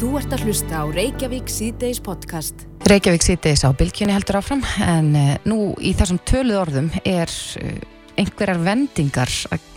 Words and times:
Þú 0.00 0.14
ert 0.16 0.32
að 0.32 0.46
hlusta 0.48 0.78
á 0.80 0.84
Reykjavík 0.88 1.50
síðdeis 1.52 1.98
podcast. 2.00 2.62
Reykjavík 2.88 3.20
síðdeis 3.20 3.60
á 3.68 3.76
bylkjunni 3.76 4.14
heldur 4.14 4.38
áfram 4.38 4.62
en 4.80 5.10
uh, 5.12 5.34
nú 5.44 5.74
í 5.76 5.90
þessum 5.92 6.16
töluð 6.24 6.56
orðum 6.56 6.88
er 7.04 7.28
uh, 7.28 7.74
einhverjar 8.16 8.62
vendingar 8.64 9.34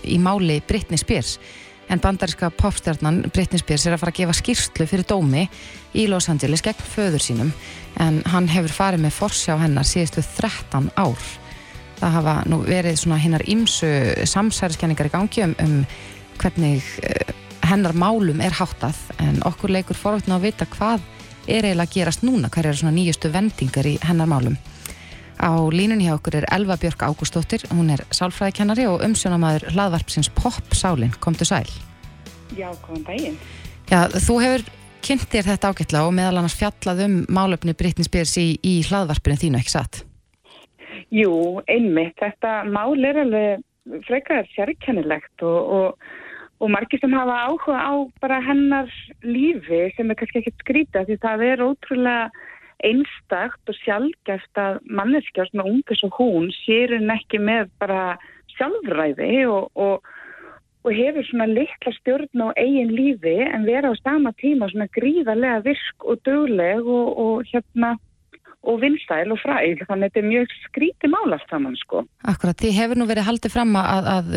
í 0.08 0.16
máli 0.24 0.62
Britney 0.64 1.02
Spears 1.02 1.34
en 1.92 2.00
bandariska 2.00 2.54
popstjarnan 2.56 3.26
Britney 3.36 3.60
Spears 3.60 3.84
er 3.84 3.98
að 3.98 4.06
fara 4.06 4.16
að 4.16 4.22
gefa 4.22 4.38
skýrslu 4.40 4.88
fyrir 4.94 5.10
dómi 5.12 5.44
í 5.92 6.08
Los 6.08 6.32
Angeles 6.32 6.64
gegn 6.64 6.88
föður 6.96 7.28
sínum 7.28 7.52
en 8.00 8.24
hann 8.32 8.48
hefur 8.48 8.78
farið 8.80 9.04
með 9.04 9.20
forsjá 9.20 9.60
hennar 9.60 9.92
síðustu 9.92 10.24
13 10.40 10.88
ár. 11.04 11.30
Það 12.00 12.20
hafa 12.22 12.40
nú 12.48 12.64
verið 12.64 13.04
svona 13.04 13.20
hinnar 13.20 13.44
ímsu 13.44 13.92
samsæriskenningar 14.24 15.12
í 15.12 15.16
gangi 15.20 15.50
um, 15.50 15.60
um 15.68 15.80
hvernig 16.40 16.88
uh, 17.04 17.43
hennar 17.64 17.96
málum 17.96 18.42
er 18.44 18.56
háttað 18.58 18.98
en 19.24 19.42
okkur 19.48 19.72
leikur 19.74 19.98
forvöldna 19.98 20.38
að 20.38 20.50
vita 20.50 20.68
hvað 20.70 21.02
er 21.48 21.66
eiginlega 21.66 21.88
að 21.90 21.96
gerast 21.96 22.24
núna, 22.24 22.52
hver 22.52 22.70
er 22.70 22.78
svona 22.80 22.96
nýjustu 22.96 23.32
vendingar 23.34 23.88
í 23.88 23.98
hennar 24.04 24.30
málum. 24.32 24.56
Á 25.42 25.52
línunni 25.74 26.08
hjá 26.08 26.16
okkur 26.16 26.38
er 26.40 26.48
Elva 26.56 26.78
Björk 26.80 27.04
Ágústóttir, 27.04 27.66
hún 27.74 27.90
er 27.92 28.06
sálfræðikennari 28.16 28.86
og 28.88 29.04
umsjónamaður 29.04 29.74
hlaðvarpsins 29.74 30.30
Pop 30.38 30.78
Sálin, 30.78 31.12
komdu 31.20 31.48
sæl. 31.48 31.68
Já, 32.56 32.70
komum 32.86 33.04
daginn. 33.08 33.36
Já, 33.90 34.08
þú 34.14 34.40
hefur 34.44 34.66
kynnt 35.04 35.28
þér 35.34 35.50
þetta 35.52 35.74
ágætla 35.74 36.06
og 36.08 36.16
meðal 36.16 36.40
annars 36.40 36.56
fjallað 36.56 37.04
um 37.08 37.20
málöfni 37.28 37.76
Britney 37.76 38.08
Spears 38.08 38.38
í, 38.40 38.54
í 38.64 38.80
hlaðvarpinu 38.88 39.40
þínu, 39.42 39.60
ekki 39.60 39.74
satt? 39.74 40.04
Jú, 41.14 41.34
einmitt. 41.68 42.16
Þetta 42.22 42.64
mál 42.70 42.96
er 43.04 43.20
alveg 43.26 43.66
frekar 44.08 44.48
sérkennilegt 44.54 45.44
og, 45.44 45.74
og 45.76 46.23
og 46.64 46.72
margir 46.72 47.02
sem 47.02 47.12
hafa 47.12 47.36
áhuga 47.50 47.76
á 47.76 47.94
bara 48.24 48.40
hennar 48.44 48.90
lífi 49.26 49.90
sem 49.98 50.10
er 50.10 50.20
kannski 50.20 50.40
ekkert 50.40 50.64
skrítið 50.64 51.10
því 51.10 51.18
það 51.26 51.46
er 51.50 51.64
ótrúlega 51.66 52.50
einstakt 52.84 53.72
og 53.72 53.80
sjálfgeft 53.80 54.60
að 54.60 54.80
manneskja 55.00 55.48
svona 55.50 55.68
unges 55.72 56.04
og 56.08 56.16
hún 56.20 56.50
sér 56.64 56.96
henn 56.96 57.12
ekki 57.12 57.40
með 57.44 57.72
bara 57.84 58.16
sjálfræði 58.56 59.44
og, 59.52 59.70
og, 59.76 60.08
og 60.84 60.96
hefur 60.96 61.28
svona 61.28 61.50
likla 61.52 61.94
stjórn 62.00 62.48
á 62.48 62.48
eigin 62.56 62.96
lífi 62.96 63.38
en 63.44 63.68
vera 63.68 63.92
á 63.92 63.96
sama 64.00 64.34
tíma 64.40 64.72
svona 64.72 64.90
gríðarlega 64.96 65.64
virk 65.68 66.08
og 66.08 66.24
dögleg 66.28 66.84
og, 66.84 67.14
og 67.26 67.48
hérna 67.52 67.96
og 68.64 68.80
vinstæl 68.80 69.34
og 69.36 69.40
fræð, 69.44 69.82
þannig 69.90 70.08
að 70.08 70.12
þetta 70.14 70.20
er 70.22 70.28
mjög 70.30 70.52
skríti 70.64 71.10
mál 71.12 71.36
allt 71.36 71.50
saman 71.52 71.74
sko. 71.76 72.06
Akkurat, 72.32 72.56
því 72.56 72.70
hefur 72.78 73.00
nú 73.00 73.08
verið 73.10 73.28
haldið 73.28 73.52
fram 73.52 73.74
að, 73.76 74.08
að 74.14 74.30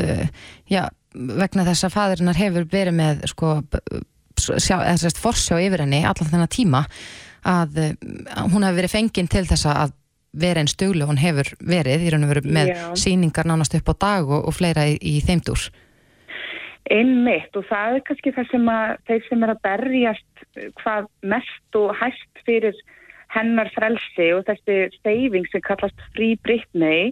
já, 0.67 0.81
vegna 1.17 1.67
þess 1.67 1.87
að 1.87 1.95
fadirinnar 1.97 2.41
hefur 2.41 2.67
verið 2.73 2.99
með 2.99 3.23
sko, 3.33 3.53
sjá, 4.37 4.81
sérst 5.01 5.21
forsjá 5.21 5.61
yfir 5.63 5.85
henni 5.85 6.03
allan 6.05 6.33
þennan 6.33 6.53
tíma 6.53 6.85
að 7.47 7.79
hún 8.53 8.67
hefur 8.67 8.81
verið 8.81 8.95
fenginn 8.97 9.31
til 9.31 9.47
þess 9.47 9.69
að 9.71 9.95
vera 10.37 10.61
einn 10.61 10.71
stuglu 10.71 11.09
hún 11.09 11.21
hefur 11.21 11.49
verið 11.65 12.05
í 12.05 12.13
raun 12.13 12.27
og 12.27 12.33
veru 12.35 12.45
með 12.45 12.73
Já. 12.75 12.85
síningar 12.99 13.49
nánast 13.49 13.77
upp 13.79 13.93
á 13.93 13.95
dag 13.97 14.29
og, 14.29 14.49
og 14.49 14.57
fleira 14.57 14.87
í, 14.91 14.99
í 15.01 15.21
þeimdúr 15.25 15.71
Einmitt 16.93 17.57
og 17.59 17.65
það 17.67 17.97
er 17.97 18.05
kannski 18.07 18.33
það 18.37 18.51
sem 18.53 18.69
að 18.71 18.91
þeir 19.09 19.25
sem 19.27 19.43
er 19.43 19.53
að 19.55 19.63
berjast 19.65 20.45
hvað 20.83 21.09
mest 21.33 21.79
og 21.81 21.89
hægt 21.99 22.45
fyrir 22.47 22.77
hennar 23.35 23.71
frelsi 23.75 24.29
og 24.37 24.45
þessi 24.47 24.77
steyfing 25.01 25.49
sem 25.51 25.65
kallast 25.67 26.05
frí 26.15 26.35
Britney 26.47 27.11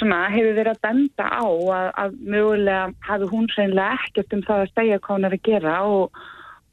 svona 0.00 0.24
hefur 0.32 0.56
verið 0.56 0.74
að 0.74 0.82
benda 0.86 1.28
á 1.28 1.46
að, 1.46 1.88
að 2.02 2.18
mögulega 2.34 2.82
hafi 3.06 3.30
hún 3.30 3.48
reynilega 3.54 3.96
ekkert 4.00 4.36
um 4.36 4.44
það 4.48 4.62
að 4.64 4.70
stegja 4.72 5.00
hvað 5.00 5.16
hún 5.18 5.28
er 5.28 5.36
að 5.36 5.48
gera 5.48 5.74
og, 5.86 6.20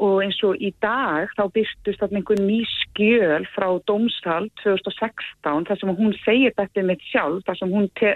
og 0.08 0.22
eins 0.24 0.40
og 0.48 0.62
í 0.64 0.72
dag 0.84 1.34
þá 1.38 1.44
byrstust 1.58 2.04
þarna 2.04 2.22
einhver 2.22 2.44
ný 2.44 2.60
skjöl 2.74 3.48
frá 3.56 3.68
Dómshald 3.90 4.54
2016 4.64 5.68
þar 5.70 5.82
sem 5.82 5.96
hún 6.00 6.16
segir 6.24 6.56
þetta 6.58 6.86
mitt 6.88 7.04
sjálf 7.12 7.44
þar 7.48 7.60
sem 7.62 7.76
hún 7.76 7.92
te 8.00 8.16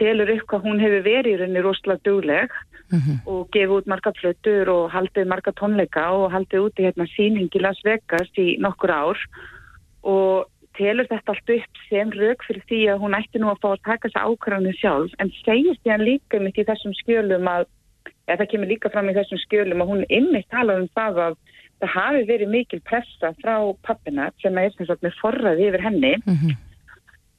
telur 0.00 0.34
upp 0.36 0.46
hvað 0.52 0.68
hún 0.68 0.84
hefur 0.84 1.08
verið 1.08 1.32
í 1.32 1.40
rauninni 1.40 1.64
rosalega 1.64 2.06
dugleg 2.08 2.54
mm 2.92 2.98
-hmm. 2.98 3.18
og 3.26 3.48
gefið 3.54 3.76
út 3.78 3.90
marga 3.90 4.12
flötur 4.20 4.68
og 4.68 4.90
haldið 4.92 5.28
marga 5.32 5.52
tónleika 5.52 6.06
og 6.12 6.32
haldið 6.32 6.64
út 6.66 6.78
í 6.78 6.86
hérna 6.86 7.06
síningi 7.16 7.60
Las 7.60 7.80
Vegas 7.84 8.30
í 8.36 8.58
nokkur 8.60 8.90
ár 8.90 9.18
og 10.02 10.51
telur 10.78 11.08
þetta 11.10 11.34
allt 11.34 11.52
upp 11.56 11.80
sem 11.88 12.10
rauk 12.16 12.44
fyrir 12.46 12.64
því 12.70 12.80
að 12.92 13.04
hún 13.04 13.16
ætti 13.18 13.40
nú 13.42 13.52
að 13.52 13.62
fá 13.62 13.68
að 13.72 13.84
taka 13.88 14.08
þessa 14.08 14.26
ákvæðinu 14.28 14.74
sjálf 14.78 15.14
en 15.22 15.32
segir 15.42 15.78
því 15.78 15.94
hann 15.94 16.06
líka 16.08 16.42
mitt 16.42 16.58
í 16.58 16.66
þessum 16.68 16.96
skjölum 17.00 17.48
að, 17.50 17.64
eða 18.26 18.40
það 18.42 18.50
kemur 18.52 18.72
líka 18.72 18.92
fram 18.92 19.10
í 19.12 19.16
þessum 19.18 19.42
skjölum 19.46 19.84
að 19.84 19.92
hún 19.92 20.04
innmitt 20.08 20.50
tala 20.54 20.78
um 20.80 20.88
það 20.96 21.22
að 21.28 21.38
það 21.82 21.94
hafi 21.96 22.26
verið 22.28 22.52
mikil 22.52 22.82
pressa 22.86 23.32
frá 23.40 23.56
pappina 23.86 24.28
sem 24.42 24.58
er 24.58 24.70
sem 24.76 24.86
sagt 24.88 25.02
með 25.02 25.18
forraði 25.20 25.66
yfir 25.70 25.82
henni 25.88 26.12
mm 26.20 26.36
-hmm. 26.36 26.60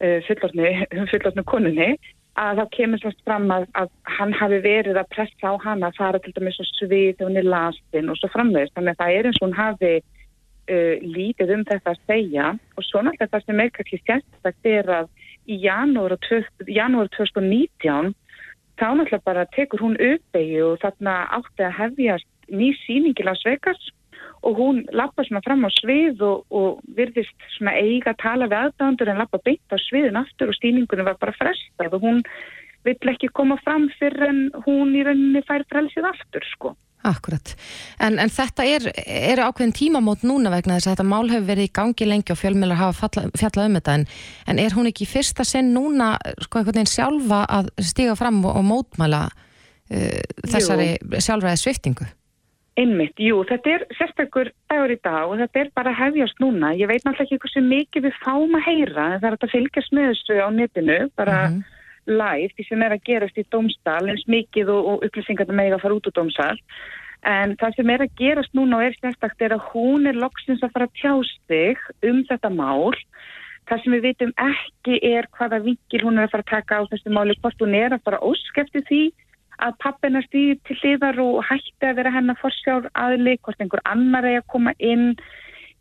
uh, 0.04 1.08
fullotnu 1.14 1.46
konunni 1.48 1.94
að 2.40 2.60
þá 2.60 2.66
kemur 2.74 3.02
svolítið 3.02 3.28
fram 3.28 3.52
að, 3.54 3.66
að 3.78 3.90
hann 4.18 4.34
hafi 4.34 4.60
verið 4.64 4.98
að 4.98 5.12
pressa 5.14 5.54
á 5.54 5.56
hana 5.62 5.90
að 5.90 5.98
fara 6.00 6.20
til 6.20 6.34
dæmis 6.34 6.60
og 6.60 6.70
svið 6.72 7.14
þegar 7.14 7.28
hún 7.30 7.38
er 7.38 7.50
lastin 7.54 8.10
og 8.10 8.18
svo 8.18 8.30
framvegist 8.34 8.74
þannig 8.74 8.96
að 8.96 9.02
það 9.02 9.18
er 9.18 9.30
eins 9.30 9.40
og 9.42 9.48
hún 9.48 9.60
hafi 9.60 9.94
uh, 10.70 10.96
lítið 11.02 11.54
um 11.58 11.64
þetta 11.70 11.94
að 11.94 12.04
segja 12.08 12.50
og 12.78 12.88
svo 12.88 13.04
náttúrulega 13.04 13.34
það 13.34 13.46
sem 13.46 13.64
er 13.64 13.74
kannski 13.78 14.02
sérstaklega 14.04 14.80
er 14.80 14.92
að 15.00 15.10
í 15.48 15.58
janúar 15.64 16.18
2019 16.24 18.14
þá 18.80 18.88
náttúrulega 18.98 19.26
bara 19.26 19.50
tekur 19.56 19.84
hún 19.84 19.98
uppeyju 20.00 20.70
og 20.72 20.80
þarna 20.84 21.18
átti 21.40 21.68
að 21.68 21.78
hefjast 21.82 22.30
ný 22.52 22.72
síningil 22.84 23.32
á 23.32 23.36
Svegas 23.40 23.92
og 24.44 24.58
hún 24.60 24.84
lappa 24.92 25.24
svona 25.24 25.44
fram 25.44 25.64
á 25.64 25.72
svið 25.72 26.24
og, 26.28 26.44
og 26.52 26.82
virðist 26.98 27.48
svona 27.56 27.76
eiga 27.80 28.14
tala 28.20 28.50
við 28.52 28.68
aðdándur 28.68 29.12
en 29.12 29.22
lappa 29.22 29.40
beint 29.46 29.72
á 29.72 29.78
sviðin 29.80 30.20
aftur 30.20 30.52
og 30.52 30.58
stíningunum 30.58 31.08
var 31.08 31.20
bara 31.22 31.36
frestað 31.38 31.96
og 31.96 32.04
hún 32.04 32.24
vill 32.84 33.14
ekki 33.14 33.32
koma 33.32 33.58
fram 33.64 33.88
fyrir 34.00 34.28
en 34.28 34.42
hún 34.66 34.96
í 34.96 35.04
rauninni 35.08 35.44
fær 35.48 35.64
frelsið 35.72 36.10
aftur 36.10 36.48
sko. 36.52 36.74
Akkurat, 37.04 37.50
en, 38.00 38.16
en 38.22 38.30
þetta 38.32 38.64
er, 38.64 38.86
er 39.04 39.42
ákveðin 39.44 39.74
tímamót 39.76 40.22
núna 40.24 40.54
vegna 40.54 40.78
þess 40.78 40.88
að 40.88 40.94
þetta 40.94 41.06
mál 41.12 41.26
hefur 41.28 41.50
verið 41.50 41.68
í 41.68 41.72
gangi 41.76 42.08
lengi 42.08 42.32
og 42.32 42.40
fjölmjölar 42.40 42.80
hafa 42.80 43.10
fjallað 43.36 43.68
um 43.68 43.76
þetta. 43.76 43.96
En, 43.98 44.06
en 44.48 44.62
er 44.64 44.78
hún 44.78 44.88
ekki 44.88 45.08
fyrsta 45.12 45.44
sinn 45.48 45.74
núna 45.76 46.14
sko 46.46 46.62
einhvern 46.62 46.80
veginn 46.80 46.94
sjálfa 46.94 47.42
að 47.60 47.74
stiga 47.84 48.16
fram 48.16 48.40
og, 48.46 48.56
og 48.56 48.64
mótmæla 48.70 49.22
uh, 49.28 50.24
þessari 50.48 50.94
sjálfræði 51.20 51.64
sviftingu? 51.66 52.08
Einmitt, 52.80 53.20
jú, 53.20 53.44
þetta 53.52 53.76
er 53.76 53.86
sérstakur 54.00 54.54
dagur 54.72 54.96
í 54.96 55.00
dag 55.04 55.28
og 55.28 55.38
þetta 55.44 55.60
er 55.60 55.76
bara 55.76 55.92
hefjast 56.00 56.40
núna. 56.42 56.72
Ég 56.80 56.88
veit 56.90 57.04
náttúrulega 57.04 57.28
ekki 57.28 57.44
hversu 57.44 57.68
mikið 57.68 58.08
við 58.08 58.20
fáum 58.24 58.56
að 58.58 58.68
heyra 58.72 59.12
en 59.12 59.20
það 59.20 59.30
er 59.30 59.38
að 59.38 59.56
fylgjast 59.58 59.94
með 59.94 60.12
þessu 60.14 60.40
á 60.40 60.48
netinu 60.56 61.00
bara 61.20 61.40
mm 61.50 61.60
-hmm 61.60 61.80
live 62.10 62.52
því 62.58 62.68
sem 62.68 62.84
er 62.84 62.96
að 62.96 63.06
gerast 63.08 63.40
í 63.40 63.46
domstál 63.54 64.04
eins 64.10 64.26
mikið 64.28 64.72
og, 64.74 64.90
og 64.92 65.08
upplýsingar 65.08 65.52
með 65.52 65.78
að 65.78 65.86
fara 65.86 65.98
út 66.00 66.10
úr 66.10 66.18
domstál 66.18 66.58
en 67.24 67.56
það 67.60 67.78
sem 67.78 67.92
er 67.94 68.04
að 68.04 68.16
gerast 68.20 68.56
núna 68.58 68.80
og 68.80 68.88
er 68.88 68.98
sérstakt 69.00 69.44
er 69.44 69.56
að 69.56 69.68
hún 69.72 70.08
er 70.10 70.20
loksins 70.20 70.64
að 70.64 70.74
fara 70.76 70.88
að 70.90 70.98
tjástig 71.00 71.84
um 72.04 72.24
þetta 72.30 72.52
mál. 72.52 72.94
Það 73.70 73.84
sem 73.84 73.96
við 73.96 74.06
vitum 74.10 74.34
ekki 74.44 74.98
er 75.08 75.28
hvaða 75.38 75.62
vingil 75.64 76.02
hún 76.04 76.20
er 76.20 76.28
að 76.28 76.34
fara 76.34 76.44
að 76.44 76.52
taka 76.52 76.80
á 76.84 76.90
þessu 76.92 77.14
máli 77.16 77.38
hvort 77.40 77.64
hún 77.64 77.78
er 77.80 77.96
að 77.96 78.04
fara 78.04 78.20
óskefti 78.28 78.84
því 78.90 79.04
að 79.64 79.78
pappina 79.80 80.24
stýði 80.26 80.58
til 80.68 80.78
liðar 80.82 81.22
og 81.24 81.40
hætti 81.48 81.88
að 81.88 81.98
vera 82.02 82.12
hennar 82.12 82.40
forsjár 82.42 82.90
aðli 83.00 83.38
hvort 83.40 83.62
einhver 83.62 83.84
annar 83.88 84.28
er 84.28 84.42
að 84.42 84.50
koma 84.52 84.74
inn 84.80 85.14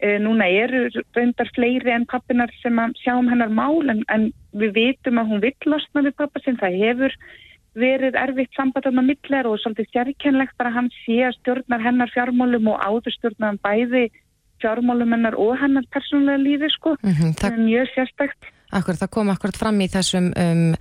núna 0.03 0.49
eru 0.51 0.89
reyndar 1.15 1.51
fleiri 1.55 1.93
en 1.95 2.07
pappinar 2.11 2.51
sem 2.63 2.79
að 2.79 2.97
sjá 3.03 3.15
um 3.15 3.29
hennar 3.31 3.53
mál 3.55 3.87
en, 3.93 4.03
en 4.11 4.33
við 4.53 4.75
vitum 4.75 5.21
að 5.23 5.31
hún 5.31 5.43
vill 5.45 5.71
losna 5.71 6.03
við 6.03 6.17
pappa 6.19 6.43
sem 6.43 6.59
það 6.59 6.79
hefur 6.81 7.17
verið 7.79 8.19
erfitt 8.21 8.53
sambandum 8.57 9.01
að 9.01 9.13
millir 9.13 9.49
og 9.49 9.61
svolítið 9.63 9.93
sérkennlegt 9.95 10.59
bara 10.61 10.75
hann 10.75 10.91
sé 11.03 11.23
að 11.29 11.39
stjórnar 11.39 11.85
hennar 11.85 12.13
fjármálum 12.13 12.69
og 12.75 12.83
áður 12.83 13.17
stjórnar 13.17 13.53
hann 13.53 13.63
bæði 13.65 14.05
fjármálum 14.63 15.15
hennar 15.17 15.39
og 15.41 15.57
hennar 15.61 15.87
persónulega 15.93 16.43
lífi 16.43 16.69
sko. 16.75 16.97
Mm 17.03 17.15
-hmm, 17.15 17.33
það 17.41 17.53
er 17.53 17.65
mjög 17.71 17.87
sérstækt. 17.97 18.51
Akkur, 18.73 18.97
það 18.97 19.11
kom 19.11 19.29
akkurat 19.29 19.57
fram 19.57 19.81
í 19.81 19.89
þessum 19.89 20.33
um, 20.45 20.75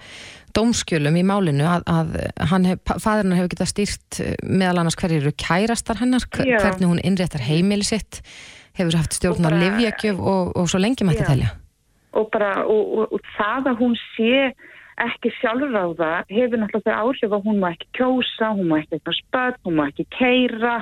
dómskjölum 0.56 1.16
í 1.20 1.24
málinu 1.28 1.66
að, 1.68 1.84
að 1.88 2.68
hef, 2.70 2.80
fæðurnar 2.88 3.38
hefur 3.40 3.54
getað 3.54 3.72
stýrt 3.74 4.20
uh, 4.20 4.36
meðal 4.44 4.80
annars 4.80 4.96
hverjir 4.96 5.22
eru 5.22 5.34
kærastar 5.36 6.00
hennar, 6.00 6.24
hvernig 6.32 6.88
hún 6.88 7.04
innréttar 7.04 7.44
heimili 7.44 7.84
sitt 7.84 8.22
hefur 8.78 9.00
haft 9.00 9.18
stjórn 9.18 9.48
á 9.48 9.52
livjakjöf 9.52 10.20
og, 10.20 10.54
og 10.58 10.70
svo 10.70 10.82
lengi 10.82 11.08
mætti 11.08 11.26
telja. 11.28 11.56
Og 12.18 12.28
bara, 12.32 12.66
og, 12.68 13.08
og, 13.08 13.20
það 13.38 13.72
að 13.72 13.82
hún 13.84 13.98
sé 14.16 14.52
ekki 15.02 15.32
það 15.42 15.64
hefur 16.30 16.60
náttúrulega 16.60 17.00
áhrif 17.02 17.32
að 17.32 17.46
hún 17.48 17.62
má 17.62 17.70
ekki 17.72 17.88
kjósa, 17.98 18.52
hún 18.58 18.68
má 18.70 18.80
ekki 18.82 18.98
eitthvað 18.98 19.20
spöld, 19.22 19.62
hún 19.66 19.78
má 19.80 19.86
ekki 19.88 20.06
keira, 20.14 20.82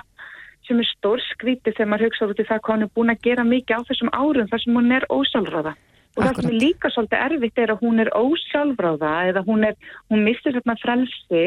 sem 0.68 0.80
er 0.82 0.90
stór 0.90 1.22
skríti 1.34 1.74
þegar 1.74 1.92
maður 1.92 2.10
hugsa 2.10 2.30
út 2.30 2.42
í 2.42 2.48
það 2.48 2.64
hvað 2.66 2.76
hún 2.76 2.86
er 2.86 2.92
búin 2.98 3.14
að 3.14 3.22
gera 3.26 3.46
mikið 3.48 3.78
á 3.80 3.88
þessum 3.90 4.12
árum 4.14 4.50
þar 4.50 4.64
sem 4.64 4.80
hún 4.80 4.92
er 4.98 5.06
ósálfráða. 5.10 5.76
Og 6.18 6.26
Akkurat. 6.26 6.36
það 6.36 6.42
sem 6.42 6.50
er 6.50 6.60
líka 6.64 6.92
svolítið 6.94 7.24
erfitt 7.26 7.62
er 7.62 7.72
að 7.74 7.82
hún 7.86 8.04
er 8.04 8.12
ósálfráða 8.18 9.14
eða 9.30 9.46
hún, 9.48 9.64
er, 9.70 9.76
hún 10.10 10.26
mistur 10.26 10.58
þarna 10.58 10.76
frelsi 10.82 11.44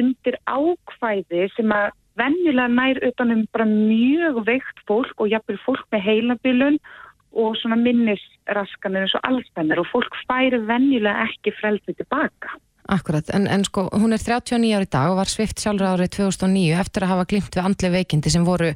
undir 0.00 0.38
ákvæði 0.46 1.48
sem 1.56 1.74
að 1.74 1.90
vennilega 2.20 2.68
nær 2.70 3.00
utanum 3.08 3.44
bara 3.52 3.66
mjög 3.68 4.44
veikt 4.46 4.84
fólk 4.88 5.20
og 5.20 5.32
jafnvel 5.32 5.58
fólk 5.64 5.86
með 5.92 6.06
heilabilun 6.08 6.78
og 7.34 7.56
svona 7.58 7.78
minnisraskanir 7.80 9.06
eins 9.06 9.16
og 9.18 9.26
allstæðnir 9.30 9.82
og 9.82 9.90
fólk 9.90 10.20
færi 10.28 10.60
vennilega 10.68 11.26
ekki 11.28 11.54
freldi 11.58 11.96
tilbaka. 11.98 12.54
Akkurat, 12.84 13.30
en, 13.32 13.46
en 13.48 13.62
sko 13.64 13.86
hún 13.96 14.12
er 14.12 14.20
39 14.20 14.74
ári 14.76 14.84
í 14.84 14.90
dag 14.92 15.08
og 15.08 15.16
var 15.16 15.30
svift 15.32 15.62
sjálfur 15.62 15.94
árið 15.94 16.10
2009 16.18 16.74
eftir 16.82 17.06
að 17.06 17.12
hafa 17.14 17.24
glimt 17.30 17.56
við 17.56 17.64
andli 17.64 17.90
veikindi 17.94 18.32
sem 18.34 18.44
voru 18.44 18.68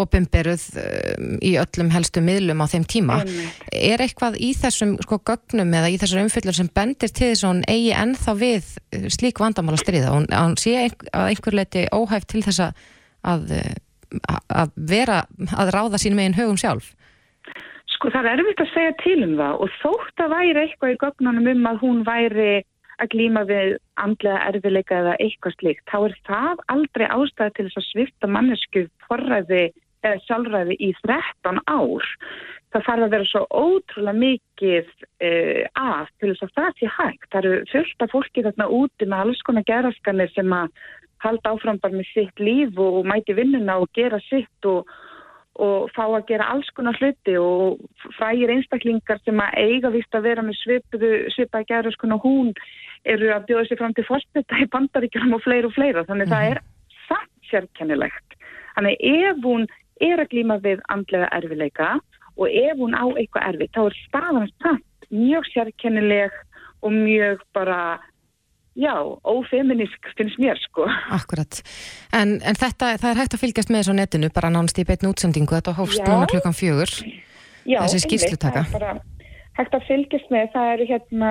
ofinberuð 0.00 0.64
um, 0.80 1.34
í 1.44 1.50
öllum 1.60 1.92
helstu 1.92 2.22
miðlum 2.24 2.64
á 2.64 2.66
þeim 2.72 2.88
tíma. 2.88 3.20
Einmitt. 3.20 3.60
Er 3.76 4.00
eitthvað 4.00 4.40
í 4.40 4.54
þessum 4.56 4.96
sko 5.04 5.20
gögnum 5.28 5.76
eða 5.76 5.92
í 5.92 6.00
þessar 6.00 6.24
umfyllur 6.24 6.56
sem 6.56 6.72
bendir 6.72 7.12
til 7.12 7.34
þess 7.34 7.44
að 7.44 7.52
hún 7.52 7.62
eigi 7.68 7.94
ennþá 8.00 8.36
við 8.40 8.72
uh, 8.80 9.06
slík 9.12 9.44
vandamál 9.44 9.76
að 9.76 9.84
stríða? 9.84 10.16
Hún, 10.16 10.28
hún 10.32 10.58
sé 10.64 10.76
ein, 10.86 10.98
að 11.12 11.30
einhver 11.34 11.60
leiti 11.60 11.86
óhæft 11.92 12.32
til 12.32 12.44
þess 12.48 12.64
að, 12.70 12.84
að, 13.28 13.56
uh, 13.60 14.68
vera 14.88 15.26
að 15.52 15.76
ráða 15.76 16.00
sín 16.00 16.16
megin 16.16 16.40
högum 16.40 16.56
sjálf? 16.56 16.94
Sko 17.92 18.08
það 18.08 18.32
er 18.32 18.40
erfitt 18.40 18.64
að 18.64 18.72
segja 18.72 19.00
til 19.04 19.18
um 19.28 19.36
það 19.36 19.66
og 19.66 19.80
þótt 19.82 20.22
að 20.24 20.38
væri 20.38 20.62
eitthvað 20.64 20.94
í 20.94 21.02
gögnunum 21.04 21.50
um 21.52 21.68
að 21.68 21.84
hún 21.84 22.06
væri 22.08 22.54
að 23.02 23.10
glýma 23.14 23.44
við 23.48 23.76
andlega 24.00 24.42
erfileika 24.50 24.98
eða 25.02 25.14
eitthvað 25.22 25.56
slíkt, 25.58 25.86
þá 25.90 25.96
er 26.00 26.16
það 26.28 26.64
aldrei 26.74 27.06
ástæði 27.06 27.54
til 27.54 27.66
þess 27.68 27.80
að 27.80 27.88
svifta 27.90 28.30
mannesku 28.30 28.84
forræði 29.08 29.64
eða 30.04 30.20
sjálfræði 30.26 30.76
í 30.80 30.90
13 31.06 31.62
ár. 31.70 32.10
Það 32.74 32.86
þarf 32.88 33.04
að 33.06 33.14
vera 33.14 33.28
svo 33.30 33.42
ótrúlega 33.54 34.18
mikið 34.18 34.90
uh, 34.98 35.62
af 35.78 36.10
til 36.18 36.32
þess 36.32 36.46
að 36.46 36.54
það 36.58 36.76
sé 36.80 36.90
hægt. 36.98 37.30
Það 37.30 37.40
eru 37.40 37.62
fullt 37.70 38.04
af 38.04 38.12
fólki 38.12 38.44
þarna 38.46 38.68
úti 38.80 39.08
með 39.08 39.24
alls 39.24 39.42
konar 39.46 39.66
geraskanir 39.70 40.32
sem 40.34 40.54
að 40.58 40.84
halda 41.24 41.54
áfram 41.54 41.80
bara 41.80 41.96
með 41.96 42.10
sitt 42.10 42.42
líf 42.42 42.78
og 42.82 43.04
mæti 43.08 43.36
vinnuna 43.38 43.78
og 43.80 43.92
gera 43.96 44.20
sitt 44.28 44.68
og 44.68 44.90
og 45.62 45.90
fá 45.94 46.02
að 46.08 46.26
gera 46.32 46.48
alls 46.50 46.66
konar 46.74 46.96
hluti 46.98 47.36
og 47.38 47.82
frægir 48.16 48.50
einstaklingar 48.50 49.20
sem 49.22 49.38
að 49.38 49.58
eiga 49.62 49.92
vist 49.94 50.16
að 50.16 50.26
vera 50.26 50.42
með 50.42 50.58
svipaði 51.30 51.68
gæru 51.68 51.92
skona 51.94 52.18
hún 52.24 52.50
eru 53.04 53.30
að 53.34 53.46
bjóða 53.48 53.66
sér 53.68 53.80
fram 53.80 53.94
til 53.96 54.06
fórstetta 54.08 54.60
í 54.62 54.68
bandaríkjum 54.72 55.36
og 55.36 55.42
fleira 55.44 55.68
og 55.68 55.76
fleira. 55.76 56.04
Þannig 56.08 56.28
mm 56.28 56.32
-hmm. 56.32 56.36
það 56.36 56.50
er 56.50 56.58
samt 57.08 57.50
sérkennilegt. 57.50 58.38
Þannig 58.76 58.96
ef 59.00 59.36
hún 59.44 59.66
er 60.00 60.18
að 60.18 60.30
glíma 60.32 60.58
við 60.62 60.80
andlega 60.88 61.28
erfileika 61.32 62.00
og 62.36 62.48
ef 62.48 62.76
hún 62.78 62.96
á 62.98 63.04
eitthvað 63.14 63.46
erfi 63.48 63.68
þá 63.74 63.80
er 63.86 63.94
staðan 64.08 64.48
samt 64.62 65.08
mjög 65.10 65.44
sérkennileg 65.52 66.32
og 66.82 66.92
mjög 66.92 67.38
bara 67.54 68.00
já, 68.74 68.94
ófeminisk 69.24 70.10
finnst 70.16 70.38
mér 70.38 70.58
sko. 70.58 70.86
Akkurat, 71.14 71.62
en, 72.12 72.40
en 72.42 72.58
þetta, 72.58 72.96
það 72.98 73.10
er 73.10 73.20
hægt 73.22 73.36
að 73.36 73.42
fylgjast 73.44 73.70
með 73.70 73.82
þessu 73.82 73.94
netinu, 73.94 74.30
bara 74.34 74.50
nánast 74.50 74.80
í 74.82 74.86
beitn 74.88 75.10
útsendingu, 75.10 75.54
þetta 75.54 75.76
hófst 75.78 76.02
núna 76.02 76.26
klukkan 76.30 76.56
fjögur, 76.56 76.90
já, 77.62 77.78
þessi 77.84 78.02
skýrslutaka. 78.02 78.64
Já, 78.66 78.72
bara 78.74 78.96
hægt 79.60 79.78
að 79.78 79.86
fylgjast 79.88 80.34
með, 80.34 80.50
það 80.56 80.72
eru 80.72 80.88
hérna 80.90 81.30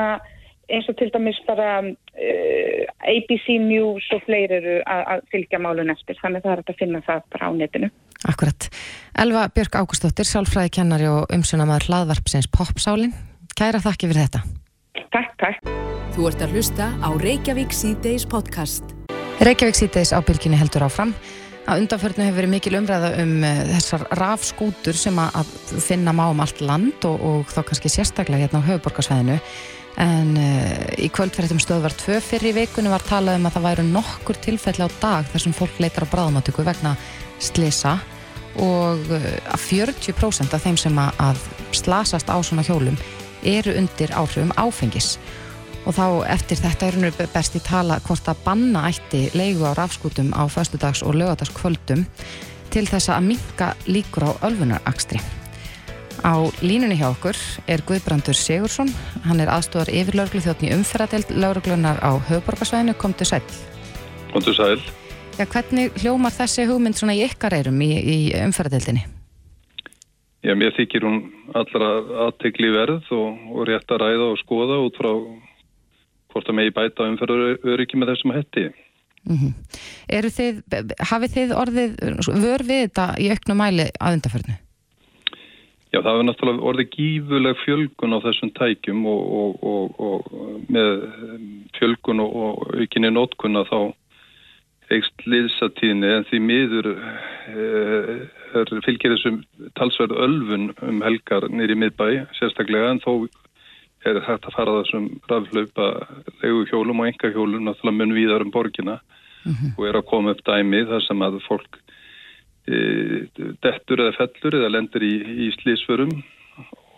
eins 0.71 0.87
og 0.89 0.97
til 0.99 1.11
dæmis 1.13 1.39
bara 1.47 1.81
uh, 1.83 2.81
ABC 3.09 3.57
News 3.63 4.07
og 4.15 4.23
fleiri 4.27 4.59
eru 4.61 4.79
að 4.87 5.25
fylgja 5.33 5.59
málun 5.61 5.91
eftir, 5.93 6.17
þannig 6.21 6.45
það 6.45 6.55
er 6.55 6.63
að 6.63 6.79
finna 6.79 7.03
það 7.07 7.27
bara 7.35 7.49
á 7.49 7.51
netinu. 7.57 7.91
Akkurat. 8.29 8.69
Elva 9.19 9.47
Björk 9.51 9.75
Ágústóttir, 9.75 10.27
sálfræði 10.29 10.71
kennari 10.79 11.09
og 11.11 11.31
umsunamaður 11.35 11.89
hlaðvarpsins 11.89 12.47
Popsálin, 12.53 13.11
kæra 13.59 13.83
þakki 13.83 14.11
fyrir 14.11 14.27
þetta. 14.27 14.43
Takk, 15.13 15.33
takk. 15.41 15.71
Þú 16.13 16.27
ert 16.29 16.43
að 16.45 16.55
hlusta 16.55 16.91
á 17.03 17.09
Reykjavík 17.19 17.73
C-Days 17.73 18.27
podcast. 18.29 18.95
Reykjavík 19.43 19.77
C-Days 19.77 20.13
ábyrginni 20.15 20.59
heldur 20.59 20.85
áfram. 20.87 21.11
Að 21.63 21.83
undanförnu 21.83 22.25
hefur 22.25 22.41
verið 22.41 22.51
mikil 22.51 22.75
umræða 22.75 23.13
um 23.23 23.37
uh, 23.39 23.61
þessar 23.71 24.03
rafskútur 24.19 24.97
sem 24.99 25.19
að 25.19 25.51
finna 25.83 26.11
má 26.15 26.25
um 26.29 26.41
allt 26.43 26.59
land 26.63 27.07
og, 27.07 27.21
og 27.23 27.53
þá 27.53 27.61
kannski 27.69 27.91
sérstaklega 27.91 28.45
hérna 28.45 28.59
á 28.63 28.67
höfuborgarsvæðinu. 28.67 29.39
En 30.01 30.33
uh, 30.39 30.87
í 30.97 31.09
kvöldferðum 31.13 31.59
stöðvar 31.61 31.93
tvö 31.97 32.17
fyrir 32.23 32.49
í 32.49 32.63
vikunum 32.63 32.95
var 32.95 33.05
talað 33.05 33.37
um 33.37 33.45
að 33.45 33.57
það 33.57 33.67
væru 33.67 33.85
nokkur 33.91 34.39
tilfelli 34.41 34.87
á 34.87 34.89
dag 35.01 35.27
þar 35.29 35.43
sem 35.45 35.53
fólk 35.53 35.77
leitar 35.83 36.07
á 36.09 36.13
bráðmátöku 36.13 36.65
vegna 36.65 36.95
slisa 37.37 37.99
og 38.63 39.03
uh, 39.13 39.27
að 39.53 39.67
40% 39.67 40.55
af 40.57 40.65
þeim 40.65 40.79
sem 40.81 40.97
að 41.03 41.43
slasast 41.77 42.33
á 42.33 42.37
svona 42.41 42.65
hjólum 42.65 42.97
eru 43.45 43.75
undir 43.77 44.13
áhrifum 44.17 44.53
áfengis 44.57 45.17
og 45.83 45.97
þá 45.97 46.05
eftir 46.31 46.61
þetta 46.63 46.87
er 46.87 46.97
húnur 46.97 47.31
best 47.33 47.57
í 47.59 47.61
tala 47.63 47.99
hvort 48.07 48.27
að 48.31 48.41
banna 48.45 48.87
ætti 48.89 49.27
leigu 49.35 49.67
á 49.67 49.75
rafskútum 49.77 50.31
á 50.31 50.47
föstudags 50.47 51.03
og 51.03 51.17
lögadagskvöldum 51.19 52.05
til 52.73 52.85
þess 52.89 53.11
að 53.13 53.29
minka 53.33 53.73
líkur 53.85 54.25
á 54.25 54.31
ölfunarakstri. 54.47 55.42
Á 56.21 56.33
línunni 56.61 56.99
hjá 56.99 57.07
okkur 57.09 57.37
er 57.65 57.81
Guðbrandur 57.87 58.37
Sigursson, 58.37 58.91
hann 59.25 59.41
er 59.41 59.49
aðstofar 59.49 59.89
yfir 59.89 60.19
lauruglu 60.19 60.43
þjóttni 60.45 60.69
umferðadelt 60.75 61.33
lauruglunar 61.33 61.97
á 62.05 62.13
höfuborgarsvæðinu, 62.29 62.93
komdu 63.01 63.25
sæl. 63.25 63.41
Komdu 64.33 64.53
sæl. 64.53 64.77
Já, 65.39 65.47
hvernig 65.49 65.95
hljómar 66.03 66.35
þessi 66.35 66.67
hugmynd 66.69 66.99
svona 66.99 67.15
í 67.17 67.23
ykkar 67.25 67.57
eirum 67.57 67.81
í, 67.81 67.89
í 67.97 68.17
umferðadeltinni? 68.43 69.07
Já, 70.43 70.53
mér 70.59 70.75
þykir 70.77 71.07
hún 71.07 71.19
allra 71.57 71.89
aðtegli 72.27 72.69
verð 72.75 73.09
og, 73.15 73.41
og 73.49 73.67
rétt 73.69 73.89
að 73.95 74.03
ræða 74.03 74.29
og 74.33 74.41
skoða 74.43 74.81
út 74.85 74.99
frá 74.99 75.11
hvort 76.33 76.49
það 76.49 76.57
megi 76.59 76.73
bæta 76.75 77.07
umferðaröryggi 77.09 77.99
með 77.99 78.13
þessum 78.13 78.35
hætti. 78.35 78.67
Mm 79.23 79.37
-hmm. 79.39 80.29
þið, 80.37 80.93
hafið 80.99 81.33
þið 81.37 81.55
orðið 81.55 81.91
vör 82.27 82.63
við 82.67 82.81
þetta 82.83 83.07
í 83.23 83.29
auknum 83.31 83.61
mæli 83.63 83.87
að 83.99 84.17
undarförnu? 84.17 84.62
Já, 85.93 85.99
það 86.01 86.09
hefur 86.09 86.25
náttúrulega 86.25 86.69
orðið 86.69 86.87
gífuleg 86.95 87.59
fjölgun 87.61 88.15
á 88.17 88.19
þessum 88.23 88.51
tækjum 88.57 89.03
og, 89.05 89.33
og, 89.39 89.65
og, 89.73 89.99
og 90.01 90.71
með 90.73 91.03
fjölgun 91.77 92.23
og 92.23 92.63
aukinni 92.73 93.11
nótkunna 93.13 93.61
þá 93.69 93.93
eigst 94.93 95.25
liðsatíðinni 95.29 96.09
en 96.17 96.25
því 96.29 96.39
miður 96.47 96.89
eh, 96.97 98.11
er 98.57 98.73
fylgir 98.85 99.13
þessum 99.15 99.39
talsverð 99.77 100.17
ölfun 100.25 100.71
um 100.81 101.01
helgar 101.05 101.47
nýri 101.53 101.77
miðbæ 101.77 102.25
sérstaklega 102.39 102.91
en 102.95 103.01
þó 103.03 103.13
er 104.09 104.19
hægt 104.25 104.49
að 104.49 104.57
fara 104.57 104.75
þessum 104.81 105.07
raflaupa 105.29 105.87
leguhjólum 106.41 107.03
og 107.03 107.11
engahjólum 107.11 107.69
náttúrulega 107.69 107.99
mun 108.01 108.17
víðar 108.17 108.45
um 108.45 108.51
borgina 108.51 108.97
mm 108.97 109.53
-hmm. 109.53 109.77
og 109.77 109.87
er 109.87 110.01
að 110.01 110.09
koma 110.09 110.31
upp 110.31 110.43
dæmi 110.45 110.85
þar 110.89 111.05
sem 111.07 111.21
að 111.21 111.39
fólk 111.47 111.79
dettur 112.65 113.99
eða 113.99 114.15
fellur 114.17 114.59
eða 114.59 114.71
lendur 114.71 115.03
í, 115.03 115.13
í 115.47 115.49
slísförum 115.57 116.13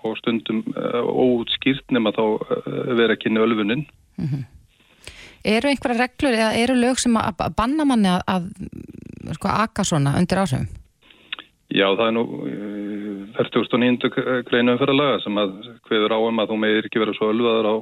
og 0.06 0.18
stundum 0.20 0.62
e, 0.70 0.84
óutskýrt 1.02 1.94
nema 1.96 2.14
þá 2.14 2.24
e, 2.26 2.60
vera 3.00 3.18
kynni 3.18 3.42
ölfunin. 3.42 3.86
Mm 4.20 4.28
-hmm. 4.30 4.44
Eru 5.46 5.70
einhverja 5.70 6.02
reglur 6.02 6.38
eða 6.38 6.54
eru 6.62 6.76
lög 6.78 7.00
sem 7.02 7.18
að 7.18 7.50
banna 7.58 7.86
manni 7.86 8.10
að, 8.10 8.22
að 8.28 8.44
sko, 9.38 9.48
aka 9.48 9.84
svona 9.84 10.18
undir 10.18 10.38
ásöfum? 10.38 10.68
Já, 11.70 11.88
það 11.98 12.08
er 12.08 12.14
nú 12.14 12.24
49. 13.38 14.10
greinu 14.46 14.76
umferðalaga 14.76 15.20
sem 15.24 15.38
að 15.38 15.52
hveður 15.90 16.14
áum 16.14 16.40
að 16.40 16.50
þú 16.50 16.58
meðir 16.62 16.86
ekki 16.86 17.02
vera 17.02 17.14
svo 17.18 17.32
ölvaður 17.34 17.68
á 17.74 17.76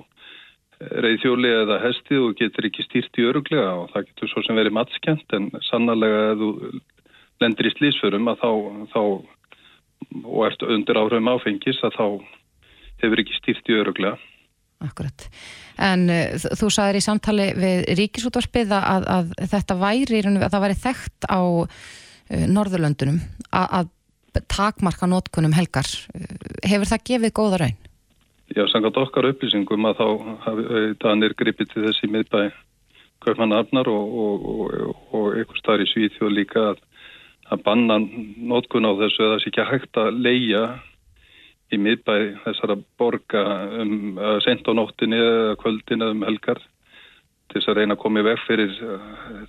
reyðhjóli 1.03 1.51
eða 1.63 1.79
hesti 1.83 2.17
og 2.19 2.35
getur 2.39 2.67
ekki 2.67 2.83
stýrt 2.87 3.19
í 3.19 3.27
öruglega 3.27 3.75
og 3.81 3.91
það 3.93 4.07
getur 4.07 4.31
svo 4.31 4.43
sem 4.43 4.55
verið 4.55 4.75
matskjönd 4.77 5.35
en 5.37 5.51
sannlega 5.69 6.31
ef 6.31 6.41
þú 6.41 6.49
lendir 7.41 7.69
í 7.69 7.73
slísförum 7.73 8.29
að 8.31 8.43
þá, 8.43 8.51
þá 8.93 9.01
og 10.23 10.45
ert 10.47 10.63
undir 10.67 10.99
áhrifum 10.99 11.31
áfengis 11.31 11.81
að 11.85 11.97
þá 11.97 12.05
hefur 13.03 13.23
ekki 13.23 13.39
stýrt 13.39 13.71
í 13.71 13.77
öruglega. 13.79 14.17
Akkurat. 14.83 15.27
En 15.79 16.09
uh, 16.11 16.35
þú 16.59 16.69
sagðir 16.73 16.99
í 16.99 17.05
samtali 17.05 17.49
við 17.55 17.85
Ríkisútvarpið 17.99 18.73
að, 18.75 19.07
að 19.15 19.33
þetta 19.53 19.77
væri, 19.79 20.23
að 20.27 20.49
það 20.49 20.65
væri 20.65 20.79
þekkt 20.81 21.29
á 21.31 21.41
uh, 21.41 21.67
Norðurlöndunum 22.51 23.21
að, 23.49 23.67
að 23.79 24.43
takmarka 24.49 25.07
notkunum 25.07 25.55
helgar. 25.55 25.87
Hefur 26.65 26.89
það 26.89 27.07
gefið 27.09 27.35
góða 27.37 27.63
raun? 27.63 27.79
Já, 28.53 28.65
sangat 28.69 28.97
okkar 28.99 29.29
upplýsingum 29.31 29.87
að 29.87 30.01
þá 30.01 30.07
þannig 31.01 31.29
er 31.29 31.35
gripið 31.39 31.69
til 31.71 31.83
þessi 31.87 32.09
miðbæ 32.11 32.41
Kaupmann 33.23 33.55
Arnar 33.55 33.87
og, 33.87 34.17
og, 34.23 34.47
og, 34.51 34.97
og 35.15 35.37
einhver 35.37 35.59
starf 35.61 35.85
í 35.85 35.87
Svíþjóð 35.93 36.33
líka 36.35 36.65
að, 36.73 36.81
að 37.53 37.63
banna 37.65 37.99
notkun 38.01 38.87
á 38.87 38.91
þessu 38.97 39.23
eða 39.25 39.37
þess 39.37 39.49
ekki 39.49 39.63
að 39.63 39.71
hægt 39.71 39.99
að 40.01 40.19
leia 40.25 40.63
í 41.73 41.79
miðbæ 41.81 42.15
þessara 42.43 42.77
borga 42.99 43.43
um 43.81 44.19
sent 44.45 44.67
á 44.69 44.71
nóttinni 44.77 45.19
eða 45.19 45.55
kvöldin 45.61 46.05
eða 46.05 46.15
um 46.15 46.27
helgar 46.27 46.59
til 47.51 47.59
þess 47.59 47.71
að 47.71 47.79
reyna 47.79 47.97
að 47.97 48.03
koma 48.03 48.21
í 48.21 48.27
veg 48.27 48.43
fyrir 48.47 48.75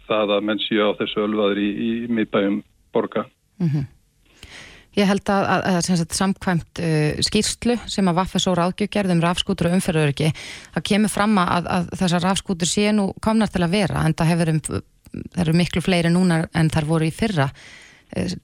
það 0.09 0.37
að 0.37 0.47
menn 0.51 0.63
séu 0.63 0.87
á 0.89 0.97
þessu 1.01 1.25
ölvaður 1.25 1.61
í, 1.63 1.69
í 1.89 1.91
miðbæum 2.13 2.63
borga. 2.95 3.27
Mm 3.61 3.69
-hmm. 3.69 3.91
Ég 4.95 5.09
held 5.11 5.27
að, 5.27 5.45
að, 5.51 5.65
að, 5.69 5.89
að 5.91 6.13
samkvæmt 6.15 6.81
uh, 6.87 7.23
skýrslu 7.27 7.75
sem 7.91 8.09
að 8.09 8.19
Vaffes 8.21 8.47
og 8.47 8.59
ráðgjögerðum 8.61 9.23
rafskútur 9.25 9.69
og 9.71 9.79
umferður 9.79 10.13
ekki, 10.13 10.31
það 10.77 10.87
kemur 10.91 11.11
fram 11.11 11.39
að 11.43 11.89
þessar 11.99 12.23
rafskútur 12.23 12.71
sé 12.71 12.93
nú 12.95 13.09
komnar 13.21 13.51
til 13.51 13.65
að 13.67 13.75
vera 13.75 14.05
en 14.07 14.15
það 14.15 14.31
hefur 14.31 14.53
um 14.53 14.61
það 15.15 15.41
eru 15.45 15.57
miklu 15.59 15.83
fleiri 15.85 16.13
núna 16.13 16.45
en 16.55 16.71
þar 16.73 16.89
voru 16.89 17.09
í 17.09 17.15
fyrra 17.15 17.49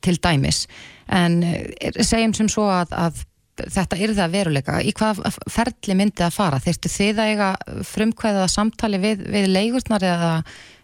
til 0.04 0.16
dæmis 0.22 0.64
en 1.08 1.42
uh, 1.46 2.00
segjum 2.00 2.34
sem 2.36 2.48
svo 2.52 2.68
að, 2.70 2.94
að 2.94 3.26
þetta 3.68 3.98
er 3.98 4.14
það 4.16 4.34
veruleika, 4.34 4.80
í 4.80 4.92
hvað 4.96 5.22
ferli 5.50 5.96
myndi 5.98 6.24
að 6.24 6.36
fara, 6.36 6.60
þeirstu 6.62 6.90
þið 6.92 7.20
að 7.20 7.30
eiga 7.32 7.48
frumkvæða 7.90 8.48
samtali 8.48 9.00
við, 9.02 9.24
við 9.28 9.48
leigurnar 9.50 10.06
eða 10.06 10.32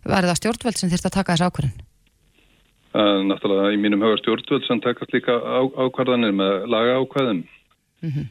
var 0.07 0.28
það 0.28 0.40
stjórnvöld 0.40 0.81
sem 0.81 0.93
þurft 0.93 1.09
að 1.09 1.16
taka 1.19 1.37
þessu 1.37 1.50
ákvörðin? 1.50 1.85
Náttúrulega 2.97 3.75
í 3.75 3.81
mínum 3.81 4.05
höga 4.05 4.21
stjórnvöld 4.23 4.64
sem 4.66 4.81
takast 4.85 5.12
líka 5.12 5.37
ákvarðanir 5.76 6.37
með 6.37 6.66
laga 6.73 6.97
ákvæðum 7.02 7.43
mm 7.45 8.11
-hmm. 8.11 8.26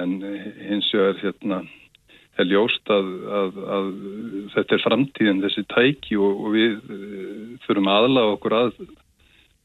en 0.00 0.10
hins 0.68 0.92
vegar 0.94 1.20
hérna 1.24 1.62
er 2.38 2.48
ljóst 2.48 2.88
að, 2.88 3.08
að, 3.40 3.58
að 3.76 3.88
þetta 4.54 4.74
er 4.74 4.84
framtíðin 4.84 5.42
þessi 5.44 5.64
tæki 5.74 6.16
og, 6.16 6.44
og 6.44 6.54
við 6.54 6.78
þurfum 7.66 7.90
aðlaga 7.92 8.36
okkur 8.36 8.56
að 8.56 8.72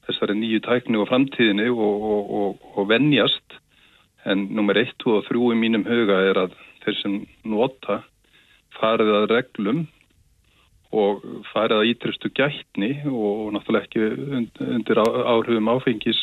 þessari 0.07 0.37
nýju 0.39 0.61
tækni 0.65 0.99
og 1.01 1.09
framtíðinni 1.09 1.69
og, 1.73 2.07
og, 2.39 2.67
og 2.75 2.89
vennjast 2.89 3.59
en 4.25 4.47
nummer 4.57 4.77
1, 4.77 4.95
2 5.03 5.17
og 5.19 5.27
3 5.27 5.51
í 5.53 5.59
mínum 5.59 5.85
huga 5.87 6.21
er 6.29 6.41
að 6.45 6.55
þeir 6.85 6.99
sem 7.01 7.19
nota 7.45 8.01
farið 8.77 9.13
að 9.19 9.29
reglum 9.33 9.85
og 10.95 11.23
farið 11.51 11.81
að 11.81 11.91
ítrystu 11.91 12.31
gætni 12.35 12.91
og 13.09 13.53
náttúrulega 13.55 13.87
ekki 13.87 14.69
undir 14.77 15.01
áhrifum 15.01 15.71
áfengis 15.73 16.21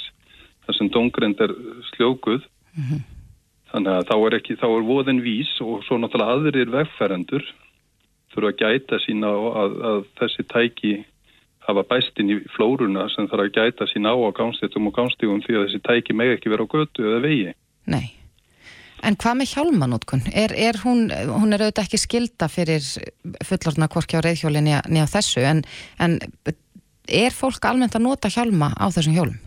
þar 0.67 0.79
sem 0.79 0.93
dongrind 0.95 1.41
er 1.43 1.55
sljókuð 1.93 2.43
mm 2.43 2.85
-hmm. 2.85 3.03
Þannig 3.73 3.93
að 3.97 4.09
þá 4.11 4.17
er, 4.27 4.35
ekki, 4.37 4.55
þá 4.61 4.67
er 4.69 4.83
voðin 4.85 5.21
vís 5.25 5.51
og 5.65 5.85
svo 5.87 5.97
náttúrulega 5.97 6.35
aðrir 6.37 6.73
vegfærandur 6.75 7.47
þurfa 8.33 8.51
að 8.51 8.59
gæta 8.61 8.99
sína 9.01 9.31
að, 9.33 9.77
að 9.91 10.03
þessi 10.21 10.45
tæki 10.53 10.93
hafa 11.67 11.85
bæstinn 11.91 12.33
í 12.33 12.39
flóruna 12.57 13.07
sem 13.15 13.29
þarf 13.31 13.47
að 13.47 13.55
gæta 13.59 13.89
sína 13.91 14.15
á 14.15 14.17
á 14.19 14.31
gánstéttum 14.37 14.89
og 14.91 14.97
gánstígum 14.97 15.45
því 15.45 15.59
að 15.59 15.65
þessi 15.67 15.85
tæki 15.87 16.17
meg 16.19 16.35
ekki 16.37 16.53
vera 16.53 16.67
á 16.67 16.73
götu 16.75 17.07
eða 17.07 17.23
vegi. 17.25 17.55
Nei. 17.93 18.07
En 19.03 19.17
hvað 19.19 19.39
með 19.41 19.53
hjálmanótkun? 19.57 20.23
Er, 20.31 20.53
er 20.55 20.79
hún, 20.85 21.09
hún 21.11 21.55
er 21.55 21.65
auðvitað 21.65 21.89
ekki 21.89 21.99
skilda 21.99 22.47
fyrir 22.51 22.85
fullorna 23.43 23.91
kvorki 23.91 24.19
á 24.19 24.23
reyðhjólinni 24.23 24.77
nýja 24.95 25.09
þessu 25.11 25.43
en, 25.43 25.65
en 25.99 26.21
er 27.11 27.35
fólk 27.35 27.67
almennt 27.67 27.99
að 27.99 28.07
nota 28.07 28.31
hjálma 28.31 28.71
á 28.79 28.87
þessum 28.95 29.19
hjólum? 29.19 29.39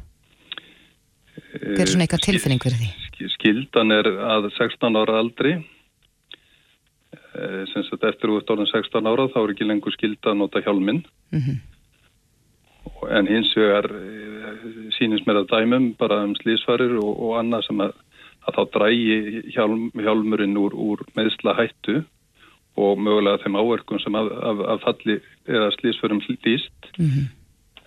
Hver 1.55 1.85
er 1.85 1.91
svona 1.91 2.03
eitthvað 2.03 2.27
tilfinning 2.27 2.63
fyrir 2.63 2.83
því? 2.83 2.91
skildan 3.39 3.93
er 3.95 4.09
að 4.09 4.49
16 4.57 4.97
ára 4.99 5.13
aldri 5.21 5.53
eh, 5.55 5.63
sem 7.71 7.83
sagt 7.87 8.03
eftir 8.09 8.33
út 8.33 8.49
árið 8.51 8.67
16 8.73 9.07
ára 9.07 9.31
þá 9.31 9.39
er 9.43 9.51
ekki 9.53 9.69
lengur 9.69 9.93
skilda 9.95 10.27
að 10.33 10.39
nota 10.41 10.63
hjálminn 10.65 11.01
mm 11.31 11.39
-hmm. 11.39 11.57
En 13.09 13.29
hins 13.29 13.53
vegar 13.57 13.87
eh, 13.91 14.65
sínist 14.97 15.27
mér 15.27 15.43
að 15.43 15.51
dæmum 15.53 15.93
bara 15.99 16.23
um 16.25 16.35
slísvarir 16.39 16.97
og, 16.99 17.13
og 17.13 17.37
annað 17.39 17.67
sem 17.69 17.85
að, 17.85 17.95
að 18.47 18.57
þá 18.57 18.63
drægi 18.75 19.15
hjálm, 19.55 19.87
hjálmurinn 19.95 20.59
úr, 20.59 20.75
úr 20.75 21.05
meðsla 21.17 21.55
hættu 21.59 22.01
og 22.75 22.99
mögulega 22.99 23.43
þeim 23.43 23.57
áverkum 23.59 24.01
sem 24.03 24.15
að, 24.19 24.31
að, 24.49 24.61
að 24.73 24.83
falli 24.83 25.17
eða 25.47 25.73
slísvarum 25.79 26.21
hlýst 26.27 26.93
mm 26.97 27.09
-hmm. 27.09 27.33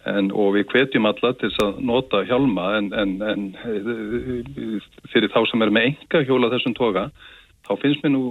En, 0.06 0.30
og 0.32 0.54
við 0.54 0.70
hvetjum 0.72 1.06
alla 1.06 1.32
til 1.36 1.50
að 1.60 1.80
nota 1.84 2.22
hjálma 2.24 2.78
en, 2.78 2.92
en, 2.94 3.10
en 3.22 3.42
fyrir 5.12 5.28
þá 5.34 5.40
sem 5.50 5.62
er 5.62 5.72
með 5.74 5.88
enga 5.90 6.22
hjóla 6.24 6.48
þessum 6.54 6.74
toga 6.78 7.10
þá 7.68 7.72
finnst 7.82 8.04
mér 8.04 8.14
nú 8.14 8.22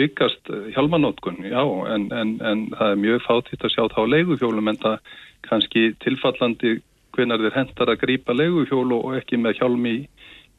aukast 0.00 0.52
hjálmanótkun, 0.74 1.42
já, 1.44 1.62
en, 1.94 2.06
en 2.12 2.62
það 2.74 2.94
er 2.94 3.02
mjög 3.04 3.24
fátitt 3.26 3.66
að 3.66 3.74
sjá 3.74 3.82
þá 3.92 4.00
leiguhjólum 4.14 4.70
en 4.72 4.80
það 4.80 5.16
kannski 5.46 5.90
tilfallandi 6.04 6.78
hvenar 7.16 7.42
þeir 7.42 7.58
hendar 7.58 7.92
að 7.92 8.00
grýpa 8.04 8.36
leiguhjólu 8.36 9.00
og 9.00 9.18
ekki 9.18 9.40
með 9.40 9.60
hjálmi 9.60 9.92
í, 9.98 10.00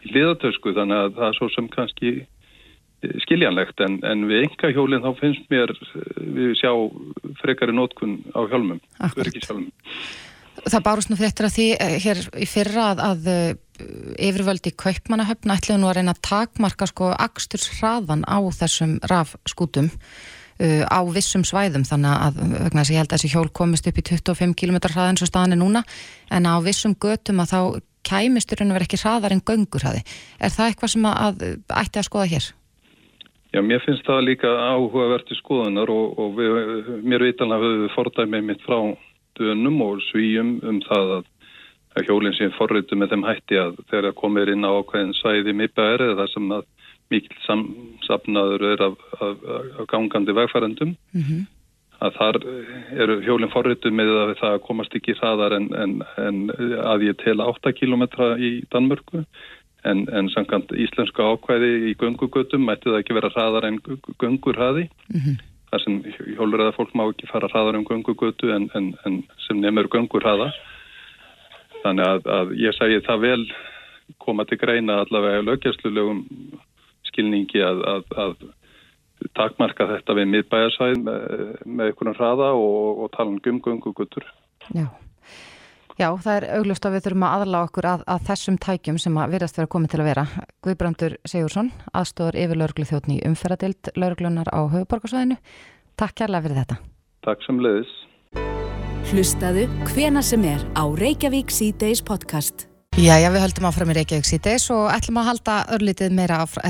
í 0.05 0.13
liðatösku 0.15 0.75
þannig 0.77 1.05
að 1.05 1.17
það 1.17 1.27
er 1.29 1.39
svo 1.39 1.49
sem 1.55 1.69
kannski 1.71 2.13
skiljanlegt 3.25 3.81
en, 3.81 3.97
en 4.05 4.25
við 4.29 4.45
enga 4.45 4.69
hjólinn 4.75 5.01
þá 5.01 5.11
finnst 5.17 5.47
mér 5.49 5.73
við 6.35 6.53
sjá 6.59 6.71
frekari 7.41 7.73
nótkun 7.73 8.19
á 8.37 8.45
hjálmum, 8.45 8.81
hjálmum. 8.99 9.71
Það 10.61 10.83
bárust 10.85 11.11
nú 11.11 11.17
fréttir 11.17 11.47
að 11.47 11.55
því 11.55 11.67
eh, 11.77 11.95
hér 12.03 12.19
í 12.37 12.47
fyrra 12.49 12.89
að, 12.91 13.03
að 13.05 13.29
eh, 13.31 13.53
yfirvöldi 14.29 14.73
kaupmannahöfna 14.77 15.57
ætluðu 15.57 15.81
nú 15.81 15.89
að 15.89 15.97
reyna 15.99 16.15
að 16.15 16.21
takmarka 16.27 16.87
sko 16.89 17.09
axturs 17.15 17.69
hraðan 17.79 18.25
á 18.29 18.37
þessum 18.53 18.99
rafskútum 19.09 19.89
uh, 20.61 20.83
á 20.85 20.99
vissum 21.09 21.41
svæðum 21.47 21.85
þannig 21.87 22.13
að 22.13 22.41
vegna 22.41 22.83
þess 22.83 22.91
að 22.91 22.93
ég 22.93 23.01
held 23.01 23.09
að 23.09 23.15
þessi 23.15 23.31
hjól 23.33 23.49
komist 23.57 23.89
upp 23.89 23.97
í 23.97 24.05
25 24.11 24.55
km 24.59 24.77
hraðin 24.85 25.17
svo 25.17 25.29
staðan 25.29 25.55
er 25.55 25.61
núna 25.63 25.83
en 26.29 26.45
á 26.45 26.55
vissum 26.61 26.93
götum 26.93 27.41
að 27.41 27.53
þá 27.55 27.61
kæmisturinn 28.07 28.73
verð 28.73 28.89
ekki 28.89 29.01
hraðar 29.01 29.35
en 29.35 29.43
göngur 29.45 29.83
hraði. 29.85 30.01
Er 30.41 30.53
það 30.53 30.71
eitthvað 30.71 30.93
sem 30.95 31.07
að, 31.09 31.21
að 31.21 31.77
ætti 31.81 32.01
að 32.01 32.07
skoða 32.07 32.31
hér? 32.33 32.47
Já, 33.51 33.59
mér 33.67 33.83
finnst 33.83 34.07
það 34.07 34.25
líka 34.29 34.49
áhugavert 34.71 35.31
í 35.33 35.37
skoðunar 35.41 35.91
og, 35.91 36.19
og 36.23 36.37
við, 36.37 36.91
mér 37.03 37.25
vitanlega 37.27 37.65
höfum 37.65 37.83
við 37.83 37.95
fordæmið 37.97 38.45
mitt 38.47 38.63
frá 38.65 38.77
dönum 39.39 39.81
og 39.85 40.01
svíjum 40.09 40.57
um 40.67 40.81
það 40.85 41.15
að, 41.17 41.29
að 41.95 42.09
hjólinn 42.09 42.37
sem 42.37 42.53
forritu 42.57 42.97
með 42.97 43.13
þeim 43.13 43.25
hætti 43.27 43.59
að 43.61 43.79
þegar 43.91 44.17
komir 44.19 44.51
inn 44.51 44.67
á 44.67 44.71
ákveðin 44.71 45.15
svæði 45.19 45.55
mipaður 45.57 46.05
eða 46.07 46.19
það 46.21 46.33
sem 46.35 46.53
að 46.57 46.67
mikil 47.11 47.39
samsapnaður 47.45 48.67
er 48.73 48.85
af, 48.87 48.99
af, 49.19 49.41
af 49.79 49.87
gangandi 49.91 50.35
vegfærandum 50.35 50.93
mm 50.95 51.23
-hmm. 51.27 51.41
að 52.05 52.19
þar 52.19 52.39
eru 53.03 53.17
hjólinn 53.25 53.53
forritu 53.53 53.91
með 53.91 54.13
að 54.23 54.35
það 54.43 54.61
komast 54.67 54.95
ekki 54.95 55.17
hraðar 55.19 55.57
en, 55.59 55.67
en, 55.75 55.97
en 56.17 56.43
að 56.93 57.07
ég 57.09 57.19
tel 57.23 57.39
8 57.43 57.75
km 57.79 58.07
í 58.37 58.61
Danmörku. 58.71 59.25
En, 59.83 60.05
en 60.13 60.27
samkant 60.29 60.69
íslenska 60.77 61.25
ákvæði 61.25 61.69
í 61.89 61.95
göngugötum 61.97 62.67
mætti 62.67 62.91
það 62.91 62.99
ekki 62.99 63.15
vera 63.17 63.31
hraðar 63.33 63.65
en 63.65 63.79
göngurhraði 64.21 64.83
mm 65.09 65.19
-hmm 65.19 65.50
þar 65.71 65.83
sem 65.85 65.97
hjólurraða 66.35 66.75
fólk 66.75 66.93
má 66.97 67.05
ekki 67.07 67.29
fara 67.31 67.49
hraðar 67.51 67.79
um 67.79 67.87
göngugötu 67.87 68.51
en, 68.55 68.69
en, 68.75 68.91
en 69.07 69.21
sem 69.45 69.59
nefnur 69.61 69.89
göngurraða. 69.91 70.51
Þannig 71.81 72.07
að, 72.07 72.31
að 72.37 72.55
ég 72.61 72.75
segi 72.77 73.03
það 73.07 73.23
vel 73.25 73.43
koma 74.21 74.45
til 74.45 74.59
greina 74.61 74.99
allavega 75.01 75.45
lögjastlulegum 75.47 76.25
skilningi 77.07 77.63
að, 77.63 77.85
að, 77.87 78.17
að 78.25 79.31
takmarka 79.37 79.87
þetta 79.89 80.17
við 80.17 80.29
miðbæjarsvæð 80.33 80.99
með, 81.05 81.23
með 81.65 81.91
einhvern 81.91 82.17
hraða 82.19 82.51
og, 82.57 83.05
og 83.05 83.15
tala 83.15 83.33
um 83.33 83.39
göngugötur. 83.63 84.27
Já. 84.75 84.89
Já, 86.01 86.07
það 86.17 86.37
er 86.39 86.45
auglust 86.57 86.85
að 86.87 86.95
við 86.95 87.03
þurfum 87.05 87.23
að 87.27 87.33
aðla 87.35 87.59
okkur 87.67 87.85
að, 87.85 88.03
að 88.09 88.21
þessum 88.25 88.55
tækjum 88.57 88.95
sem 89.03 89.17
að 89.21 89.33
virðast 89.35 89.57
vera 89.59 89.69
komið 89.69 89.91
til 89.91 89.99
að 89.99 90.07
vera. 90.07 90.23
Guðbrandur 90.65 91.15
Sigursson, 91.29 91.67
aðstofar 91.93 92.37
yfir 92.41 92.57
lauruglu 92.57 92.85
þjóttni 92.89 93.17
í 93.19 93.25
umferadild 93.29 93.91
lauruglunar 94.01 94.49
á 94.49 94.65
höfuborgarsvæðinu. 94.71 95.37
Takk 96.01 96.15
kærlega 96.23 96.47
fyrir 96.47 96.59
þetta. 96.63 96.77
Takk 97.27 97.45
sem 97.45 97.61
leiðis. 97.61 97.93
Hlustaðu 99.11 99.67
hvena 99.91 100.25
sem 100.25 100.49
er 100.49 100.65
á 100.73 100.83
Reykjavík 100.89 101.53
C-Days 101.53 102.01
podcast. 102.07 102.65
Já, 102.97 103.13
já, 103.21 103.29
við 103.29 103.45
höldum 103.45 103.69
áfram 103.69 103.93
í 103.93 103.99
Reykjavík 103.99 104.25
C-Days 104.31 104.67
og 104.73 104.89
ætlum 104.95 105.21
að 105.21 105.29
halda 105.29 105.59
örlítið 105.77 106.17
meira 106.17 106.41
áfram, 106.47 106.65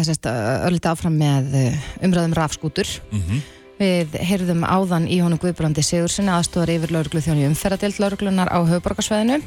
örlítið 0.68 0.92
áfram 0.92 1.18
með 1.24 1.58
eh, 1.62 1.90
umræðum 2.04 2.36
rafskútur. 2.36 2.96
Mhm. 3.16 3.40
Mm 3.40 3.61
Við 3.82 4.14
heyrðum 4.22 4.62
áðan 4.62 5.08
í 5.10 5.18
honum 5.24 5.40
Guðbrandi 5.42 5.82
Sigurssoni 5.82 6.30
aðstofar 6.30 6.70
yfir 6.70 6.92
lauruglu 6.94 7.22
þjónu 7.26 7.48
umferðadild 7.50 7.98
lauruglunar 8.04 8.52
á 8.54 8.62
höfuborgarsvæðinu 8.62 9.40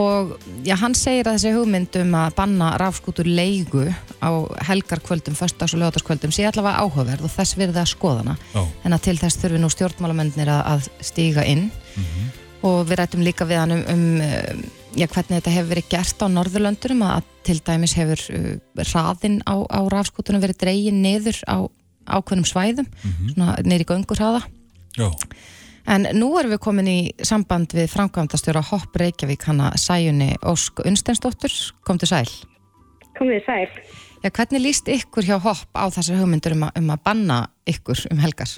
og 0.00 0.34
já, 0.64 0.74
hann 0.80 0.94
segir 0.96 1.28
að 1.28 1.38
þessi 1.38 1.52
hugmyndum 1.56 2.14
að 2.16 2.36
banna 2.36 2.70
rafskútur 2.80 3.28
leigu 3.28 3.86
á 4.24 4.30
helgarkvöldum, 4.68 5.36
förstags- 5.36 5.72
og 5.76 5.82
lögataskvöldum 5.82 6.32
sé 6.32 6.46
allavega 6.48 6.84
áhugaverð 6.84 7.28
og 7.28 7.32
þess 7.32 7.56
verði 7.60 7.82
að 7.82 7.90
skoðana 7.92 8.36
oh. 8.56 8.68
en 8.84 8.96
að 8.96 9.04
til 9.08 9.18
þess 9.20 9.40
þurfi 9.42 9.60
nú 9.60 9.72
stjórnmálamöndnir 9.72 10.52
að 10.52 10.88
stíga 11.00 11.44
inn 11.44 11.68
mm 11.68 12.04
-hmm. 12.04 12.30
og 12.68 12.86
við 12.88 12.98
rættum 12.98 13.24
líka 13.24 13.44
við 13.44 13.60
hann 13.60 13.72
um, 13.72 13.84
um 13.88 14.64
já, 14.96 15.06
hvernig 15.06 15.36
þetta 15.40 15.56
hefur 15.56 15.70
verið 15.74 15.88
gert 15.88 16.22
á 16.24 16.26
Norðurlöndurum 16.28 17.02
að 17.08 17.22
til 17.44 17.60
dæmis 17.60 17.96
hefur 17.96 18.20
uh, 18.32 18.56
raðinn 18.76 19.42
á, 19.44 19.56
á 19.64 19.80
rafskútunum 19.88 20.40
verið 20.40 20.60
dreyin 20.60 21.02
niður 21.02 21.40
á 21.48 21.68
ákveðnum 22.06 22.48
svæðum 22.48 22.86
mm 22.86 23.10
-hmm. 23.10 23.34
svona 23.34 23.56
neyri 23.64 23.84
göngurhaða 23.84 24.42
en 25.86 26.06
nú 26.14 26.38
erum 26.38 26.54
við 26.54 26.60
komin 26.62 26.88
í 26.88 27.00
samband 27.26 27.74
við 27.74 27.90
framkvæmdastjóra 27.90 28.62
Hopp 28.70 28.96
Reykjavík 28.96 29.42
hana 29.48 29.72
Sæjunni 29.76 30.36
Ósk 30.42 30.84
Unstensdóttur 30.86 31.52
kom 31.86 31.98
til 31.98 32.08
sæl? 32.08 32.30
Kom 33.18 33.28
til 33.28 33.42
sæl? 33.46 33.68
Já, 34.22 34.30
hvernig 34.30 34.62
líst 34.62 34.88
ykkur 34.88 35.26
hjá 35.26 35.38
Hopp 35.42 35.70
á 35.74 35.90
þessar 35.90 36.20
hugmyndur 36.20 36.54
um, 36.54 36.68
um 36.78 36.92
að 36.94 37.02
banna 37.04 37.38
ykkur 37.66 38.06
um 38.12 38.18
helgar? 38.22 38.52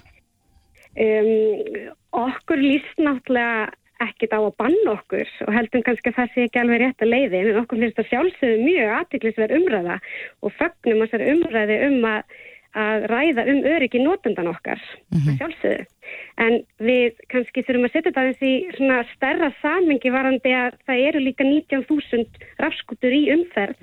Um, 1.00 1.88
okkur 2.12 2.60
líst 2.60 3.00
náttúrulega 3.00 3.72
ekkit 4.04 4.34
á 4.34 4.40
að 4.42 4.56
banna 4.58 4.96
okkur 4.98 5.28
og 5.46 5.52
heldum 5.54 5.84
kannski 5.86 6.10
að 6.10 6.18
það 6.18 6.32
sé 6.34 6.46
ekki 6.48 6.60
alveg 6.60 6.82
rétt 6.82 7.04
að 7.04 7.12
leiði 7.12 7.40
en 7.40 7.60
okkur 7.62 7.80
finnst 7.80 7.98
það 8.00 8.08
sjálfsögðu 8.10 8.64
mjög 8.66 8.94
aðtiklisverð 8.98 9.56
umræða 9.60 9.98
og 10.42 10.54
fagnum 10.58 11.02
þessar 11.04 11.24
umræði 11.32 11.78
um 11.88 12.08
að 12.10 12.36
að 12.74 13.06
ræða 13.10 13.44
um 13.52 13.60
öryggi 13.70 14.00
nótundan 14.02 14.50
okkar, 14.50 14.80
mm 15.12 15.18
-hmm. 15.20 15.36
sjálfsögðu. 15.38 15.86
En 16.38 16.54
við 16.78 17.12
kannski 17.30 17.62
þurfum 17.62 17.86
að 17.86 17.92
setja 17.92 18.10
þetta 18.10 18.24
eins 18.26 18.42
í 18.42 18.54
svona 18.76 18.98
stærra 19.14 19.50
samingi 19.62 20.10
varandi 20.10 20.50
að 20.50 20.78
það 20.86 21.04
eru 21.08 21.20
líka 21.20 21.44
19.000 21.44 22.26
rafskutur 22.58 23.12
í 23.12 23.30
umferð 23.34 23.78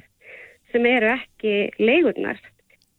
sem 0.72 0.86
eru 0.86 1.08
ekki 1.16 1.72
leigurnar. 1.80 2.40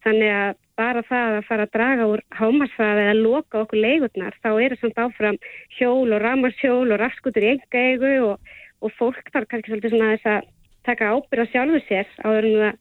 Þannig 0.04 0.32
að 0.32 0.56
bara 0.76 1.02
það 1.02 1.36
að 1.36 1.46
fara 1.48 1.66
að 1.66 1.74
draga 1.76 2.08
úr 2.08 2.22
hámarsfæði 2.38 3.04
eða 3.04 3.20
loka 3.20 3.60
okkur 3.62 3.78
leigurnar, 3.78 4.34
þá 4.42 4.50
eru 4.64 4.76
samt 4.80 4.98
áfram 4.98 5.38
hjól 5.78 6.12
og 6.12 6.22
ramarsjól 6.22 6.88
og 6.92 7.00
rafskutur 7.00 7.44
í 7.44 7.52
enga 7.54 7.84
eigu 7.92 8.12
og, 8.32 8.52
og 8.80 8.92
fólk 8.98 9.28
þarf 9.32 9.48
kannski 9.50 9.70
svolítið 9.70 9.94
svona 9.94 10.16
þess 10.16 10.30
að 10.32 10.50
taka 10.88 11.12
ábyrð 11.14 11.44
á 11.46 11.52
sjálfu 11.52 11.80
sér 11.86 12.08
áður 12.26 12.48
en 12.48 12.56
það 12.62 12.78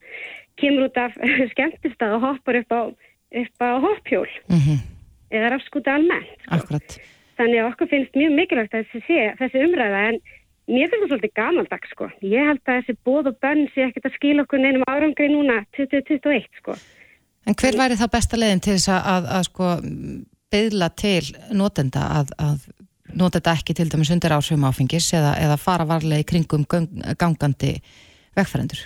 kemur 0.59 0.89
út 0.89 0.99
af 0.99 1.15
skemmtistað 1.53 2.17
og 2.17 2.27
hoppar 2.27 2.61
upp 2.61 2.75
á, 2.75 2.81
upp 3.43 3.65
á 3.65 3.69
hoppjól 3.85 4.29
mm 4.49 4.59
-hmm. 4.59 4.77
eða 5.31 5.51
rafskuta 5.55 5.95
almennt. 5.95 6.37
Sko. 6.47 6.79
Þannig 7.37 7.59
að 7.61 7.69
okkur 7.71 7.87
finnst 7.87 8.15
mjög 8.15 8.31
mikilvægt 8.39 8.73
að 8.73 8.85
þessi, 8.93 9.17
þessi 9.39 9.63
umræða 9.65 9.99
en 10.09 10.17
mér 10.69 10.89
finnst 10.89 11.03
það 11.03 11.11
svolítið 11.11 11.33
gamaldags 11.39 11.93
sko. 11.93 12.09
Ég 12.21 12.47
held 12.49 12.61
að 12.65 12.77
þessi 12.79 12.97
bóð 13.05 13.31
og 13.31 13.37
bönn 13.43 13.63
sé 13.73 13.87
ekkert 13.87 14.09
að 14.09 14.17
skila 14.17 14.43
okkur 14.43 14.59
neinum 14.59 14.83
árangri 14.87 15.27
núna 15.31 15.65
2021 15.77 16.59
sko. 16.61 16.75
En 17.47 17.57
hver 17.57 17.77
væri 17.77 17.97
þá 17.97 18.07
besta 18.11 18.37
leiðin 18.37 18.61
til 18.61 18.77
þess 18.77 18.89
að, 18.93 19.01
að, 19.13 19.23
að 19.37 19.43
sko 19.49 19.65
byðla 20.51 20.89
til 20.99 21.23
notenda 21.57 22.03
að, 22.19 22.33
að 22.37 22.67
nota 23.17 23.39
þetta 23.39 23.55
ekki 23.57 23.75
til 23.75 23.89
dæmis 23.91 24.11
undir 24.13 24.35
ásöfum 24.35 24.67
áfengis 24.67 25.09
eða, 25.17 25.35
eða 25.41 25.57
fara 25.59 25.87
varlega 25.87 26.23
í 26.23 26.27
kringum 26.27 26.65
gangandi 26.69 27.73
vegfærendur? 28.37 28.85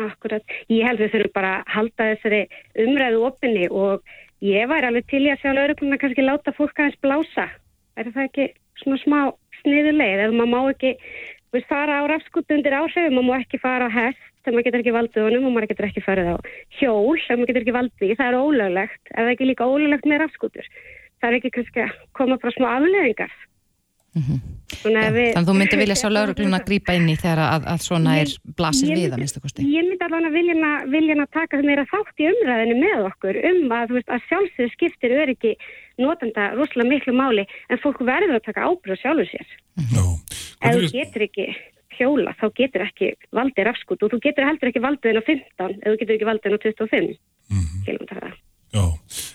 Akkurat. 0.00 0.44
Ég 0.72 0.86
held 0.86 1.02
við 1.02 1.12
þurfum 1.14 1.34
bara 1.36 1.52
að 1.58 1.72
halda 1.74 2.08
þessari 2.12 2.40
umræðu 2.84 3.24
opinni 3.28 3.66
og 3.68 4.14
ég 4.44 4.68
væri 4.70 4.88
alveg 4.88 5.08
til 5.10 5.24
í 5.26 5.32
að 5.32 5.42
sjá 5.42 5.52
laurugluna 5.56 5.98
kannski 6.00 6.24
láta 6.24 6.54
fólk 6.56 6.78
aðeins 6.78 7.00
blása. 7.04 7.46
Er 7.98 8.08
það 8.08 8.26
ekki 8.28 8.46
svona 8.80 9.00
smá 9.02 9.20
sniðulegð 9.60 10.24
eða 10.24 10.38
maður 10.38 10.52
má 10.54 10.60
ekki 10.72 10.94
við 11.52 11.66
fara 11.68 12.00
á 12.00 12.02
rafskutu 12.08 12.56
undir 12.56 12.76
áhrifum 12.78 13.18
maður 13.18 13.28
má 13.28 13.34
ekki 13.42 13.60
fara 13.60 13.90
á 13.90 13.96
hest 13.98 14.24
sem 14.44 14.54
maður 14.54 14.68
getur 14.68 14.80
ekki 14.84 14.96
valdið 14.96 15.26
honum 15.26 15.50
og 15.50 15.54
maður 15.56 15.72
getur 15.74 15.88
ekki 15.90 16.04
farið 16.06 16.32
á 16.32 16.36
hjól 16.78 17.18
sem 17.26 17.40
maður 17.40 17.50
getur 17.50 17.66
ekki 17.66 17.76
valdið. 17.76 18.14
Það 18.16 18.30
er 18.30 18.40
ólöglegt. 18.40 19.02
Það 19.10 19.34
ekki 19.34 19.50
líka 19.50 19.68
ólöglegt 19.68 20.08
með 20.08 20.24
rafskutur? 20.24 20.72
Það 21.20 21.28
er 21.28 21.38
ekki 21.40 21.54
kannski 21.58 21.84
að 21.84 22.00
koma 22.16 22.40
frá 22.40 22.54
smá 22.56 22.70
afleðingar. 22.78 23.36
Mm 24.16 24.24
ja, 24.24 24.34
við, 24.34 24.59
þannig 24.82 25.36
að 25.38 25.48
þú 25.48 25.56
myndi 25.58 25.78
vilja 25.80 25.96
sjá 26.00 26.08
laurugluna 26.10 26.60
að 26.60 26.66
grýpa 26.68 26.96
inn 26.98 27.08
í 27.12 27.16
þegar 27.20 27.42
að, 27.46 27.66
að 27.72 27.84
svona 27.84 28.16
er 28.20 28.34
blasir 28.58 28.92
við 28.92 29.14
að 29.14 29.22
minnstu 29.22 29.42
kosti 29.44 29.66
ég 29.68 29.88
myndi 29.88 30.06
alveg 30.06 30.28
að 30.28 30.94
vilja, 30.94 31.16
að 31.24 31.32
taka 31.36 31.62
meira 31.64 31.86
þátt 31.90 32.22
í 32.22 32.28
umræðinu 32.30 32.78
með 32.80 33.08
okkur 33.10 33.40
um 33.50 33.74
að, 33.76 33.96
veist, 33.96 34.12
að 34.12 34.28
sjálfsögur 34.28 34.72
skiptir 34.76 35.16
öryggi 35.22 35.56
notanda 36.00 36.52
rosalega 36.56 36.92
miklu 36.94 37.16
máli 37.16 37.46
en 37.68 37.82
fólk 37.82 38.00
verður 38.06 38.38
að 38.38 38.46
taka 38.48 38.68
ábyrð 38.68 39.02
sjálfur 39.02 39.30
sér 39.30 39.56
no. 39.94 40.06
ef 40.64 40.78
þú 40.78 40.92
getur 40.94 41.26
ekki 41.28 41.48
hjóla 42.00 42.36
þá 42.40 42.46
getur 42.56 42.86
ekki 42.86 43.14
valdið 43.36 43.66
rafskut 43.68 44.04
og 44.04 44.14
þú 44.14 44.22
getur 44.28 44.46
heldur 44.48 44.70
ekki 44.70 44.84
valdið 44.84 45.12
en 45.12 45.20
á 45.20 45.24
15 45.26 45.74
ef 45.80 45.90
þú 45.90 45.98
getur 46.02 46.16
ekki 46.16 46.30
valdið 46.30 46.50
en 46.50 46.56
á 46.56 46.60
25 46.64 47.10
mm 47.50 47.66
-hmm. 47.66 48.38
Já, 48.70 48.86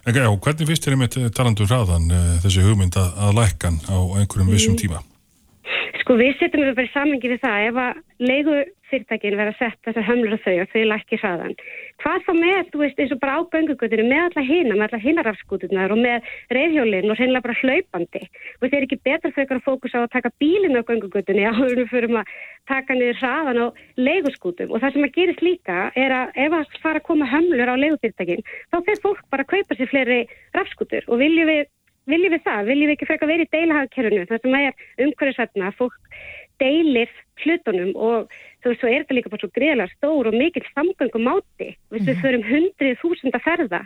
en 0.06 0.16
já, 0.16 0.40
hvernig 0.40 0.68
finnst 0.68 0.86
þér 0.86 0.94
einmitt 0.96 1.16
talandu 1.36 1.66
hraðan 1.68 2.06
uh, 2.08 2.38
þessi 2.40 2.62
hugmynd 2.64 2.96
að, 2.96 3.10
að 3.20 3.34
lækkan 3.36 3.80
á 3.92 3.98
einhverjum 4.16 4.52
vissum 4.54 4.74
mm. 4.74 4.80
tíma? 4.80 5.02
Sko 6.02 6.18
við 6.20 6.36
setjum 6.40 6.66
við 6.66 6.76
bara 6.78 6.90
í 6.90 6.94
samingi 6.94 7.32
við 7.32 7.42
það 7.42 7.68
ef 7.70 7.80
að 7.82 8.02
leigu 8.30 8.58
fyrirtækin 8.90 9.38
verða 9.38 9.54
sett 9.58 9.80
þessar 9.86 10.06
hömlur 10.06 10.36
og 10.36 10.42
þau 10.44 10.54
og 10.62 10.72
þau 10.72 10.84
lækki 10.92 11.18
hraðan. 11.20 11.56
Hvað 12.04 12.26
þá 12.28 12.32
með, 12.38 12.60
þú 12.72 12.82
veist, 12.82 13.00
eins 13.02 13.14
og 13.16 13.22
bara 13.24 13.38
á 13.38 13.42
göngugötunum 13.56 14.10
með 14.12 14.24
alla 14.28 14.44
hina, 14.46 14.76
með 14.76 14.86
alla 14.86 15.00
hinarafskútunar 15.06 15.96
og 15.96 16.02
með 16.04 16.30
reyðhjólinn 16.54 17.10
og 17.10 17.20
reynilega 17.20 17.46
bara 17.48 17.58
hlaupandi. 17.62 18.22
Og 18.56 18.66
þetta 18.66 18.80
er 18.80 18.88
ekki 18.88 19.00
betra 19.10 19.32
fyrir 19.36 19.58
að 19.58 19.66
fókusa 19.66 20.02
á 20.02 20.06
að 20.06 20.14
taka 20.16 20.34
bílinu 20.42 20.84
á 20.86 20.88
göngugötunni 20.90 21.48
áður 21.50 21.80
við 21.82 21.92
fyrir 21.94 22.18
að 22.22 22.34
taka 22.70 22.98
niður 23.00 23.22
hraðan 23.24 23.62
á 23.66 23.68
leiguskútum. 23.98 24.72
Og 24.72 24.84
það 24.84 24.96
sem 24.96 25.08
að 25.08 25.16
gerist 25.18 25.46
líka 25.46 25.80
er 25.98 26.18
að 26.22 26.42
ef 26.46 26.60
að 26.60 26.80
fara 26.84 27.02
að 27.02 27.08
koma 27.10 27.32
hömlur 27.32 27.74
á 27.74 27.76
leigufyrirtækin, 27.82 28.46
þá 28.70 28.78
fyrir 28.86 29.04
fólk 29.04 29.26
bara 29.34 29.50
kaupa 29.50 29.80
sér 29.80 29.90
fleiri 29.90 30.22
rafskútur 30.54 31.10
og 31.10 31.22
viljum 31.22 31.50
við 31.50 31.66
Viljum 32.12 32.36
við 32.36 32.44
það? 32.46 32.66
Viljum 32.70 32.90
við 32.90 32.96
ekki 32.96 33.10
freka 33.10 33.30
verið 33.30 33.48
í 33.48 33.54
deilahagkerfunu 33.56 34.26
þar 34.30 34.42
sem 34.42 34.58
er 34.60 34.74
umhverfisvætna 35.06 35.70
að 35.70 35.78
fólk 35.80 36.18
deilir 36.62 37.14
hlutunum 37.44 37.92
og 38.00 38.34
þú 38.64 38.72
veist, 38.72 38.82
svo 38.82 38.90
er 38.90 39.04
þetta 39.04 39.18
líka 39.18 39.32
bara 39.34 39.44
svo 39.44 39.52
greiðlega 39.56 39.94
stór 39.96 40.30
og 40.30 40.38
mikill 40.40 40.68
samgöngum 40.72 41.32
áti. 41.34 41.70
Við 41.92 42.02
mm 42.02 42.08
-hmm. 42.08 42.22
förum 42.22 42.44
hundrið 42.52 43.00
þúsunda 43.02 43.40
ferða. 43.48 43.82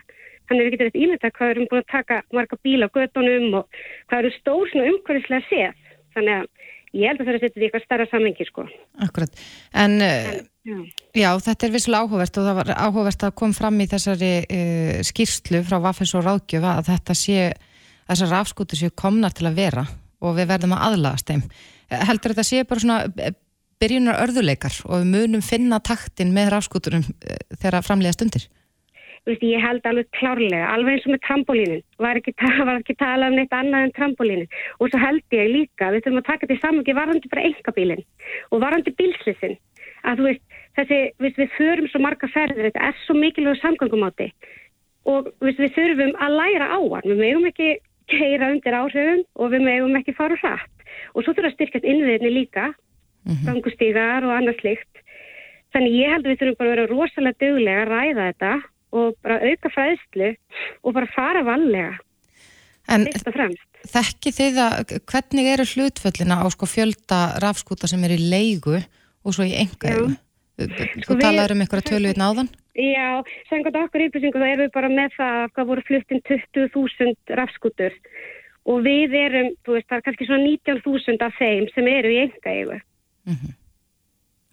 Þannig 0.49 0.65
við 0.65 0.71
getum 0.71 0.85
eitthvað 0.85 1.03
ímynda 1.03 1.31
hvað 1.31 1.47
við 1.47 1.55
erum 1.55 1.69
búin 1.69 1.83
að 1.83 1.93
taka 1.93 2.15
marga 2.33 2.57
bíla 2.63 2.85
á 2.89 2.93
gödunum 2.95 3.53
og 3.59 3.65
hvað 4.09 4.19
eru 4.19 4.31
stór 4.39 4.65
svona 4.69 4.89
umhverfislega 4.89 5.43
séð. 5.49 5.73
Þannig 6.13 6.35
að 6.39 6.45
ég 6.93 7.07
held 7.07 7.21
að 7.21 7.25
það 7.25 7.33
er 7.33 7.37
að 7.37 7.43
setja 7.43 7.59
því 7.59 7.67
eitthvað 7.67 7.85
starra 7.85 8.07
samhengi, 8.09 8.45
sko. 8.49 8.65
Akkurat. 9.05 9.41
En, 9.73 10.01
en 10.01 10.39
já. 10.65 10.77
já, 11.13 11.29
þetta 11.45 11.67
er 11.67 11.73
visslega 11.75 12.01
áhugavert 12.01 12.39
og 12.39 12.47
það 12.47 12.59
var 12.59 12.71
áhugavert 12.75 13.25
að 13.27 13.35
kom 13.41 13.53
fram 13.53 13.77
í 13.79 13.89
þessari 13.91 14.31
uh, 14.41 14.95
skýrslu 15.05 15.61
frá 15.67 15.77
Vafens 15.85 16.15
og 16.17 16.25
Ráðgjöfa 16.25 16.75
að 16.79 16.89
þetta 16.89 17.17
sé, 17.21 17.51
þessar 18.09 18.33
rafskútur 18.35 18.79
séu 18.79 18.93
komnar 18.95 19.35
til 19.35 19.47
að 19.49 19.59
vera 19.61 19.85
og 20.19 20.35
við 20.37 20.49
verðum 20.51 20.75
að 20.75 20.85
aðlagast 20.89 21.29
þeim. 21.29 21.45
Heldur 21.89 22.33
þetta 22.35 22.47
sé 22.47 22.65
bara 22.67 22.83
svona 22.83 23.33
byrjunar 23.79 24.19
örðuleikar 24.25 24.81
og 24.87 25.01
við 25.01 25.11
munum 25.13 25.43
finna 25.45 25.79
taktin 25.79 26.33
með 26.35 26.53
rafskúturum 26.55 27.05
eh, 27.05 27.39
þegar 27.61 27.85
framlega 27.85 28.17
stundir? 28.17 28.49
Veist, 29.27 29.43
ég 29.43 29.61
held 29.63 29.85
alveg 29.87 30.07
klárlega, 30.15 30.67
alveg 30.73 30.95
eins 30.95 31.05
og 31.07 31.13
með 31.13 31.21
trampolínin, 31.27 31.81
var 32.01 32.19
ekki, 32.19 32.33
var 32.67 32.79
ekki 32.79 32.95
talað 32.99 33.33
um 33.33 33.39
neitt 33.39 33.55
annað 33.55 33.87
en 33.87 33.95
trampolínin 33.97 34.47
og 34.79 34.91
svo 34.91 35.01
held 35.01 35.35
ég 35.35 35.51
líka, 35.53 35.91
við 35.93 36.05
þurfum 36.05 36.21
að 36.21 36.29
taka 36.29 36.45
þetta 36.45 36.57
í 36.57 36.63
samangi 36.63 36.95
varandi 36.97 37.31
bara 37.33 37.45
engabílinn 37.49 38.05
og 38.49 38.63
varandi 38.63 38.95
bílslissin, 38.99 39.57
að 40.07 40.21
þú 40.21 40.29
veist, 40.29 40.45
þessi, 40.79 41.01
við, 41.19 41.35
við 41.43 41.53
förum 41.57 41.91
svo 41.91 42.01
marga 42.03 42.31
ferðir, 42.31 42.69
þetta 42.69 42.87
er 42.89 43.03
svo 43.03 43.17
mikilvæg 43.19 43.61
samgangumáti 43.61 44.31
og 45.09 45.29
veist, 45.43 45.61
við 45.61 45.75
þurfum 45.77 46.15
að 46.23 46.39
læra 46.39 46.71
á 46.71 46.79
hann, 46.79 47.11
við 47.11 47.21
megum 47.23 47.47
ekki 47.51 47.69
keira 48.11 48.51
undir 48.53 48.77
áhrifum 48.77 49.23
og 49.39 49.53
við 49.53 49.65
megum 49.67 49.97
ekki 49.99 50.17
fara 50.17 50.37
hratt 50.41 50.85
og 51.13 51.23
svo 51.23 51.33
þurfum 51.33 51.49
að 51.49 51.55
styrkast 51.57 51.87
innviðinni 51.87 52.31
líka 52.33 52.65
mm 52.69 53.33
-hmm. 53.35 53.45
gangustígar 53.45 54.25
og 54.25 54.35
annað 54.35 54.59
slikt. 54.61 54.93
Þannig 55.73 55.97
ég 56.01 56.11
held 56.13 56.25
að 56.25 56.31
við 56.31 56.39
þurfum 56.39 56.59
bara 56.59 56.69
að 56.69 56.75
vera 56.75 56.91
rosalega 56.93 57.39
dögulega 57.39 57.81
að 57.81 57.91
ræða 57.93 58.27
þetta 58.29 58.53
og 58.99 59.17
bara 59.23 59.41
auka 59.49 59.69
fræðslu 59.75 60.29
og 60.83 60.93
bara 60.93 61.11
fara 61.15 61.43
vallega. 61.45 61.97
En 62.89 63.05
þekki 63.93 64.31
þið 64.33 64.55
að 64.65 64.95
hvernig 65.05 65.51
eru 65.53 65.65
hlutföllina 65.73 66.41
á 66.41 66.45
sko 66.49 66.65
fjölda 66.65 67.19
rafskúta 67.43 67.87
sem 67.87 68.03
eru 68.03 68.17
í 68.17 68.29
leigu 68.33 68.79
og 69.23 69.35
svo 69.35 69.45
í 69.45 69.53
enga? 69.53 69.93
Þú 70.57 71.03
sko 71.05 71.19
talaður 71.21 71.53
um 71.55 71.61
einhverja 71.63 71.89
tölu 71.93 72.09
í 72.09 72.17
náðan? 72.17 72.49
Já, 72.79 73.07
sengat 73.49 73.75
okkur 73.75 74.05
yfirsyngu 74.05 74.39
þá 74.39 74.45
erum 74.47 74.65
við 74.65 74.75
bara 74.75 74.89
með 74.93 75.15
það 75.17 75.37
að 75.43 75.55
það 75.55 75.71
voru 75.71 75.85
fluttin 75.87 76.21
20.000 76.29 77.39
rafskútur 77.39 77.95
og 78.69 78.83
við 78.85 79.15
erum, 79.19 79.49
þú 79.65 79.75
veist, 79.75 79.87
það 79.89 79.97
er 79.97 80.05
kannski 80.05 80.27
svona 80.29 80.45
19.000 80.45 81.25
af 81.25 81.39
þeim 81.39 81.65
sem 81.73 81.89
eru 81.91 82.13
í 82.13 82.21
enga 82.23 82.53
eigu. 82.53 82.77
Mm 83.25 83.35
-hmm. 83.35 83.57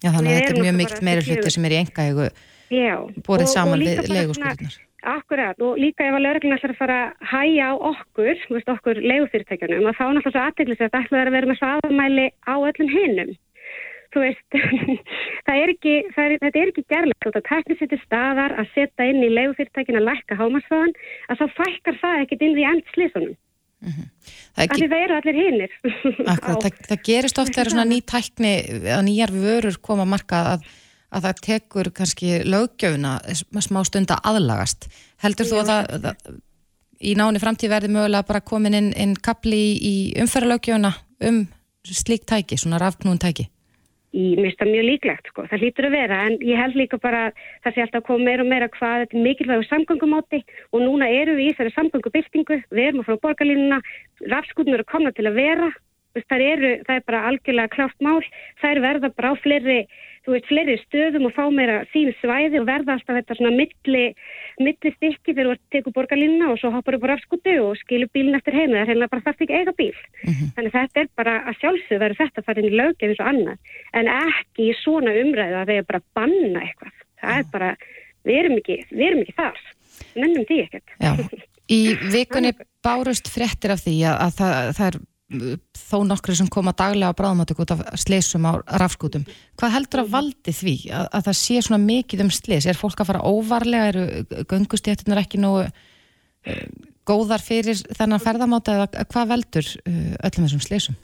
Já, 0.03 0.11
þannig 0.13 0.31
að 0.31 0.37
þetta 0.37 0.53
er 0.53 0.65
mjög 0.65 0.77
mikið 0.81 1.05
meira 1.07 1.25
hluti 1.25 1.53
sem 1.53 1.65
er 1.65 1.73
í 1.73 1.79
engægu 1.81 2.27
borðið 3.25 3.49
saman 3.53 3.79
við 3.85 4.11
leiguskóðunar. 4.11 4.75
Akkurat 5.07 5.61
og 5.63 5.77
líka 5.79 6.03
ef 6.03 6.15
að 6.17 6.23
lögregluna 6.25 6.57
ætlar 6.57 6.73
að 6.73 6.81
fara 6.81 6.97
að 7.05 7.27
hæja 7.31 7.65
á 7.71 7.73
okkur, 7.91 8.37
veist, 8.49 8.69
okkur 8.73 8.99
leigufyrirtækjanum, 9.01 9.85
að 9.87 9.97
þá 9.97 10.05
náttúrulega 10.05 10.33
svo 10.33 10.41
aðteglis 10.43 10.81
að 10.83 11.11
vera 11.15 11.47
með 11.47 11.59
sáðamæli 11.61 12.25
á 12.43 12.55
öllum 12.57 12.89
hinnum. 12.91 13.31
Þú 14.13 14.23
veist, 14.23 14.45
það 15.47 15.61
er 15.63 15.73
ekki, 15.73 15.95
það 16.15 16.23
er, 16.23 16.37
þetta 16.43 16.61
er 16.61 16.71
ekki 16.71 16.85
gerlegt, 16.93 17.19
þetta 17.25 17.43
tæknir 17.49 17.79
sér 17.79 17.91
til 17.91 17.99
staðar 18.03 18.55
að 18.61 18.71
setja 18.75 19.09
inn 19.11 19.19
í 19.25 19.33
leigufyrirtækina 19.33 20.01
að 20.01 20.07
lækka 20.11 20.39
hámasfáðan, 20.39 20.95
að 21.27 21.41
þá 21.41 21.45
fækkar 21.59 21.99
það 22.01 22.23
ekkit 22.23 22.47
inn 22.47 22.57
í 22.57 22.65
endslisunum. 22.71 23.35
Mm 23.77 23.93
-hmm. 23.93 24.07
Það, 24.57 24.83
það 24.89 25.03
eru 25.03 25.15
allir 25.19 25.37
hinnir. 25.37 25.71
það, 26.41 26.69
það 26.89 27.03
gerist 27.05 27.41
ofta 27.43 27.59
þegar 27.59 27.73
svona 27.75 27.89
ný 27.91 27.99
tækni 28.01 28.53
að 28.95 29.05
nýjar 29.05 29.33
vörur 29.35 29.77
koma 29.81 30.07
að 30.07 30.13
marka 30.15 30.41
að, 30.55 30.65
að 31.13 31.27
það 31.27 31.43
tekur 31.49 31.91
kannski 31.99 32.31
lögjöfuna 32.47 33.19
smá 33.61 33.83
stund 33.85 34.11
að 34.11 34.23
aðlagast. 34.31 34.89
Heldur 35.21 35.45
Já. 35.45 35.51
þú 35.51 35.61
að 35.61 35.69
það, 35.69 36.01
það 36.07 36.41
í 37.01 37.13
náni 37.17 37.41
framtíð 37.41 37.73
verði 37.73 37.91
mögulega 37.93 38.27
bara 38.27 38.41
komin 38.45 38.77
inn, 38.77 38.89
inn 38.97 39.15
kapli 39.21 39.61
í, 39.77 39.95
umferðalögjöfuna 40.21 40.93
um 41.27 41.43
slíkt 41.87 42.27
tæki, 42.29 42.57
svona 42.59 42.81
rafknún 42.81 43.21
tæki? 43.21 43.47
Ég 44.17 44.39
mista 44.41 44.65
mjög 44.65 44.85
líklegt 44.87 45.27
sko, 45.29 45.43
það 45.45 45.61
hlýtur 45.61 45.85
að 45.85 45.93
vera 45.93 46.15
en 46.25 46.35
ég 46.41 46.57
held 46.57 46.77
líka 46.79 46.97
bara 46.97 47.27
það 47.61 47.75
sé 47.75 47.81
alltaf 47.83 47.99
að 47.99 48.05
koma 48.07 48.25
meira 48.25 48.41
og 48.41 48.49
meira 48.49 48.69
hvað 48.73 49.03
þetta 49.03 49.17
er 49.17 49.25
mikilvægur 49.27 49.67
samgöngumáti 49.67 50.39
og 50.71 50.81
núna 50.81 51.09
eru 51.19 51.35
við 51.37 51.51
í 51.51 51.51
þessari 51.51 51.73
samgöngubildingu, 51.75 52.57
við 52.73 52.87
erum 52.87 53.03
að 53.03 53.11
frá 53.11 53.19
borgarlínuna, 53.27 53.77
rafskutnur 54.33 54.79
eru 54.79 54.87
komna 54.89 55.13
til 55.13 55.27
að 55.29 55.37
vera, 55.37 55.69
það, 56.17 56.45
eru, 56.47 56.71
það 56.87 56.95
er 56.95 57.05
bara 57.11 57.23
algjörlega 57.29 57.73
kláft 57.75 58.01
mál, 58.01 58.17
það 58.63 58.73
er 58.73 58.83
verða 58.87 59.13
bara 59.19 59.33
á 59.37 59.41
fleiri 59.43 59.79
þú 60.27 60.35
veist, 60.35 60.47
fleiri 60.49 60.75
stöðum 60.81 61.29
og 61.29 61.33
fá 61.37 61.45
meira 61.55 61.77
sín 61.93 62.09
svæði 62.19 62.59
og 62.59 62.67
verða 62.67 62.97
alltaf 62.97 63.15
þetta 63.15 63.37
svona 63.37 63.53
milli, 63.55 64.03
milli 64.59 64.91
stykki 64.97 65.31
þegar 65.31 65.53
þú 65.53 65.71
tekur 65.71 65.95
borgarlínuna 65.95 66.49
og 66.51 66.59
svo 66.59 66.71
hoppar 66.73 66.97
þú 66.97 67.01
bara 67.05 67.15
af 67.15 67.23
skutu 67.23 67.53
og 67.63 67.79
skilur 67.79 68.11
bílinn 68.11 68.35
eftir 68.35 68.57
heima. 68.57 68.75
Það 68.75 68.83
er 68.83 68.91
hérna 68.91 69.09
bara 69.13 69.25
þarf 69.29 69.45
ekki 69.45 69.55
eiga 69.61 69.73
bíl. 69.79 69.95
Mm 69.95 70.33
-hmm. 70.33 70.51
Þannig 70.57 70.75
þetta 70.75 70.99
er 71.01 71.09
bara 71.15 71.35
að 71.47 71.59
sjálfsög 71.61 71.99
verður 72.03 72.21
þetta 72.21 72.39
að 72.41 72.45
fara 72.45 72.59
inn 72.59 72.71
í 72.71 72.79
löggefi 72.81 73.09
eins 73.09 73.23
og 73.23 73.29
annað. 73.31 73.57
En 73.93 74.07
ekki 74.07 74.61
í 74.67 74.77
svona 74.83 75.11
umræðu 75.23 75.57
að 75.61 75.69
þeir 75.71 75.89
bara 75.89 76.01
banna 76.15 76.59
eitthvað. 76.59 76.95
Það 77.21 77.37
er 77.39 77.45
bara, 77.51 77.69
við 78.27 78.39
erum 78.39 78.57
ekki, 78.59 78.77
við 78.91 79.07
erum 79.07 79.21
ekki 79.23 79.37
þar. 79.37 79.59
Nennum 80.15 80.45
því 80.45 80.57
ekkert. 80.65 80.87
Já, 80.99 81.11
í 81.71 81.81
vikunni 82.15 82.51
bárust 82.83 83.31
fréttir 83.31 83.71
af 83.71 83.79
því 83.79 83.95
að, 84.03 84.15
að 84.25 84.31
það, 84.39 84.75
það 84.77 84.87
er 84.87 84.99
þó 85.27 85.97
nokkri 86.07 86.35
sem 86.39 86.47
koma 86.47 86.71
daglega 86.77 87.11
á 87.11 87.17
bráðmátöku 87.19 87.65
út 87.65 87.73
af 87.75 87.81
sleisum 87.99 88.47
á 88.47 88.63
rafskútum. 88.79 89.25
Hvað 89.59 89.73
heldur 89.75 90.03
að 90.05 90.11
valdi 90.13 90.53
því 90.55 90.75
að, 90.95 91.07
að 91.11 91.25
það 91.25 91.39
sé 91.41 91.63
svona 91.65 91.79
mikið 91.83 92.23
um 92.23 92.29
sleis 92.31 92.67
er 92.67 92.79
fólk 92.79 93.01
að 93.03 93.09
fara 93.09 93.25
óvarlega, 93.27 93.89
eru 93.91 94.45
göngustéttunar 94.47 95.19
ekki 95.19 95.41
nú 95.43 95.51
uh, 95.59 96.61
góðar 97.07 97.43
fyrir 97.43 97.81
þennan 97.97 98.23
ferðamáta 98.23 98.77
eða 98.77 99.03
hvað 99.11 99.33
veldur 99.33 99.67
uh, 99.67 100.13
öllum 100.29 100.47
þessum 100.47 100.63
sleisum? 100.63 100.99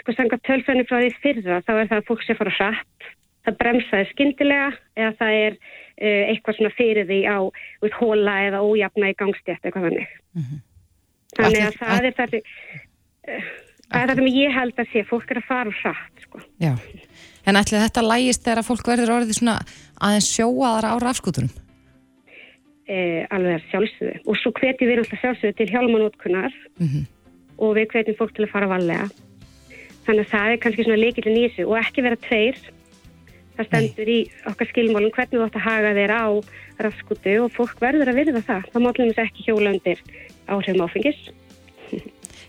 Sko 0.00 0.14
sanga 0.16 0.38
tölfenni 0.48 0.86
frá 0.88 1.02
því 1.02 1.10
fyrra 1.20 1.60
þá 1.66 1.72
er 1.74 1.90
það 1.90 1.98
að 1.98 2.08
fólk 2.08 2.24
sé 2.24 2.36
fara 2.38 2.54
hratt. 2.56 3.10
Það 3.42 3.58
bremsaði 3.58 4.06
skindilega 4.14 4.70
eða 4.96 5.12
það 5.18 5.34
er 5.42 5.58
uh, 5.58 6.22
eitthvað 6.32 6.56
svona 6.56 6.72
fyrir 6.78 7.04
því 7.10 7.20
á 7.28 7.38
hóla 7.98 8.38
eða 8.46 8.64
ójafna 8.64 9.12
í 9.12 9.18
gangstétt 9.20 9.60
eitthvað 9.60 9.90
þannig. 9.90 10.16
-hmm. 10.40 10.64
þannig 11.36 11.66
að 11.66 11.78
það 11.82 12.08
er 12.08 12.18
það 12.22 12.40
Það 13.22 14.00
er 14.00 14.08
það 14.08 14.18
sem 14.18 14.30
ég 14.32 14.54
held 14.56 14.78
að 14.80 14.92
sé, 14.92 15.02
fólk 15.08 15.30
er 15.30 15.40
að 15.42 15.48
fara 15.48 15.70
og 15.70 15.80
hratt, 15.82 16.22
sko. 16.24 16.40
Já, 16.62 16.72
en 17.46 17.58
ætli 17.60 17.82
þetta 17.82 18.02
lægist 18.06 18.44
þegar 18.44 18.62
að 18.62 18.68
fólk 18.70 18.88
verður 18.88 19.14
orðið 19.18 19.38
svona 19.38 19.56
aðeins 20.00 20.30
sjóaðara 20.32 20.94
á 20.94 20.96
rafskuturum? 21.02 21.52
Eh, 22.90 23.22
alveg 23.30 23.62
sjálfsögðu. 23.70 24.14
Og 24.26 24.38
svo 24.40 24.50
hvetjum 24.56 24.88
við 24.90 25.02
alltaf 25.02 25.20
sjálfsögðu 25.22 25.54
til 25.58 25.70
hjálmanótkunnar 25.70 26.54
mm 26.80 26.88
-hmm. 26.88 27.04
og 27.58 27.76
við 27.76 27.86
hvetjum 27.92 28.18
fólk 28.18 28.34
til 28.34 28.44
að 28.44 28.54
fara 28.54 28.66
valega. 28.66 29.06
Þannig 30.06 30.24
að 30.24 30.32
það 30.34 30.50
er 30.50 30.56
kannski 30.56 30.82
svona 30.84 31.04
leikillin 31.04 31.38
í 31.38 31.44
þessu 31.46 31.68
og 31.68 31.78
ekki 31.78 32.02
vera 32.02 32.16
tveir. 32.16 32.56
Það 33.56 33.66
stendur 33.66 34.06
Nei. 34.06 34.14
í 34.16 34.18
okkar 34.50 34.66
skilmálum 34.66 35.12
hvernig 35.12 35.38
þú 35.38 35.46
ætti 35.46 35.60
að 35.60 35.68
haga 35.68 35.94
þeir 35.94 36.10
á 36.10 36.24
rafskutu 36.82 37.34
og 37.44 37.52
fólk 37.52 37.76
verður 37.80 38.08
að 38.08 38.18
virða 38.18 38.42
það. 38.42 38.62
Það 38.72 38.82
mátlum 38.82 39.12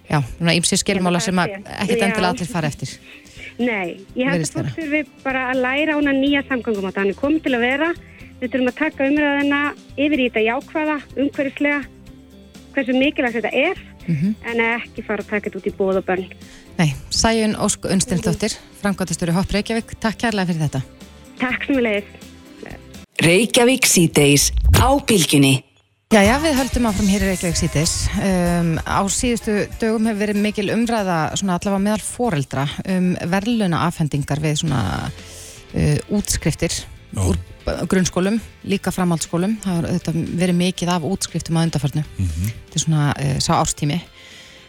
Já, 0.10 0.20
svona 0.38 0.56
ímsi 0.58 0.78
skilmála 0.78 1.20
sem 1.24 1.39
ekkert 1.39 2.02
endilega 2.02 2.32
allir 2.34 2.50
fara 2.50 2.68
eftir. 2.68 2.92
Nei, 3.62 4.02
ég 4.18 4.30
held 4.30 4.48
að 4.48 4.54
fólk 4.56 4.76
þurfi 4.78 5.02
bara 5.24 5.46
að 5.52 5.62
læra 5.63 5.98
ána 6.00 6.13
nýja 6.16 6.44
samgangum 6.48 6.89
á 6.89 6.92
það. 6.92 6.98
Þannig 7.00 7.20
komið 7.20 7.46
til 7.46 7.54
að 7.54 7.66
vera, 7.68 7.89
við 8.42 8.54
þurfum 8.54 8.72
að 8.72 8.80
taka 8.80 9.08
umræðina 9.10 9.62
yfir 9.94 10.24
í 10.24 10.28
þetta 10.28 10.46
jákvæða, 10.48 10.98
umhverfislega, 11.24 11.80
hversu 12.74 12.98
mikilvægt 12.98 13.38
þetta 13.39 13.54
er, 13.54 13.82
mm 14.08 14.16
-hmm. 14.16 14.36
en 14.52 14.63
ekki 14.68 15.06
fara 15.08 15.24
að 15.24 15.30
taka 15.30 15.50
þetta 15.50 15.62
út 15.62 15.70
í 15.70 15.76
bóð 15.78 16.02
og 16.02 16.06
bönn. 16.10 16.26
Nei, 16.78 16.89
Sæjun 17.10 17.56
Ósk 17.56 17.86
Unstendóttir, 17.86 18.58
framkvæmtastöru 18.82 19.34
Hopp 19.38 19.52
Reykjavík, 19.52 19.94
takk 20.00 20.18
kærlega 20.18 20.50
fyrir 20.50 20.66
þetta. 20.66 20.82
Takk 21.39 21.66
sem 21.66 21.76
við 21.76 21.84
leiðis. 21.88 22.32
Reykjavík 23.22 23.86
síðdeis 23.86 24.52
á 24.82 24.89
bylginni. 24.98 25.63
Já, 26.13 26.19
já, 26.21 26.36
við 26.38 26.60
höldum 26.60 26.86
áfram 26.86 27.08
hér 27.10 27.23
í 27.26 27.28
Reykjavík 27.32 27.58
sítis. 27.58 27.91
Um, 28.21 28.76
á 28.86 29.02
síðustu 29.10 29.54
dögum 29.82 30.06
hefur 30.06 30.19
verið 30.19 30.43
mikil 30.43 30.65
umræða, 30.69 31.15
svona 31.39 31.56
allavega 31.58 31.82
meðal 31.82 32.04
foreldra, 32.06 32.65
um 32.93 33.08
verðluna 33.32 33.80
afhendingar 33.88 34.38
við 34.43 34.60
svona 34.62 34.82
uh, 35.10 36.13
útskriftir 36.13 36.76
Ó. 37.17 37.32
úr 37.32 37.39
grunnskólum, 37.89 38.38
líka 38.62 38.93
framhaldsskólum. 38.93 39.56
Það 39.63 39.80
har 39.80 40.19
verið 40.43 40.60
mikið 40.60 40.91
af 40.93 41.10
útskriftum 41.10 41.58
að 41.58 41.65
undarfarnu. 41.71 42.06
Mm 42.06 42.30
-hmm. 42.30 42.54
Þetta 42.67 42.78
er 42.78 42.86
svona 42.86 43.08
uh, 43.17 43.34
sá 43.39 43.52
ástími. 43.58 43.99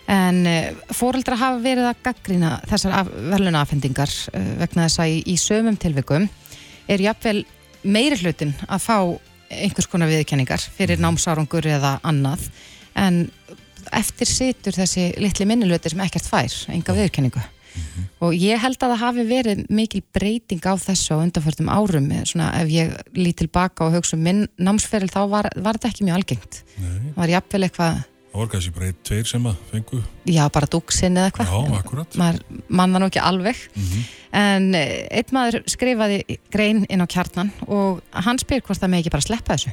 En 0.09 0.46
uh, 0.46 0.72
foreldra 0.96 1.37
hafa 1.37 1.61
verið 1.61 1.90
að 1.90 2.02
gaggrýna 2.09 2.54
þessar 2.72 2.96
af, 3.02 3.12
verðluna 3.12 3.61
afhendingar 3.61 4.09
uh, 4.33 4.40
vegna 4.64 4.88
þess 4.88 4.98
að 4.98 5.12
í, 5.12 5.22
í 5.26 5.37
sömum 5.37 5.76
tilvikum 5.76 6.28
er 6.88 7.04
jafnvel 7.04 7.44
meiri 7.85 8.16
hlutin 8.16 8.57
að 8.64 8.80
fá 8.80 8.98
einhvers 9.62 9.90
konar 9.90 10.11
viðkenningar 10.12 10.62
fyrir 10.62 10.99
mhm. 10.99 11.07
námsárangur 11.07 11.67
eða 11.67 11.99
annað 12.03 12.49
en 12.99 13.27
eftir 13.93 14.31
situr 14.31 14.77
þessi 14.77 15.11
litli 15.21 15.47
minnilöti 15.49 15.93
sem 15.93 16.01
ekkert 16.05 16.29
fær, 16.29 16.55
enga 16.73 16.95
viðkenningu 16.97 17.40
mm 17.40 17.83
-hmm. 17.83 18.07
og 18.25 18.33
ég 18.35 18.61
held 18.61 18.79
að 18.79 18.95
það 18.95 19.03
hafi 19.03 19.25
verið 19.29 19.64
mikil 19.69 20.03
breyting 20.12 20.64
á 20.64 20.75
þessu 20.79 21.19
á 21.19 21.23
undanförtum 21.23 21.69
árum, 21.69 22.09
svona 22.25 22.53
ef 22.62 22.69
ég 22.69 22.95
lít 23.12 23.37
tilbaka 23.37 23.87
og 23.87 23.95
hugsa 23.95 24.17
um 24.17 24.23
minn 24.23 24.49
námsferil 24.57 25.11
þá 25.11 25.29
var, 25.29 25.51
var 25.57 25.75
þetta 25.75 25.88
ekki 25.88 26.05
mjög 26.05 26.17
algengt 26.17 26.64
Nei. 26.79 27.12
var 27.17 27.29
jafnvel 27.29 27.62
eitthvað 27.62 28.03
Það 28.35 28.40
voru 28.40 28.51
kannski 28.51 28.70
bara 28.75 28.87
einn, 28.90 28.97
tveir 29.07 29.29
sem 29.31 29.44
að 29.47 29.59
fengu? 29.70 29.99
Já, 30.27 30.40
bara 30.51 30.66
dúksinn 30.66 31.14
eða 31.20 31.29
eitthvað. 31.31 31.53
Já, 31.55 31.75
akkurat. 31.79 32.16
Maður 32.18 32.64
manna 32.81 32.99
nú 32.99 33.07
ekki 33.07 33.20
alveg. 33.23 33.61
Mm 33.77 33.85
-hmm. 33.85 34.09
En 34.40 34.75
eh, 34.75 35.07
einn 35.20 35.31
maður 35.37 35.62
skrifaði 35.70 36.18
grein 36.51 36.83
inn 36.90 37.05
á 37.05 37.07
kjarnan 37.07 37.53
og 37.68 38.03
hann 38.11 38.38
spyr 38.42 38.61
hvort 38.66 38.81
það 38.81 38.90
með 38.90 38.99
ekki 38.99 39.14
bara 39.14 39.23
sleppa 39.23 39.55
þessu. 39.55 39.70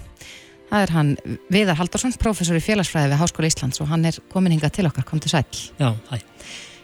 Það 0.70 0.82
er 0.82 0.94
hann 0.94 1.18
Viðar 1.50 1.80
Haldarsson, 1.82 2.14
professor 2.14 2.56
í 2.56 2.62
félagsfræði 2.62 3.10
við 3.10 3.22
Háskóla 3.24 3.50
Íslands 3.50 3.82
og 3.82 3.88
hann 3.88 4.06
er 4.06 4.20
komin 4.30 4.52
hinga 4.52 4.70
til 4.70 4.86
okkar, 4.86 5.04
kom 5.10 5.20
til 5.20 5.32
sæl. 5.32 5.44
Já, 5.80 5.96
hæ. 6.12 6.22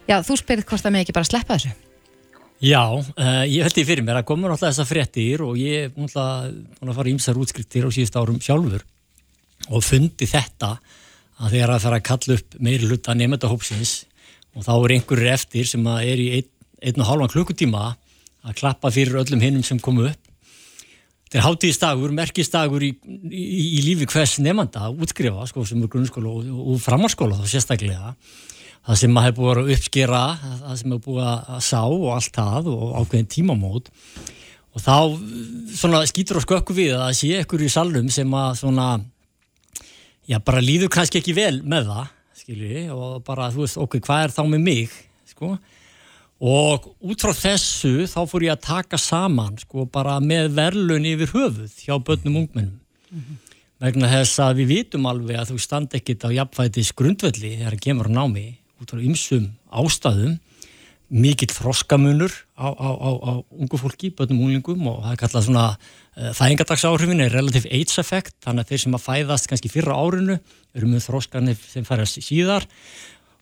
Já, 0.07 0.21
þú 0.25 0.33
spyrir 0.35 0.65
hvort 0.65 0.81
það 0.81 0.91
með 0.91 1.01
ekki 1.05 1.13
bara 1.13 1.29
sleppa 1.29 1.53
þessu. 1.53 1.71
Já, 2.57 2.81
uh, 2.89 3.45
ég 3.45 3.61
held 3.61 3.73
því 3.77 3.85
fyrir 3.85 4.03
mér 4.03 4.17
að 4.17 4.25
koma 4.25 4.49
náttúrulega 4.49 4.73
þessar 4.73 4.89
fréttir 4.89 5.41
og 5.45 5.57
ég 5.61 5.83
er 5.83 5.89
búin 5.93 6.09
að 6.09 6.95
fara 6.95 7.09
ímsar 7.09 7.37
útskriftir 7.37 7.85
á 7.85 7.93
síðust 7.93 8.17
árum 8.17 8.41
sjálfur 8.41 8.81
og 9.69 9.83
fundi 9.83 10.25
þetta 10.25 10.79
að 11.37 11.53
þegar 11.53 11.73
það 11.73 11.83
fara 11.85 11.99
að 11.99 12.07
kalla 12.09 12.37
upp 12.37 12.55
meiri 12.67 12.89
hluta 12.89 13.15
nefndahópsins 13.17 13.95
og 14.57 14.65
þá 14.65 14.73
er 14.75 14.93
einhverjir 14.95 15.33
eftir 15.35 15.69
sem 15.69 15.89
er 15.93 16.21
í 16.21 16.29
ein, 16.39 16.47
einn 16.81 17.03
og 17.03 17.09
hálfan 17.09 17.33
klukkutíma 17.33 17.83
að 18.47 18.57
klappa 18.57 18.91
fyrir 18.93 19.19
öllum 19.21 19.43
hinnum 19.43 19.65
sem 19.65 19.79
komu 19.81 20.07
upp. 20.09 20.23
Þetta 21.27 21.39
er 21.41 21.43
hátíðistagur, 21.43 22.11
merkistagur 22.15 22.83
í, 22.87 22.93
í, 23.27 23.45
í 23.77 23.79
lífi 23.83 24.07
hvers 24.07 24.37
nefnda 24.39 24.85
að 24.87 25.01
útskrifa, 25.03 25.43
sko, 25.49 25.65
sem 25.67 25.81
er 25.83 25.91
grunnskóla 25.91 26.31
og, 26.31 26.45
og 26.71 26.79
framhanskóla 26.79 27.41
þá 27.41 27.49
sérstaklega. 27.51 28.13
Það 28.87 28.99
sem 29.01 29.11
maður 29.11 29.27
hefur 29.27 29.41
búið 29.41 29.59
að 29.59 29.71
uppskera, 29.75 30.21
það 30.61 30.79
sem 30.79 30.93
hefur 30.93 31.03
búið 31.09 31.27
að 31.27 31.59
sá 31.67 31.81
og 31.83 32.07
allt 32.15 32.39
það 32.39 32.71
og 32.71 32.95
ákveðin 33.01 33.29
tímamót. 33.33 33.91
Og 34.77 34.85
þá 34.85 34.95
skýtur 36.07 36.39
á 36.39 36.45
skökku 36.45 36.77
við 36.77 36.95
að 36.95 37.11
sé 37.19 37.33
ekkur 37.41 37.65
í 37.65 37.69
salnum 37.73 38.07
sem 38.13 38.39
að 38.39 38.61
svona 38.61 38.87
já, 40.27 40.39
bara 40.43 40.63
líður 40.63 40.91
kannski 40.93 41.21
ekki 41.21 41.35
vel 41.37 41.61
með 41.63 41.91
það, 41.91 42.13
skilji, 42.41 42.85
og 42.93 43.19
bara, 43.27 43.49
þú 43.53 43.63
veist, 43.63 43.79
ok, 43.81 43.99
hvað 44.03 44.23
er 44.25 44.35
þá 44.35 44.41
með 44.51 44.63
mig, 44.65 44.95
sko, 45.31 45.53
og 46.37 46.87
út 47.01 47.23
frá 47.23 47.33
þessu 47.33 48.07
þá 48.11 48.19
fór 48.29 48.47
ég 48.47 48.55
að 48.55 48.65
taka 48.67 48.99
saman, 49.01 49.57
sko, 49.63 49.87
bara 49.91 50.19
með 50.23 50.51
verlun 50.57 51.07
yfir 51.09 51.33
höfuð 51.33 51.79
hjá 51.85 51.95
börnum 51.97 52.43
ungmennum, 52.43 52.79
mm 53.09 53.21
-hmm. 53.21 53.39
vegna 53.79 54.11
þess 54.11 54.39
að 54.43 54.61
við 54.61 54.67
vitum 54.75 55.05
alveg 55.05 55.39
að 55.39 55.51
þú 55.51 55.59
stand 55.59 55.95
ekkit 55.95 56.27
á 56.27 56.29
jafnfætis 56.29 56.93
grundvelli 56.93 57.57
þegar 57.57 57.73
það 57.73 57.85
kemur 57.87 58.11
á 58.11 58.17
námi, 58.19 58.47
út 58.81 58.91
frá 58.91 59.01
ymsum 59.01 59.51
ástæðum, 59.71 60.39
mikill 61.09 61.53
þroskamunur 61.55 62.46
á, 62.57 62.67
á, 62.73 62.89
á, 62.89 63.09
á 63.21 63.33
ungu 63.53 63.77
fólki, 63.77 64.09
börnum 64.17 64.47
unglingum 64.47 64.87
og 64.89 65.03
það 65.03 65.11
er 65.13 65.19
kallað 65.21 65.45
svona 65.45 65.65
uh, 65.77 66.31
fæðingadagsáhrifin 66.37 67.21
er 67.21 67.35
relativ 67.37 67.67
age 67.69 67.99
effect 68.01 68.33
þannig 68.45 68.65
að 68.65 68.71
þeir 68.71 68.83
sem 68.83 68.97
að 68.97 69.05
fæðast 69.05 69.51
kannski 69.51 69.71
fyrra 69.71 69.99
árinu 69.99 70.39
eru 70.73 70.89
með 70.89 71.05
þroskanir 71.05 71.61
sem 71.61 71.85
færast 71.87 72.17
síðar 72.25 72.65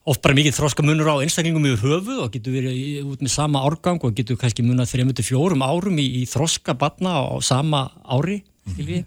oft 0.06 0.22
bara 0.22 0.36
mikill 0.38 0.54
þroskamunur 0.54 1.10
á 1.10 1.24
einstaklingum 1.24 1.66
yfir 1.72 1.96
höfuð 1.96 2.20
og 2.26 2.36
getur 2.36 2.54
verið 2.60 3.08
út 3.08 3.24
með 3.24 3.34
sama 3.34 3.64
árgang 3.66 4.04
og 4.06 4.14
getur 4.18 4.38
kannski 4.42 4.66
munað 4.66 4.92
3-4 4.94 5.58
árum 5.66 5.98
í, 5.98 6.06
í 6.22 6.26
þroska 6.30 6.76
batna 6.78 7.18
á 7.26 7.36
sama 7.42 7.88
ári 8.04 8.44
mm 8.44 8.84
-hmm. 8.84 9.06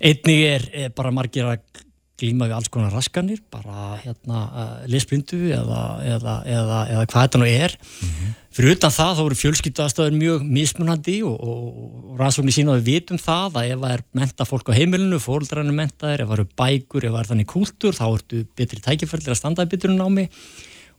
einnig 0.00 0.42
er, 0.48 0.68
er 0.72 0.90
bara 0.96 1.14
margir 1.14 1.52
að 1.52 1.84
glíma 2.20 2.46
við 2.48 2.56
alls 2.56 2.70
konar 2.72 2.92
raskanir, 2.94 3.40
bara 3.52 3.96
hérna, 4.02 4.40
uh, 4.44 4.72
lesblindu 4.90 5.38
eða, 5.56 5.82
eða, 6.06 6.36
eða, 6.46 6.78
eða 6.92 7.04
hvað 7.10 7.26
þetta 7.26 7.40
nú 7.40 7.48
er. 7.48 7.76
Mm 7.78 8.08
-hmm. 8.08 8.34
Fyrir 8.52 8.76
utan 8.76 8.92
það 8.92 9.16
þá 9.16 9.22
eru 9.24 9.38
fjölskyttuastöður 9.40 10.18
mjög 10.18 10.42
mismunandi 10.44 11.16
og, 11.24 11.36
og 11.40 12.18
rannsóknir 12.20 12.52
sína 12.52 12.74
að 12.74 12.82
við 12.82 12.92
vitum 12.92 13.18
það 13.18 13.56
að 13.56 13.70
ef 13.72 13.80
það 13.80 13.94
er 13.96 14.02
menta 14.12 14.44
fólk 14.44 14.68
á 14.68 14.76
heimilinu, 14.76 15.18
fóröldræðinu 15.18 15.72
mentaðir, 15.72 16.20
ef 16.20 16.28
það 16.28 16.38
eru 16.38 16.48
bækur, 16.60 17.04
ef 17.04 17.12
það 17.12 17.22
er 17.22 17.30
þannig 17.30 17.48
kúltur, 17.54 17.96
þá 17.96 18.06
ertu 18.12 18.44
betri 18.56 18.80
tækifærlir 18.84 19.32
að 19.32 19.40
standaði 19.40 19.72
betur 19.72 19.90
námi 19.96 20.28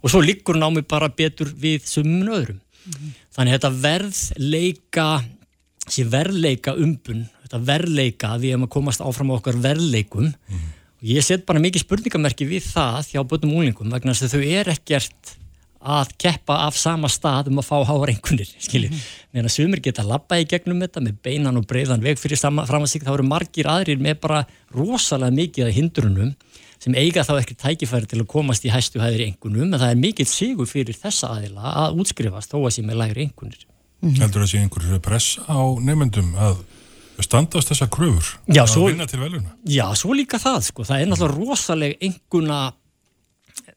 og 0.02 0.10
svo 0.10 0.20
liggur 0.20 0.58
námi 0.58 0.82
bara 0.82 1.10
betur 1.10 1.54
við 1.54 1.86
sumun 1.86 2.34
öðrum. 2.34 2.60
Mm 2.60 2.92
-hmm. 2.92 3.10
Þannig 3.32 3.54
að 3.54 3.58
þetta 3.58 3.74
verðleika, 3.86 5.24
þessi 5.86 6.04
verðleika 6.10 6.74
umbun, 6.74 7.28
þetta 7.44 7.60
verðleika 7.60 8.38
við 8.38 8.50
erum 8.50 8.66
að 8.66 8.76
komast 8.76 9.02
áfram 9.02 9.30
á 9.32 9.38
okkar 9.38 9.62
verðleikum 9.62 10.34
mm 10.34 10.34
-hmm 10.58 10.73
Ég 11.04 11.24
set 11.26 11.42
bara 11.44 11.60
mikið 11.60 11.84
spurningamerki 11.84 12.46
við 12.48 12.68
það 12.72 13.10
hjá 13.12 13.24
bönnum 13.28 13.58
úlingum 13.60 13.92
vegna 13.92 14.14
þess 14.16 14.30
að 14.30 14.36
þau 14.38 14.52
er 14.60 14.70
ekkert 14.72 15.34
að 15.84 16.14
keppa 16.24 16.62
af 16.64 16.78
sama 16.80 17.10
stað 17.12 17.50
um 17.52 17.60
að 17.60 17.68
fá 17.68 17.76
háar 17.90 18.12
einhvernir, 18.14 18.48
skiljið. 18.66 18.94
Mm 18.94 18.98
-hmm. 18.98 19.26
Meðan 19.34 19.50
að 19.50 19.56
sumir 19.58 19.82
geta 19.84 20.06
lappa 20.08 20.40
í 20.40 20.48
gegnum 20.48 20.80
þetta 20.80 21.04
með 21.04 21.18
beinan 21.28 21.60
og 21.60 21.68
breiðan 21.68 22.04
veg 22.04 22.20
fyrir 22.20 22.40
fram 22.40 22.60
að 22.60 22.88
sig, 22.88 23.04
þá 23.04 23.14
eru 23.14 23.28
margir 23.28 23.68
aðrir 23.68 24.00
með 24.00 24.20
bara 24.24 24.46
rosalega 24.72 25.36
mikið 25.36 25.66
að 25.68 25.76
hindrunum 25.76 26.34
sem 26.80 26.96
eiga 26.96 27.24
þá 27.24 27.40
ekki 27.40 27.56
tækifæri 27.56 28.08
til 28.08 28.22
að 28.22 28.28
komast 28.28 28.66
í 28.66 28.72
hæstu 28.72 29.00
hæðir 29.00 29.26
einhvernum, 29.28 29.74
en 29.74 29.80
það 29.80 29.92
er 29.92 30.00
mikill 30.00 30.28
sigur 30.28 30.68
fyrir 30.68 30.96
þessa 30.96 31.36
aðila 31.36 31.76
að 31.84 32.00
útskrifast 32.00 32.52
þó 32.52 32.64
að 32.64 32.74
sé 32.76 32.82
með 32.84 33.00
lægri 33.04 33.28
einhvernir. 33.28 33.68
Mm 34.02 34.10
-hmm. 34.10 34.22
Heldur 34.22 34.44
það 34.44 34.52
sé 34.52 34.60
einhverju 34.60 35.00
press 35.00 35.40
á 35.48 35.60
nefndum 35.80 36.36
að 36.36 36.64
standast 37.22 37.70
þessa 37.70 37.90
kröfur 37.94 38.32
já, 38.50 38.64
svo, 38.66 38.88
að 38.88 38.96
vinna 38.96 39.08
til 39.10 39.20
veluna? 39.22 39.54
Já, 39.70 39.86
svo 40.00 40.16
líka 40.18 40.40
það, 40.42 40.64
sko. 40.70 40.86
Það 40.88 41.04
er 41.04 41.12
náttúrulega 41.12 41.38
rosalega 41.38 42.00
einhverna 42.08 42.60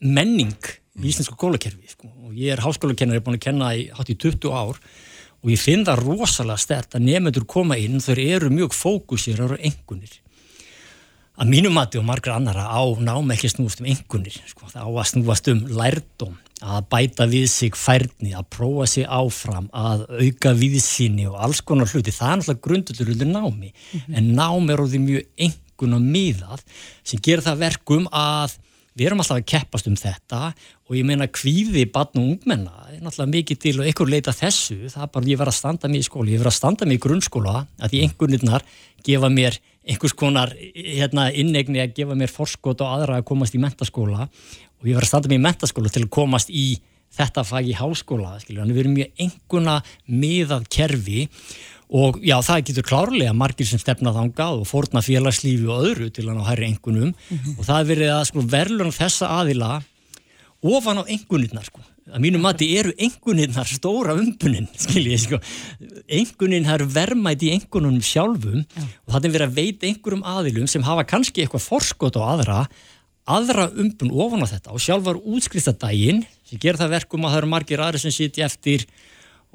menning 0.01 0.71
í 0.97 1.11
íslensku 1.11 1.37
skólakerfi 1.37 1.91
sko. 1.93 2.09
og 2.27 2.37
ég 2.37 2.55
er 2.55 2.65
háskólakennari 2.65 3.25
búin 3.25 3.37
að 3.37 3.47
kenna 3.49 3.73
í 3.77 3.89
hátt 3.93 4.13
í 4.13 4.17
20 4.17 4.53
ár 4.53 4.81
og 5.43 5.51
ég 5.53 5.61
finn 5.61 5.85
það 5.87 6.05
rosalega 6.05 6.61
stert 6.61 6.97
að 6.97 7.09
nefnendur 7.11 7.47
koma 7.49 7.77
inn 7.81 8.01
þau 8.01 8.17
eru 8.17 8.51
mjög 8.53 8.77
fókusir 8.77 9.43
á 9.45 9.47
engunir 9.61 10.17
að 11.37 11.53
mínu 11.53 11.73
mati 11.73 12.01
og 12.01 12.07
margra 12.09 12.39
annara 12.41 12.65
á 12.73 12.81
náma 12.97 13.37
ekki 13.37 13.53
snúast 13.53 13.83
um 13.83 13.91
engunir 13.93 14.41
sko. 14.49 14.69
það 14.73 14.89
á 14.89 14.91
að 14.91 15.09
snúast 15.13 15.53
um 15.53 15.65
lærdom 15.77 16.37
að 16.65 16.87
bæta 16.93 17.27
við 17.29 17.47
sig 17.53 17.77
færni 17.77 18.33
að 18.37 18.49
prófa 18.57 18.87
sig 18.89 19.05
áfram, 19.05 19.69
að 19.77 20.07
auka 20.09 20.55
viðsýni 20.57 21.27
og 21.29 21.41
alls 21.45 21.61
konar 21.61 21.91
hluti. 21.91 22.15
Það 22.15 22.31
er 22.33 22.39
náttúrulega 22.41 22.67
grundullur 22.67 23.13
undir 23.13 23.29
námi. 23.33 23.73
Mm 23.73 24.01
-hmm. 24.01 24.17
en 24.17 24.35
námi 24.35 24.73
er 24.73 24.81
óþví 24.81 25.01
mjög 25.01 25.25
engun 25.37 25.95
og 25.95 26.01
miðað 26.01 26.61
sem 27.05 27.21
ger 27.21 27.41
það 27.41 27.59
verkum 27.59 28.09
að 28.13 28.57
við 28.97 29.07
erum 29.07 29.21
alltaf 29.21 29.37
að 29.37 29.47
keppast 29.47 29.87
um 29.87 29.97
þetta. 29.97 30.55
Og 30.89 30.97
ég 30.97 31.05
meina 31.05 31.27
kvíði 31.27 31.91
barn 31.93 32.17
og 32.17 32.25
ungmenna 32.25 32.73
er 32.93 33.01
náttúrulega 33.03 33.35
mikið 33.37 33.59
til 33.59 33.81
og 33.81 33.87
ykkur 33.87 34.09
leita 34.09 34.33
þessu. 34.33 34.89
Það 34.89 35.03
er 35.03 35.13
bara 35.13 35.27
ég 35.27 35.39
verið 35.39 35.53
að 35.53 35.61
standa 35.61 35.89
mig 35.89 36.01
í 36.01 36.09
skóli 36.09 36.33
ég 36.33 36.41
verið 36.41 36.55
að 36.55 36.61
standa 36.61 36.87
mig 36.87 36.97
í 36.97 37.05
grunnskóla 37.05 37.67
að 37.79 37.91
því 37.91 38.03
einhvernirnar 38.03 38.63
gefa 39.05 39.29
mér 39.29 39.59
einhvers 39.87 40.15
konar 40.19 40.51
hérna, 40.75 41.29
innegni 41.31 41.81
að 41.83 41.95
gefa 42.01 42.17
mér 42.19 42.33
forskot 42.33 42.83
og 42.83 42.95
aðra 42.97 43.21
að 43.21 43.27
komast 43.29 43.55
í 43.55 43.61
mentaskóla 43.63 44.27
og 44.81 44.89
ég 44.89 44.97
verið 44.97 45.07
að 45.07 45.13
standa 45.13 45.33
mig 45.33 45.41
í 45.41 45.47
mentaskóla 45.47 45.93
til 45.93 46.05
að 46.05 46.15
komast 46.19 46.53
í 46.53 46.67
þetta 47.17 47.45
fag 47.47 47.71
í 47.71 47.77
háskóla 47.77 48.37
þannig 48.43 48.75
við 48.75 48.83
erum 48.83 48.97
mjög 48.99 49.25
einhverna 49.25 49.77
miðað 50.07 50.69
kerfi 50.73 51.27
og 51.87 52.19
já, 52.27 52.35
það 52.43 52.65
getur 52.69 52.87
klárlega 52.87 53.35
margir 53.37 53.69
sem 53.69 53.81
stefna 53.81 54.13
þangað 54.15 54.63
og 54.63 54.69
forna 54.69 55.03
félagslífi 55.07 55.69
og 55.71 55.91
öðru 55.91 56.09
til 56.11 56.27
að 56.27 56.39
ná 56.39 56.49
hærri 56.49 56.71
engunum 56.73 57.13
mm 57.13 57.37
-hmm. 57.39 57.59
og 57.59 57.65
það 57.65 57.81
er 57.81 57.91
verið 57.93 58.11
að 58.15 58.25
sko, 58.31 58.41
verðlun 58.57 58.97
þessa 58.97 59.27
aðila 59.41 59.83
ofan 60.63 60.99
á 60.99 61.05
engunirnar 61.07 61.65
sko. 61.65 61.81
að 62.07 62.23
mínu 62.23 62.39
mati 62.39 62.67
eru 62.79 62.93
engunirnar 62.99 63.67
stóra 63.67 64.15
umbunin 64.15 64.69
sko. 65.19 65.39
engunin 66.09 66.65
það 66.65 66.75
eru 66.75 66.87
vermæti 66.87 67.51
í 67.51 67.55
engununum 67.55 68.03
sjálfum 68.03 68.65
já. 68.65 68.83
og 69.07 69.15
það 69.15 69.25
er 69.25 69.31
verið 69.31 69.49
að 69.49 69.55
veita 69.55 69.87
einhverjum 69.87 70.25
aðilum 70.25 70.67
sem 70.67 70.83
hafa 70.83 71.05
kannski 71.05 71.43
eitthvað 71.43 71.69
forskot 71.71 72.17
á 72.19 72.23
aðra 72.35 72.67
aðra 73.27 73.67
umbun 73.75 74.15
ofan 74.15 74.47
á 74.47 74.53
þetta 74.55 74.75
og 74.75 74.83
sjálfar 74.83 75.19
útskristadaginn 75.19 76.25
sem 76.47 76.63
ger 76.63 76.79
það 76.79 76.95
verkum 76.95 77.27
að 77.27 77.35
það 77.35 77.43
eru 77.43 77.53
margir 77.53 77.83
aðri 77.83 78.03
sem 78.03 78.15
sitja 78.15 78.47
eftir 78.47 78.87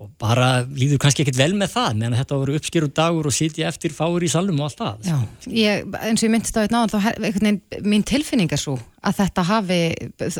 og 0.01 0.09
bara 0.17 0.63
líður 0.65 0.97
kannski 1.03 1.21
ekkert 1.21 1.37
vel 1.37 1.51
með 1.57 1.75
það 1.75 1.97
meðan 1.99 2.17
þetta 2.17 2.37
voru 2.41 2.55
uppskeru 2.57 2.87
dagur 2.97 3.27
og 3.29 3.35
sitja 3.35 3.67
eftir 3.69 3.93
fáur 3.93 4.23
í 4.25 4.29
salum 4.31 4.57
og 4.63 4.69
allt 4.69 4.79
það. 4.79 5.03
Já, 5.05 5.17
ég, 5.53 5.83
eins 5.99 6.23
og 6.23 6.25
ég 6.25 6.33
myndist 6.33 6.57
á 6.57 6.63
þetta 6.63 6.77
náðan 6.77 6.93
þá 6.95 7.83
mín 7.85 8.05
tilfinning 8.07 8.49
er 8.49 8.61
svo 8.61 8.79
að 9.05 9.19
þetta 9.19 9.45
hafi 9.51 9.79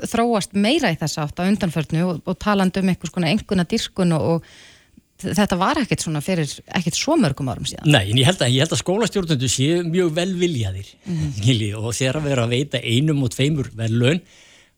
þróast 0.10 0.58
meira 0.58 0.92
í 0.94 0.98
þess 0.98 1.22
aft 1.22 1.44
á 1.44 1.46
undanförnu 1.46 2.04
og, 2.08 2.24
og 2.26 2.40
taland 2.42 2.80
um 2.82 2.90
einhvers 2.90 3.14
konar 3.14 3.36
enguna 3.36 3.68
dirkun 3.70 4.18
og, 4.18 4.28
og 4.32 4.50
þetta 5.22 5.58
var 5.60 5.82
ekkert 5.82 6.06
svona 6.06 6.22
fyrir 6.26 6.52
ekkert 6.68 6.98
svo 6.98 7.18
mörgum 7.20 7.50
árum 7.54 7.68
síðan. 7.70 7.90
Nei, 7.92 8.12
en 8.12 8.22
ég 8.22 8.30
held 8.30 8.44
að, 8.46 8.60
að 8.68 8.82
skólastjórnundu 8.82 9.50
séu 9.52 9.82
mjög 9.88 10.14
velviljaðir 10.18 10.94
mm. 11.06 11.76
og 11.82 11.92
þegar 11.98 12.22
að 12.22 12.32
vera 12.32 12.48
að 12.48 12.56
veita 12.56 12.82
einum 12.82 13.22
og 13.26 13.36
tveimur 13.36 13.72
velun 13.78 14.24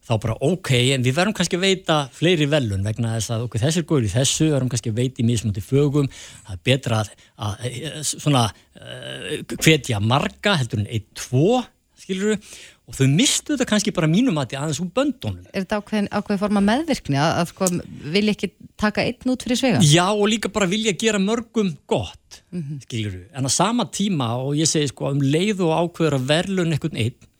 þá 0.04 0.14
bara 0.20 0.36
ok, 0.44 0.72
en 0.94 1.04
við 1.06 1.16
verðum 1.16 1.36
kannski 1.38 1.58
að 1.58 1.64
veita 1.64 1.98
fleiri 2.12 2.48
velun 2.52 2.84
vegna 2.84 3.14
þess 3.16 3.32
að 3.32 3.46
okkur 3.46 3.64
þessir 3.64 3.86
góður 3.88 4.08
í 4.08 4.12
þessu, 4.12 4.48
verðum 4.52 4.72
kannski 4.74 4.92
að 4.92 5.00
veita 5.00 5.24
í 5.24 5.28
mismundi 5.28 5.64
fögum, 5.64 6.10
það 6.44 6.58
er 6.58 6.64
betra 6.68 7.00
að, 7.00 7.14
að 7.48 7.70
svona 8.10 8.44
uh, 8.50 9.30
hvetja 9.54 10.02
marga, 10.04 10.58
heldur 10.60 10.84
en 10.84 10.90
ein, 10.92 11.08
tvo, 11.16 11.62
skilur 12.04 12.34
við, 12.34 12.52
og 12.88 12.98
þau 12.98 13.08
mistu 13.08 13.54
þetta 13.54 13.68
kannski 13.70 13.94
bara 13.96 14.10
mínum 14.12 14.38
að 14.42 14.54
því 14.54 14.60
aðeins 14.60 14.82
úr 14.84 14.90
böndunum. 14.98 15.44
Er 15.54 15.64
þetta 15.64 15.80
ákveðin, 15.80 16.10
ákveðin 16.12 16.42
forma 16.42 16.64
meðvirkni 16.68 17.20
að, 17.22 17.36
að 17.40 17.52
sko, 17.54 17.70
vilja 18.16 18.36
ekki 18.36 18.50
taka 18.84 19.06
einn 19.08 19.34
út 19.34 19.46
fyrir 19.46 19.60
svega? 19.60 19.84
Já, 19.88 20.08
og 20.12 20.26
líka 20.32 20.52
bara 20.52 20.68
vilja 20.68 20.96
gera 21.00 21.22
mörgum 21.24 21.72
gott, 21.88 22.42
mm 22.52 22.62
-hmm. 22.62 22.82
skilur 22.84 23.14
við, 23.16 23.28
en 23.32 23.46
að 23.48 23.56
sama 23.56 23.86
tíma 23.86 24.34
og 24.36 24.58
ég 24.60 24.68
segi 24.68 24.92
sko 24.92 25.14
um 25.14 25.22
leið 25.22 25.64
og 25.64 25.78
ákveður 25.80 26.20
að 26.20 26.28
verðlun 26.34 26.76
einhvern 26.76 27.00
einn 27.00 27.32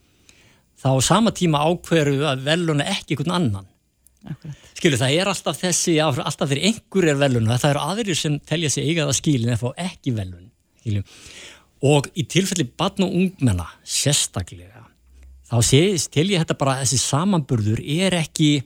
þá 0.84 0.90
sama 1.04 1.32
tíma 1.36 1.64
ákveru 1.64 2.20
að 2.28 2.44
veluna 2.48 2.88
ekki 2.92 3.16
einhvern 3.16 3.38
annan 3.38 3.70
skilur 4.78 5.00
það 5.00 5.16
er 5.18 5.32
alltaf 5.32 5.60
þessi 5.60 5.98
alltaf 6.04 6.48
þegar 6.48 6.68
einhver 6.70 7.10
er 7.12 7.20
veluna 7.20 7.58
það 7.60 7.74
eru 7.74 7.88
aðrir 7.92 8.20
sem 8.20 8.38
telja 8.48 8.72
sig 8.72 8.88
eigaða 8.88 9.16
skilin 9.18 9.54
en 9.54 9.60
fá 9.60 9.70
ekki 9.84 10.14
skilur. 10.16 11.04
og 11.84 12.08
í 12.16 12.24
tilfelli 12.28 12.68
barn 12.80 13.04
og 13.08 13.16
ungmenna 13.20 13.68
sérstaklega 13.84 14.73
þá 15.54 16.10
til 16.14 16.30
ég 16.32 16.42
þetta 16.42 16.58
bara 16.58 16.80
þessi 16.82 17.00
samanburður 17.02 17.82
er 17.84 18.16
ekki 18.18 18.64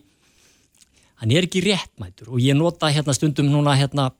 hann 1.18 1.34
er 1.34 1.46
ekki 1.48 1.64
réttmætur. 1.66 2.30
Og 2.32 2.42
ég 2.42 2.56
nota 2.56 2.90
hérna 2.92 3.14
stundum 3.16 3.50
núna 3.50 3.74
hérna 3.78 4.10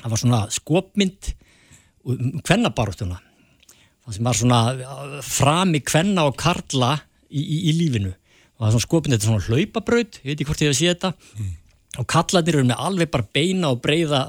það 0.00 0.12
var 0.12 0.22
svona 0.22 0.42
skopmynd 0.54 1.32
um 2.08 2.38
kvennabarústuna 2.40 3.18
það 4.08 4.16
sem 4.16 4.28
var 4.30 4.38
svona 4.38 5.20
frami 5.26 5.82
kvenna 5.84 6.24
og 6.28 6.38
karla 6.40 6.94
í, 7.28 7.42
í, 7.42 7.58
í 7.68 7.76
lífinu. 7.76 8.14
Og 8.56 8.64
það 8.64 8.68
er 8.68 8.74
svona 8.74 8.86
skopin, 8.86 9.14
þetta 9.14 9.26
er 9.26 9.30
svona 9.30 9.46
hlaupabraut 9.46 10.20
ég 10.22 10.30
veit 10.30 10.34
ekki 10.38 10.48
hvort 10.48 10.64
ég 10.64 10.72
hef 10.72 10.76
að 10.76 10.80
sé 10.80 10.92
þetta. 10.94 11.12
Mm. 11.38 11.54
og 11.98 12.06
kallarnir 12.12 12.58
eru 12.58 12.68
með 12.68 12.82
alveg 12.88 13.12
bara 13.12 13.30
beina 13.34 13.70
og 13.74 13.82
breyða 13.84 14.22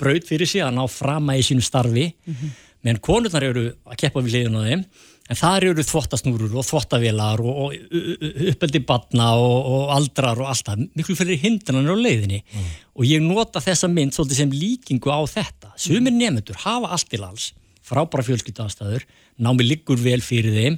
braut 0.00 0.26
fyrir 0.28 0.48
sig 0.48 0.64
að 0.64 0.76
ná 0.78 0.84
frama 0.88 1.36
í 1.36 1.44
sínu 1.44 1.62
starfi. 1.64 2.08
Mm 2.24 2.34
-hmm. 2.34 2.50
meðan 2.82 3.00
konurnar 3.04 3.44
eru 3.44 3.64
að 3.84 3.96
keppa 4.00 4.22
við 4.24 4.36
liðun 4.38 4.60
á 4.60 4.68
þeim 4.68 4.84
en 5.30 5.38
þar 5.38 5.68
eru 5.70 5.84
þvottasnúrur 5.86 6.56
og 6.58 6.66
þvottavélar 6.66 7.42
og, 7.44 7.60
og 7.64 8.48
uppeldi 8.52 8.82
batna 8.86 9.30
og, 9.38 9.58
og 9.74 9.92
aldrar 9.94 10.42
og 10.42 10.50
allt 10.50 10.66
það. 10.66 10.86
Miklu 10.98 11.16
fyrir 11.18 11.38
hindranir 11.42 11.94
á 11.94 11.96
leiðinni. 11.96 12.42
Mm. 12.42 12.72
og 13.00 13.06
ég 13.08 13.22
nota 13.24 13.62
þessa 13.64 13.88
mynd 13.88 14.16
svolítið 14.16 14.42
sem 14.42 14.56
líkingu 14.56 15.12
á 15.14 15.20
þetta. 15.30 15.74
Sumir 15.80 16.12
nefnendur 16.16 16.58
hafa 16.66 16.90
allt 16.96 17.08
til 17.12 17.22
alls 17.24 17.52
frábæra 17.90 18.22
fjölskyldastæður 18.26 19.06
námi 19.42 19.64
liggur 19.66 19.98
vel 19.98 20.20
fyrir 20.22 20.52
þeim 20.54 20.76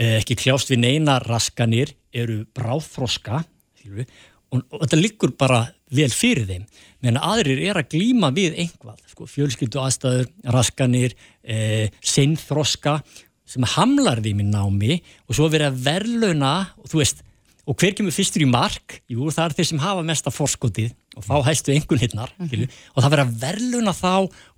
Eh, 0.00 0.18
ekki 0.22 0.38
kljást 0.40 0.70
við 0.72 0.80
neina 0.86 1.18
raskanir 1.20 1.90
eru 2.16 2.46
bráþroska 2.56 3.42
og, 3.42 4.62
og 4.62 4.84
þetta 4.86 4.98
liggur 4.98 5.34
bara 5.36 5.66
vel 5.92 6.08
fyrir 6.08 6.46
þeim. 6.48 6.62
Meðan 7.04 7.20
aðrir 7.20 7.60
er 7.66 7.80
að 7.82 7.90
glýma 7.92 8.30
við 8.32 8.56
einhvað 8.62 9.02
sko, 9.10 9.28
fjölskyldu 9.28 9.82
aðstæður, 9.82 10.30
raskanir 10.56 11.12
eh, 11.44 11.92
sinnþroska 12.00 13.02
sem 13.48 13.66
hamlar 13.74 14.22
þeim 14.24 14.40
í 14.44 14.48
námi 14.48 14.98
og 15.28 15.36
svo 15.36 15.48
verið 15.52 15.70
að 15.70 15.84
verðlauna 15.86 16.54
og 16.78 16.90
þú 16.90 17.02
veist, 17.02 17.22
og 17.68 17.78
hver 17.78 17.94
kemur 17.94 18.14
fyrstur 18.14 18.42
í 18.42 18.48
mark? 18.50 19.00
Jú, 19.10 19.28
það 19.30 19.44
er 19.44 19.56
þeir 19.58 19.68
sem 19.70 19.82
hafa 19.82 20.06
mesta 20.06 20.32
forskotið 20.34 20.94
og 21.18 21.26
fá 21.26 21.34
hæstu 21.46 21.74
engun 21.74 22.00
hinnar 22.00 22.32
mm 22.38 22.48
-hmm. 22.48 22.70
og 22.94 23.02
það 23.02 23.12
verið 23.12 23.26
að 23.26 23.36
verðlauna 23.44 23.92
þá 23.92 24.14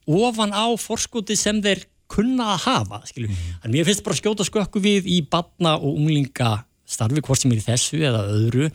ofan 0.06 0.52
á 0.52 0.66
forskotið 0.76 1.38
sem 1.38 1.62
þeir 1.62 1.84
kunna 2.08 2.54
að 2.54 2.60
hafa 2.68 2.98
mm 2.98 3.24
-hmm. 3.24 3.64
en 3.64 3.70
mér 3.70 3.84
finnst 3.84 4.04
bara 4.04 4.14
að 4.14 4.20
skjóta 4.20 4.44
skökku 4.44 4.80
við 4.80 5.06
í 5.06 5.26
batna 5.28 5.76
og 5.76 5.96
unglinga 5.96 6.64
starfi 6.86 7.20
hvort 7.20 7.40
sem 7.40 7.52
er 7.52 7.58
í 7.58 7.68
þessu 7.68 7.98
eða 8.04 8.28
öðru 8.28 8.70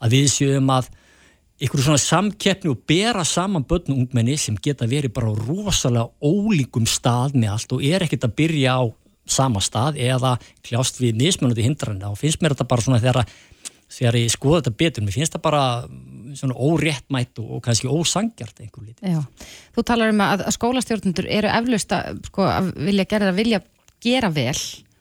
að 0.00 0.10
við 0.10 0.26
séum 0.28 0.70
að 0.70 0.88
ykkur 1.60 1.82
svona 1.82 2.00
samkeppni 2.00 2.70
og 2.70 2.84
bera 2.88 3.24
saman 3.24 3.66
börn 3.68 3.92
og 3.92 3.98
ungmenni 3.98 4.36
sem 4.40 4.56
geta 4.56 4.88
verið 4.88 5.12
bara 5.12 5.34
rosalega 5.34 6.08
ólíkum 6.24 6.86
stað 6.88 7.36
með 7.36 7.52
allt 7.52 7.72
og 7.76 7.84
er 7.84 8.02
ekkert 8.06 8.24
að 8.24 8.36
byrja 8.40 8.76
á 8.80 8.82
sama 9.32 9.62
stað 9.64 10.00
eða 10.00 10.36
kljást 10.66 11.00
við 11.02 11.18
mismunandi 11.20 11.64
hindranna 11.66 12.12
og 12.12 12.20
finnst 12.20 12.42
mér 12.42 12.56
þetta 12.56 12.68
bara 12.70 12.86
svona 12.86 13.02
þegar 13.02 13.24
þegar 13.90 14.20
ég 14.20 14.32
skoða 14.32 14.60
þetta 14.62 14.80
betur, 14.82 15.06
mér 15.06 15.16
finnst 15.16 15.34
það 15.34 15.44
bara 15.46 15.62
mm, 15.86 16.36
svona 16.38 16.58
óréttmætt 16.68 17.40
og, 17.42 17.48
og 17.56 17.64
kannski 17.64 17.90
ósangjart 17.90 18.62
einhver 18.62 18.86
lítið. 18.86 19.16
Já, 19.16 19.50
þú 19.74 19.84
talar 19.88 20.14
um 20.14 20.22
að, 20.24 20.44
að 20.46 20.56
skólastjórnundur 20.58 21.28
eru 21.38 21.50
eflaust 21.50 21.96
að, 21.96 22.22
sko, 22.30 22.46
að 22.46 22.70
vilja 22.86 23.08
gera, 23.10 23.34
vilja 23.36 23.62
gera 24.04 24.30
vel 24.34 24.56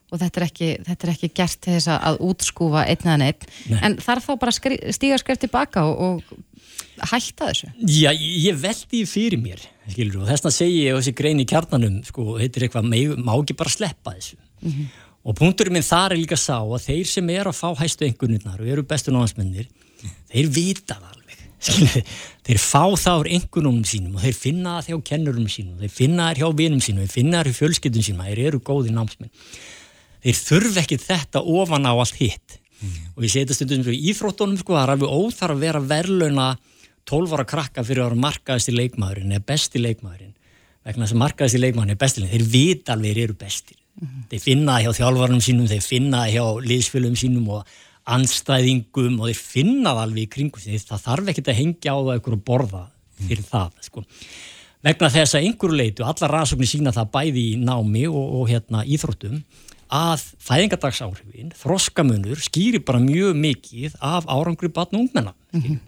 og 0.09 0.17
þetta 0.17 0.41
er 0.41 0.45
ekki, 0.47 0.69
þetta 0.87 1.05
er 1.05 1.13
ekki 1.13 1.31
gert 1.37 1.59
til 1.61 1.75
þess 1.75 1.91
að 1.93 2.21
útskúfa 2.25 2.85
einn 2.89 3.03
eða 3.05 3.17
neitt, 3.21 3.49
en 3.77 3.97
þarf 4.01 4.25
þá 4.25 4.31
bara 4.41 4.53
skri, 4.55 4.79
stíga 4.95 5.19
skreft 5.21 5.43
tilbaka 5.45 5.85
og, 5.85 6.23
og 6.25 7.09
hætta 7.11 7.51
þessu? 7.51 7.69
Já, 7.85 8.09
ég 8.17 8.57
veldi 8.57 9.03
fyrir 9.09 9.41
mér, 9.41 9.61
skilur, 9.93 10.23
og 10.23 10.29
þess 10.29 10.47
að 10.49 10.55
segja 10.55 10.81
ég 10.87 10.97
þessi 10.99 11.15
grein 11.17 11.43
í 11.43 11.47
kjarnanum, 11.49 11.99
sko, 12.07 12.25
heitir 12.39 12.67
eitthvað, 12.67 12.89
má 13.17 13.33
ekki 13.35 13.57
bara 13.59 13.73
sleppa 13.73 14.15
þessu. 14.15 14.39
Mm 14.61 14.71
-hmm. 14.71 14.89
Og 15.29 15.35
punkturinn 15.35 15.75
minn 15.75 15.83
þar 15.85 16.15
er 16.15 16.21
líka 16.21 16.37
sá 16.39 16.57
að 16.63 16.85
þeir 16.87 17.07
sem 17.07 17.29
er 17.29 17.47
að 17.49 17.59
fá 17.59 17.69
hæstu 17.75 18.05
engunirnar 18.07 18.61
og 18.61 18.67
eru 18.67 18.83
bestu 18.83 19.11
náhansmennir, 19.11 19.67
þeir 20.31 20.47
vita 20.47 20.95
það 20.95 21.09
alveg 21.13 21.19
Skilji, 21.67 22.03
þeir 22.47 22.59
fá 22.63 22.85
það 22.95 23.17
úr 23.19 23.29
einhvernum 23.35 23.81
sínum 23.83 24.15
og 24.15 24.23
þeir 24.23 24.37
finna 24.37 24.77
það 24.77 24.93
hjá 24.93 24.99
kennurum 25.09 25.49
sínum 25.51 25.81
þeir 25.81 25.91
finna 25.91 26.29
það 26.29 26.39
hjá 26.39 26.47
vinum 26.61 26.83
sínum, 26.85 27.03
þeir 27.03 27.15
finna 27.17 27.41
það 27.41 27.49
hjá 27.49 27.57
fjölskyldun 27.57 28.05
sínum 28.07 28.23
þeir 28.29 28.41
eru 28.47 28.61
góði 28.63 28.93
námsmenn 28.95 29.33
þeir 30.23 30.39
þurf 30.39 30.79
ekki 30.79 30.99
þetta 31.03 31.41
ofan 31.43 31.89
á 31.89 31.91
allt 31.91 32.15
hitt 32.15 32.55
mm. 32.79 32.95
og 33.11 33.27
ég 33.27 33.33
setja 33.33 33.57
stundum 33.57 33.91
í 33.91 33.99
íþróttunum 34.13 34.59
sko, 34.61 34.77
það 34.77 34.85
er 34.85 34.93
alveg 34.95 35.17
óþar 35.19 35.55
að 35.55 35.65
vera 35.65 35.83
verðlauna 35.91 36.47
12 37.05 37.35
ára 37.35 37.45
krakka 37.45 37.83
fyrir 37.83 38.03
að 38.03 38.09
vera 38.09 38.23
markaðist 38.27 38.71
í 38.71 38.75
leikmaðurinn 38.75 39.35
eða 39.35 39.45
besti 39.51 39.81
leikmaðurinn 39.81 40.33
vegna 40.85 41.05
þess 41.05 41.15
að 41.15 41.21
markaðist 41.23 41.57
í 41.57 41.61
leikmaðurinn 41.63 41.95
er 41.95 42.01
besti 42.03 42.23
leikmaðurinn 42.23 42.49
þeir 42.49 42.53
vita 42.53 42.95
alveg 42.95 43.13
þeir 43.13 43.23
eru 43.23 43.37
bestir 43.39 43.77
mm 43.77 44.07
-hmm. 44.07 44.25
þeir 44.29 44.43
finna 44.43 44.75
það 44.75 44.83
hjá 44.83 44.91
þjálfarnum 44.99 45.41
sínum, 45.41 45.67
þeir 45.67 45.85
finna 45.85 46.23
það 46.23 46.33
hjá 46.33 46.45
liðsfölum 46.69 47.15
sínum 47.15 47.49
og 47.49 47.77
anstæðingum 48.09 49.19
og 49.19 49.29
þeir 49.29 49.41
finna 49.41 49.95
alveg 50.03 50.23
í 50.23 50.31
kringum 50.35 50.61
þeir, 50.63 50.79
það 50.79 51.03
þarf 51.07 51.31
ekkert 51.33 51.51
að 51.51 51.59
hengja 51.61 51.93
á 51.93 51.97
það 51.99 52.19
ykkur 52.19 52.37
og 52.37 52.45
borða 52.45 52.83
fyrir 53.19 53.43
mm. 53.43 53.49
það 53.51 53.71
sko. 53.85 54.03
vegna 54.83 55.09
þess 55.09 55.35
að 55.35 55.47
einhverju 55.47 55.75
leitu, 55.75 56.05
alla 56.07 56.31
rannsóknir 56.31 56.71
sína 56.71 56.95
það 56.95 57.11
bæði 57.11 57.43
í 57.51 57.57
námi 57.59 58.05
og, 58.07 58.25
og 58.39 58.49
hérna, 58.49 58.85
íþróttum 58.87 59.41
að 59.89 60.23
fæðingadagsáhrifin, 60.45 61.53
þroskamunur 61.57 62.41
skýri 62.45 62.81
bara 62.85 63.01
mjög 63.01 63.37
mikið 63.41 63.95
af 64.05 64.27
árangri 64.29 64.69
batn 64.69 64.99
og 64.99 65.07
ungmenna 65.07 65.33
mm 65.51 65.61
-hmm. 65.61 65.79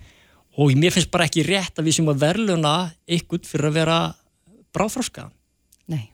Og 0.61 0.73
mér 0.77 0.93
finnst 0.93 1.11
bara 1.13 1.27
ekki 1.29 1.45
rétt 1.47 1.79
að 1.79 1.89
við 1.89 1.99
sem 1.99 2.09
að 2.11 2.23
verðluna 2.25 2.75
ykkur 3.17 3.45
fyrir 3.49 3.71
að 3.71 3.77
vera 3.81 3.99
bráþroskaðan 4.75 5.35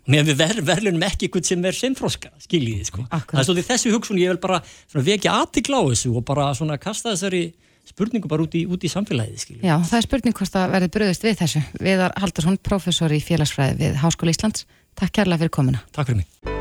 Mér 0.08 0.26
við 0.26 0.40
ver, 0.40 0.60
verðlunum 0.66 1.06
ekki 1.06 1.28
eitthvað 1.28 1.48
sem 1.52 1.66
er 1.68 1.76
semfroska, 1.76 2.32
skiljiði 2.42 2.88
sko. 2.88 3.06
Það 3.12 3.42
er 3.42 3.48
svolítið 3.48 3.70
þessu 3.70 3.94
hugsun 3.94 4.20
ég 4.22 4.32
vil 4.34 4.42
bara 4.42 4.60
vekja 4.96 5.36
aðtikla 5.44 5.82
á 5.84 5.84
þessu 5.92 6.14
og 6.18 6.26
bara 6.28 6.50
svona 6.58 6.80
kasta 6.82 7.14
þessari 7.14 7.44
spurningu 7.88 8.30
bara 8.32 8.44
út 8.44 8.56
í, 8.58 8.64
út 8.68 8.84
í 8.84 8.92
samfélagið, 8.92 9.40
skiljiði. 9.44 9.68
Já, 9.68 9.76
það 9.88 10.00
er 10.00 10.08
spurning 10.08 10.38
hvort 10.40 10.58
að 10.60 10.74
verði 10.76 10.92
bröðist 10.98 11.28
við 11.28 11.38
þessu. 11.44 11.64
Viðar 11.80 12.16
Haldursson, 12.20 12.60
professor 12.68 13.16
í 13.16 13.22
félagsfræði 13.24 13.78
við 13.84 14.00
Háskóla 14.02 14.34
Íslands. 14.36 14.66
Takk 14.98 15.16
kærlega 15.20 15.46
fyrir 15.46 15.56
komina. 15.60 15.84
Takk 15.96 16.12
fyrir 16.12 16.24
mig. 16.24 16.56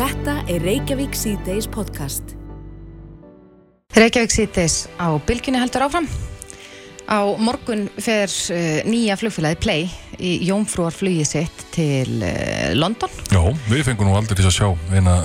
Þetta 0.00 0.38
er 0.50 0.66
Reykjavík 0.66 1.18
C-Days 1.18 1.70
podcast. 1.70 2.34
Reykjavík 3.94 4.34
C-Days 4.34 4.86
á 4.98 5.14
bylginni 5.28 5.62
heldur 5.62 5.86
áfram. 5.86 6.08
Á 7.04 7.20
morgun 7.36 7.86
fer 8.00 8.30
uh, 8.30 8.80
nýja 8.88 9.16
flugfélagi 9.20 9.60
Play 9.60 9.88
í 10.16 10.36
Jónfrúar 10.48 10.94
flugið 10.94 11.26
sitt 11.28 11.64
til 11.74 12.22
uh, 12.24 12.72
London. 12.76 13.12
Já, 13.28 13.42
við 13.68 13.82
fengum 13.90 14.08
nú 14.08 14.16
aldrei 14.16 14.38
til 14.38 14.46
að 14.48 14.56
sjá 14.56 14.68
eina 14.94 15.18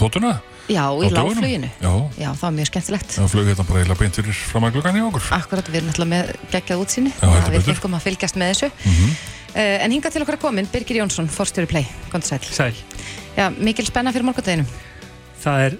þóttuna. 0.00 0.36
Já, 0.66 0.82
í 0.98 1.10
lágfluginu. 1.14 1.68
Já. 1.78 1.92
Já, 2.18 2.28
það 2.32 2.44
var 2.46 2.54
mjög 2.56 2.70
skemmtilegt. 2.70 3.16
Já, 3.18 3.26
flugið 3.30 3.52
þetta 3.52 3.66
bara 3.68 3.82
eiginlega 3.82 4.00
beint 4.00 4.18
fyrir 4.18 4.38
fram 4.50 4.66
að 4.66 4.78
glöggan 4.78 4.98
í 4.98 5.02
okkur. 5.06 5.28
Akkurat, 5.36 5.68
við 5.70 5.78
erum 5.80 5.92
alltaf 5.92 6.10
með 6.10 6.32
geggjað 6.54 6.82
útsýni. 6.82 7.12
Já, 7.12 7.26
þetta 7.26 7.52
betur. 7.52 7.66
Við 7.68 7.76
fengum 7.76 7.98
að 7.98 8.06
fylgjast 8.06 8.40
með 8.40 8.52
þessu. 8.52 8.70
Mm 8.72 8.96
-hmm. 8.96 9.12
uh, 9.52 9.76
en 9.84 9.94
hinga 9.94 10.10
til 10.10 10.24
okkar 10.24 10.38
að 10.40 10.44
komin, 10.46 10.70
Birgir 10.72 10.98
Jónsson, 11.02 11.28
fórstjóri 11.30 11.70
Play. 11.70 11.86
Góðan 12.10 12.26
sæl. 12.26 12.40
Sæl. 12.50 12.74
Já, 13.36 13.50
mikil 13.52 13.86
spenna 13.86 14.12
fyrir 14.16 14.26
morgundeginum. 14.26 14.66
Það 15.44 15.68
er 15.68 15.78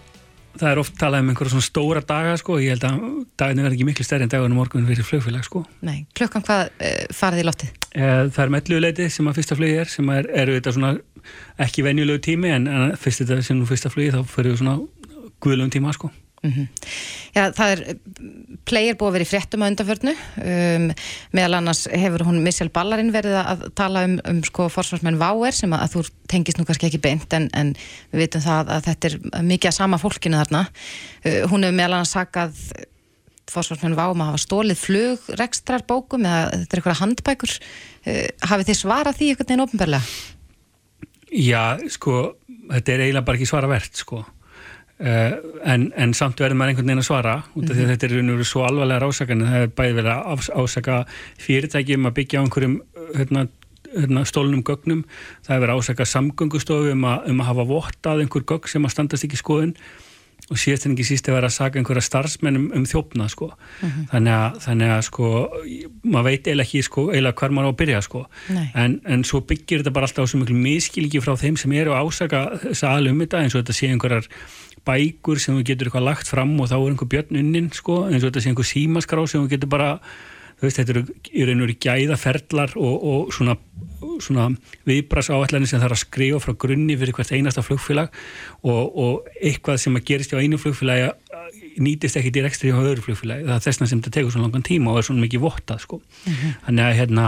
það 0.61 0.71
er 0.71 0.81
oft 0.83 0.97
talað 1.01 1.25
um 1.25 1.31
einhverja 1.33 1.55
svona 1.55 1.66
stóra 1.66 2.03
daga 2.07 2.37
sko, 2.40 2.59
ég 2.62 2.75
held 2.75 2.87
að 2.88 3.07
daginu 3.40 3.64
verði 3.66 3.79
ekki 3.79 3.88
miklu 3.88 4.07
stærri 4.07 4.27
en 4.27 4.33
dagunum 4.33 4.61
morgun 4.61 4.87
fyrir 4.88 5.07
flugfélag 5.07 5.47
sko. 5.47 5.62
Nei, 5.87 6.05
klukkan 6.16 6.45
hvað 6.47 6.69
uh, 6.75 6.99
farið 7.16 7.42
í 7.42 7.47
lottið? 7.47 7.73
Eh, 7.97 8.23
það 8.29 8.42
er 8.45 8.55
melluleiti 8.57 9.09
sem 9.12 9.31
að 9.31 9.40
fyrsta 9.40 9.59
flugi 9.59 9.81
er 9.81 9.92
sem 9.92 10.12
er, 10.12 10.29
eru 10.45 10.59
þetta 10.59 10.77
svona 10.77 10.92
ekki 11.66 11.87
venjulegu 11.87 12.23
tími 12.29 12.53
en, 12.55 12.69
en 12.69 12.95
fyrst 13.01 13.25
þetta 13.25 13.40
sem 13.47 13.64
fyrsta 13.69 13.92
flugi 13.92 14.14
þá 14.14 14.21
fyrir 14.31 14.55
við 14.55 14.62
svona 14.62 14.79
guðlum 15.45 15.73
tíma 15.73 15.95
sko. 15.97 16.12
Mm 16.42 16.53
-hmm. 16.53 16.66
Já, 17.35 17.53
það 17.53 17.70
er 17.72 17.81
player 18.64 18.96
búið 18.96 19.09
að 19.09 19.14
vera 19.16 19.25
í 19.25 19.29
fréttum 19.31 19.62
á 19.64 19.68
undanförnu 19.70 20.12
um, 20.12 20.90
meðal 21.33 21.55
annars 21.59 21.87
hefur 21.88 22.25
hún 22.29 22.42
Michelle 22.44 22.70
Ballarinn 22.70 23.12
verið 23.12 23.37
að 23.40 23.64
tala 23.75 24.05
um, 24.05 24.18
um 24.25 24.42
sko 24.44 24.68
forsvarsmenn 24.68 25.18
Váer 25.18 25.53
sem 25.57 25.72
að, 25.72 25.81
að 25.83 25.92
þú 25.94 26.03
tengist 26.29 26.59
nú 26.59 26.64
kannski 26.64 26.87
ekki 26.87 27.01
beint 27.01 27.33
en, 27.33 27.49
en 27.55 27.72
við 28.12 28.20
veitum 28.20 28.44
það 28.44 28.68
að 28.68 28.85
þetta 28.90 29.09
er 29.09 29.42
mikið 29.42 29.68
að 29.68 29.79
sama 29.79 29.99
fólkinu 29.99 30.37
þarna 30.37 30.66
uh, 31.25 31.42
hún 31.49 31.64
hefur 31.64 31.77
meðal 31.81 31.94
annars 31.94 32.12
sakað 32.12 32.53
forsvarsmenn 33.51 33.96
Váum 33.96 34.20
að 34.20 34.33
hafa 34.33 34.44
stólið 34.44 34.79
flugrekstrar 34.85 35.87
bókum 35.88 36.25
eða 36.29 36.51
þetta 36.53 36.77
er 36.77 36.79
eitthvað 36.83 37.01
handbækur 37.01 37.59
uh, 37.59 38.29
hafið 38.44 38.66
þið 38.68 38.81
svarað 38.85 39.16
því 39.16 39.33
eitthvað 39.33 39.51
neina 39.51 39.66
ofnbörlega? 39.66 40.05
Já, 41.33 41.77
sko 41.90 42.37
þetta 42.70 42.92
er 42.92 43.01
eiginlega 43.01 43.27
bara 43.27 43.38
ekki 43.40 43.49
svara 43.49 43.68
verðt 43.70 44.05
sko 44.05 44.25
en, 44.98 45.90
en 45.92 46.14
samt 46.16 46.40
verður 46.40 46.56
maður 46.56 46.72
einhvern 46.72 46.88
veginn 46.88 47.02
að 47.02 47.09
svara 47.11 47.35
út 47.52 47.66
af 47.66 47.74
því 47.74 47.82
að 47.82 47.85
mhm. 47.85 47.90
þetta 47.92 48.06
er 48.06 48.14
veru 48.16 48.48
svo 48.48 48.64
alvarlega 48.64 49.11
ásakan 49.11 49.44
það 49.44 49.66
er 49.66 49.74
bæði 49.76 49.98
verið 49.98 50.11
að 50.14 50.48
ásaka 50.56 50.96
fyrirtæki 51.44 51.98
um 51.98 52.09
að 52.09 52.16
byggja 52.16 52.40
á 52.40 52.44
einhverjum 52.46 52.78
hérna, 53.12 53.44
hérna, 53.92 54.24
stólnum 54.32 54.64
gögnum 54.64 55.04
það 55.44 55.54
er 55.59 55.62
verið 55.66 55.74
að 55.74 55.85
ásaka 55.85 56.09
samgöngustofu 56.14 56.96
um 56.96 57.04
um 57.04 57.44
að 57.44 57.48
hafa 57.50 57.68
vottað 57.68 58.24
einhver 58.24 58.48
gögg 58.48 58.72
sem 58.72 58.88
að 58.88 58.96
standast 58.96 59.28
ekki 59.28 59.42
skoðun 59.42 59.76
og 60.46 60.61
síðast 60.62 60.87
en 60.87 60.92
ekki 60.94 61.04
síst 61.09 61.28
að 61.28 61.37
vera 61.40 61.48
að 61.50 61.56
saka 61.56 61.80
einhverja 61.80 62.06
starfsmennum 62.06 62.66
um 62.76 62.85
þjófna 62.87 63.26
sko 63.28 63.48
uh 63.50 63.54
mhm. 63.56 63.88
-huh. 63.90 64.11
þannig, 64.12 64.32
að, 64.32 64.61
þannig 64.64 64.90
að 64.96 65.00
sko 65.11 65.30
maður 66.04 66.28
veit 66.30 66.46
eiginlega 66.46 66.68
ekki 66.68 66.82
sko 66.87 67.09
eiginlega 67.11 67.40
hver 67.40 67.50
maður 67.50 67.68
á 67.68 67.72
að 67.72 67.80
byrja 67.80 68.02
sko 68.06 68.26
en, 68.74 69.00
en 69.04 69.24
svo 69.24 69.40
byggir 69.40 69.82
þetta 69.82 69.92
bara 69.92 70.09
alltaf 70.09 70.24
á 70.24 70.30
svo 70.30 70.40
miklu 70.40 70.56
miskilgi 70.56 71.20
frá 71.20 71.35
þeim 71.37 71.56
sem 71.61 71.72
eru 71.72 71.92
að 71.92 72.06
ásaka 72.06 72.44
þess 72.62 72.85
aðlum 72.85 73.20
þetta 73.20 73.42
eins 73.42 73.54
og 73.54 73.61
þetta 73.61 73.76
sé 73.76 73.90
einhverjar 73.90 74.30
bækur 74.87 75.40
sem 75.42 75.57
þú 75.57 75.66
getur 75.66 75.90
eitthvað 75.90 76.09
lagt 76.09 76.31
fram 76.31 76.55
og 76.61 76.70
þá 76.70 76.77
er 76.79 76.88
einhver 76.92 77.11
björn 77.12 77.42
unnin 77.42 77.68
sko, 77.75 78.05
eins 78.07 78.22
og 78.22 78.31
þetta 78.31 78.44
sé 78.44 78.53
einhver 78.53 78.70
símaskrá 78.70 79.27
sem 79.27 79.42
þú 79.42 79.51
getur 79.53 79.72
bara, 79.72 79.90
þú 80.57 80.66
veist, 80.66 80.81
þetta 80.81 80.94
eru 80.94 81.03
í 81.33 81.46
raun 81.49 81.61
og 81.61 81.66
veru 81.66 81.77
gæðaferðlar 81.87 82.77
og, 82.81 83.07
og 83.11 83.35
svona, 83.35 83.57
svona 84.25 84.49
viðbras 84.88 85.31
áallanir 85.35 85.70
sem 85.70 85.83
þarf 85.83 85.99
að 85.99 86.03
skrifa 86.05 86.40
frá 86.44 86.57
grunni 86.64 86.96
fyrir 86.99 87.18
hvert 87.18 87.35
einasta 87.35 87.66
flugfélag 87.66 88.14
og, 88.62 88.83
og 88.87 89.31
eitthvað 89.40 89.83
sem 89.83 89.99
að 89.99 90.07
gerist 90.12 90.35
á 90.35 90.40
einu 90.40 90.61
flugfélagi 90.62 91.12
nýtist 91.83 92.16
ekki 92.16 92.33
direktri 92.33 92.72
á 92.72 92.79
öðru 92.81 93.05
flugfélagi, 93.05 93.44
það 93.44 93.59
er 93.59 93.66
þessna 93.66 93.90
sem 93.90 94.01
þetta 94.01 94.14
tekur 94.16 94.33
svona 94.33 94.49
langan 94.49 94.64
tíma 94.66 94.94
og 94.94 95.03
er 95.03 95.07
svona 95.11 95.27
mikið 95.27 95.42
vottað 95.44 95.83
sko. 95.85 96.01
Mm 96.01 96.33
-hmm. 96.33 96.57
þannig, 96.66 96.85
að, 96.87 96.96
hérna, 97.01 97.25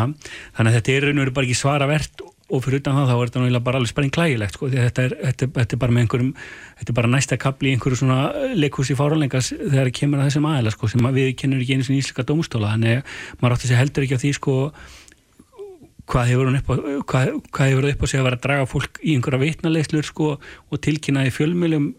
þannig 0.56 0.70
að 0.70 0.76
þetta 0.78 0.92
er 0.92 1.04
raun 1.04 1.18
og 1.18 1.24
veru 1.24 1.34
bara 1.36 1.48
ekki 1.48 1.58
svara 1.58 1.90
verðt 1.90 2.24
og 2.48 2.62
fyrir 2.64 2.80
utan 2.80 2.96
það 2.96 3.10
þá 3.10 3.14
er 3.14 3.28
þetta 3.28 3.40
náttúrulega 3.42 3.64
bara 3.66 3.80
alveg 3.80 3.90
spenning 3.92 4.14
klægilegt 4.14 4.54
sko, 4.56 4.68
því 4.72 4.78
þetta 4.86 5.02
er, 5.04 5.14
þetta, 5.24 5.48
þetta 5.58 5.76
er 5.76 5.82
bara 5.82 5.94
með 5.94 6.04
einhverjum 6.04 6.30
þetta 6.78 6.92
er 6.92 6.96
bara 6.98 7.10
næsta 7.12 7.38
kapli 7.40 7.68
í 7.68 7.74
einhverju 7.76 7.98
svona 8.00 8.20
leikhúsi 8.56 8.96
fáralengas 8.96 9.50
þegar 9.52 9.90
það 9.90 9.92
kemur 9.98 10.22
að 10.22 10.30
þessum 10.30 10.48
aðeila 10.48 10.72
sko, 10.72 10.88
sem 10.92 11.10
við 11.18 11.28
kennum 11.42 11.60
ekki 11.60 11.76
einu 11.76 11.88
svona 11.88 12.00
íslika 12.00 12.24
dómstóla 12.28 12.72
þannig 12.72 13.12
maður 13.42 13.56
átti 13.56 13.68
að 13.68 13.72
segja 13.72 13.82
heldur 13.82 14.06
ekki 14.06 14.16
á 14.16 14.22
því 14.24 14.32
sko 14.38 14.56
hvað 16.08 16.30
hefur 16.32 16.48
hún 16.48 16.58
upp 16.58 16.70
á 16.72 16.74
hvað, 17.04 17.30
hvað 17.52 17.70
hefur 17.70 17.84
það 17.84 17.94
upp 17.94 18.04
á 18.04 18.06
sig 18.08 18.20
að 18.20 18.26
vera 18.28 18.38
að 18.38 18.44
draga 18.46 18.68
fólk 18.68 19.00
í 19.02 19.14
einhverja 19.16 19.42
vitnalegslur 19.44 20.08
sko 20.08 20.28
og 20.38 20.82
tilkynna 20.84 21.26
í 21.28 21.32
fjölmjölum 21.34 21.90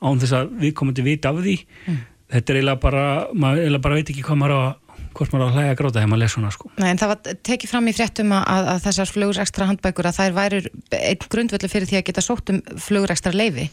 án 0.00 0.22
þess 0.22 0.36
að 0.38 0.54
við 0.62 0.76
komum 0.78 0.96
til 0.96 1.04
að 1.04 1.10
vita 1.10 1.32
af 1.32 1.42
því 1.44 1.56
mm. 1.60 1.98
þetta 2.32 2.54
er 2.54 2.60
eiginlega 2.60 2.82
bara 2.86 3.04
maður 3.34 3.66
eiginlega 3.66 3.84
bara 3.84 3.98
veit 3.98 4.12
ekki 4.14 4.24
hvað 4.24 4.40
maður 4.40 4.56
á 4.56 4.60
að 4.62 4.87
hvort 5.18 5.34
maður 5.34 5.44
á 5.44 5.48
að 5.48 5.56
hlæga 5.56 5.72
að 5.72 5.78
gráta 5.80 5.98
þegar 5.98 6.10
maður 6.12 6.22
les 6.22 6.34
svona 6.36 6.52
sko. 6.54 6.70
Nei, 6.78 6.88
en 6.90 7.00
það 7.00 7.12
var 7.12 7.38
tekið 7.48 7.72
fram 7.72 7.88
í 7.90 7.94
fréttum 7.96 8.34
að, 8.38 8.68
að 8.72 8.82
þessar 8.86 9.12
flugur 9.12 9.40
ekstra 9.44 9.68
handbækur 9.68 10.08
að 10.08 10.18
þær 10.18 10.36
væri 10.38 10.60
einn 10.98 11.26
grundvöldu 11.34 11.70
fyrir 11.72 11.90
því 11.90 11.98
að 12.00 12.06
geta 12.08 12.24
sótt 12.24 12.52
um 12.54 12.60
flugur 12.86 13.14
ekstra 13.14 13.34
leifi 13.34 13.66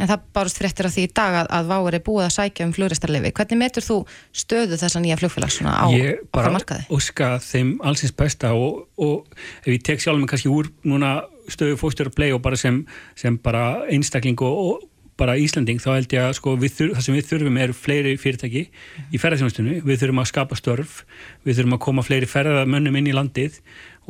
en 0.00 0.08
það 0.08 0.28
bárust 0.36 0.60
fréttir 0.60 0.88
á 0.88 0.90
því 0.92 1.06
í 1.06 1.12
dag 1.16 1.38
að, 1.42 1.50
að 1.56 1.70
Váur 1.70 1.96
er 1.96 2.04
búið 2.04 2.26
að 2.26 2.36
sækja 2.36 2.68
um 2.68 2.74
flugur 2.76 2.94
ekstra 2.96 3.12
leifi 3.12 3.34
hvernig 3.36 3.60
metur 3.60 3.86
þú 3.86 3.98
stöðu 4.44 4.78
þessa 4.80 5.02
nýja 5.02 5.18
flugfélags 5.20 5.60
á 5.64 5.84
okkar 5.88 6.54
markaði? 6.54 6.86
Ég 6.86 6.94
bara 6.94 7.00
óska 7.00 7.32
þeim 7.44 7.74
allsins 7.84 8.14
besta 8.16 8.54
og, 8.56 8.86
og 9.00 9.28
ef 9.64 9.74
ég 9.74 9.84
tek 9.84 10.02
sjálf 10.02 10.20
mig 10.20 10.30
kannski 10.32 10.52
úr 10.52 10.70
núna 10.88 11.18
stöðu 11.50 11.78
fóstur 11.80 12.10
og 12.10 12.16
play 12.16 12.34
og 12.34 12.42
bara 12.44 12.58
sem, 12.60 12.82
sem 13.18 13.36
bara 13.42 13.84
einstakling 13.90 14.38
og, 14.46 14.60
og 14.70 14.89
bara 15.20 15.36
Íslanding 15.40 15.82
þá 15.82 15.90
held 15.92 16.16
ég 16.16 16.26
að 16.26 16.34
sko, 16.40 16.56
þurf, 16.56 16.96
það 16.96 17.06
sem 17.06 17.18
við 17.18 17.28
þurfum 17.30 17.60
er 17.60 17.76
fleiri 17.76 18.16
fyrirtæki 18.20 18.66
í 19.12 19.20
ferðarþjónustunni, 19.20 19.78
við 19.84 20.02
þurfum 20.02 20.24
að 20.24 20.30
skapa 20.32 20.58
störf, 20.58 21.00
við 21.46 21.60
þurfum 21.60 21.76
að 21.76 21.84
koma 21.86 22.06
fleiri 22.06 22.30
ferðarmönnum 22.30 23.00
inn 23.00 23.10
í 23.10 23.16
landið 23.16 23.60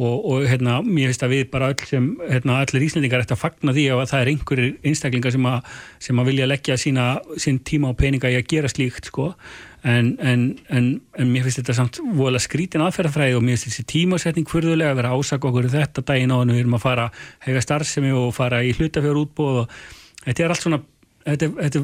og, 0.00 0.24
og 0.24 0.44
hérna, 0.48 0.78
mér 0.84 1.10
finnst 1.10 1.24
að 1.26 1.32
við 1.34 1.48
bara 1.52 1.70
öll 1.72 1.88
sem, 1.88 2.06
hérna, 2.24 2.60
allir 2.62 2.84
Íslandingar 2.86 3.24
ætti 3.24 3.34
að 3.36 3.42
fagna 3.42 3.74
því 3.76 3.86
að 3.92 4.04
það 4.08 4.22
er 4.22 4.30
einhverjir 4.32 4.70
einstaklingar 4.88 5.34
sem 5.34 5.48
að, 5.50 5.74
sem 6.06 6.22
að 6.22 6.30
vilja 6.30 6.46
leggja 6.48 6.76
sína, 6.80 7.08
sín 7.40 7.58
tíma 7.66 7.90
og 7.90 7.98
peninga 8.00 8.30
í 8.32 8.38
að 8.38 8.46
gera 8.48 8.70
slíkt 8.72 9.10
sko. 9.10 9.32
En, 9.80 10.12
en, 10.20 10.46
en, 10.68 10.88
en 11.16 11.32
mér 11.32 11.44
finnst 11.46 11.62
þetta 11.62 11.76
samt 11.76 12.00
voðalega 12.04 12.44
skrítin 12.44 12.84
aðferðafræði 12.84 13.36
og 13.36 13.44
mér 13.44 13.56
finnst 13.56 13.70
þessi 13.70 13.86
tímasetning 13.92 14.48
fyrðulega 14.48 14.92
að 14.92 15.00
vera 15.00 15.12
ásaka 15.16 15.48
okkur 15.48 15.70
þetta 15.72 16.04
daginn 16.04 16.34
á 16.36 16.40
hann 16.40 16.52
við 16.52 16.62
erum 16.64 16.76
að 16.76 16.84
fara 16.84 17.06
hega 17.46 17.64
starfsemi 17.64 18.12
og 18.12 18.34
fara 18.36 18.60
í 18.64 18.74
hlutafjör 18.76 19.22
útbóð 19.22 19.62
og 19.62 19.78
þetta 20.26 20.44
er 20.44 20.52
allt 20.52 20.66
svona 20.66 20.82
þetta, 21.26 21.76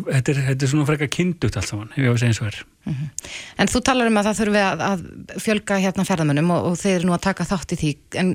er, 0.53 0.69
svona 0.69 0.87
frekka 0.89 1.09
kindugt 1.13 1.59
allt 1.59 1.69
saman, 1.69 1.91
ef 1.93 1.99
ég 2.01 2.09
á 2.09 2.15
að 2.15 2.21
segja 2.23 2.33
eins 2.33 2.41
og 2.41 2.49
er 2.49 2.61
mm 2.85 2.93
-hmm. 2.93 3.33
En 3.59 3.69
þú 3.73 3.83
talar 3.85 4.07
um 4.07 4.17
að 4.17 4.27
það 4.29 4.39
þurfi 4.41 4.63
að, 4.63 4.81
að 4.91 5.43
fjölga 5.45 5.83
hérna 5.85 6.09
ferðamönnum 6.09 6.51
og, 6.51 6.65
og 6.71 6.79
þeir 6.81 6.95
eru 6.97 7.07
nú 7.07 7.15
að 7.17 7.27
taka 7.29 7.45
þátt 7.45 7.73
í 7.73 7.81
því 7.83 7.97
en 8.23 8.35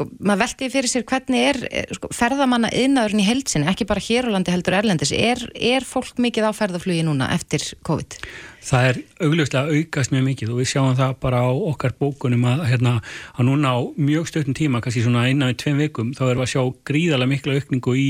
sko 0.00 0.08
maður 0.24 0.46
veldi 0.46 0.68
fyrir 0.72 0.88
sér 0.88 1.02
hvernig 1.08 1.42
er 1.50 1.58
eh, 1.68 1.90
sko, 1.96 2.08
ferðamanna 2.14 2.70
yðnaðurinn 2.72 3.20
í 3.20 3.26
heilsinni, 3.26 3.68
ekki 3.68 3.86
bara 3.88 4.00
hér 4.00 4.30
á 4.32 4.34
landi 4.34 4.54
heldur 4.54 4.78
erlendis, 4.78 5.12
er, 5.12 5.42
er 5.54 5.84
fólk 5.84 6.16
mikið 6.22 6.48
á 6.48 6.52
ferðaflugi 6.56 7.04
núna 7.04 7.28
eftir 7.34 7.64
COVID? 7.84 8.16
Það 8.64 8.86
er 8.86 8.98
augljóslega 9.24 9.76
aukast 9.76 10.12
mjög 10.12 10.24
mikið 10.26 10.52
og 10.52 10.60
við 10.60 10.70
sjáum 10.72 10.96
það 10.96 11.12
bara 11.20 11.42
á 11.44 11.50
okkar 11.52 11.94
bókunum 12.00 12.46
að, 12.48 12.64
hérna, 12.70 12.94
að 13.36 13.48
núna 13.48 13.72
á 13.76 13.78
mjög 13.96 14.28
stöttum 14.28 14.56
tíma, 14.56 14.82
kannski 14.84 15.04
svona 15.04 15.26
innan 15.32 15.52
við 15.52 15.60
tveim 15.64 15.80
vikum, 15.80 16.14
þá 16.16 16.24
erum 16.28 16.42
við 16.42 16.46
að 16.46 16.52
sjá 16.54 16.64
gríðarlega 16.90 17.32
mikla 17.34 17.58
aukningu 17.60 17.96
í 17.96 18.08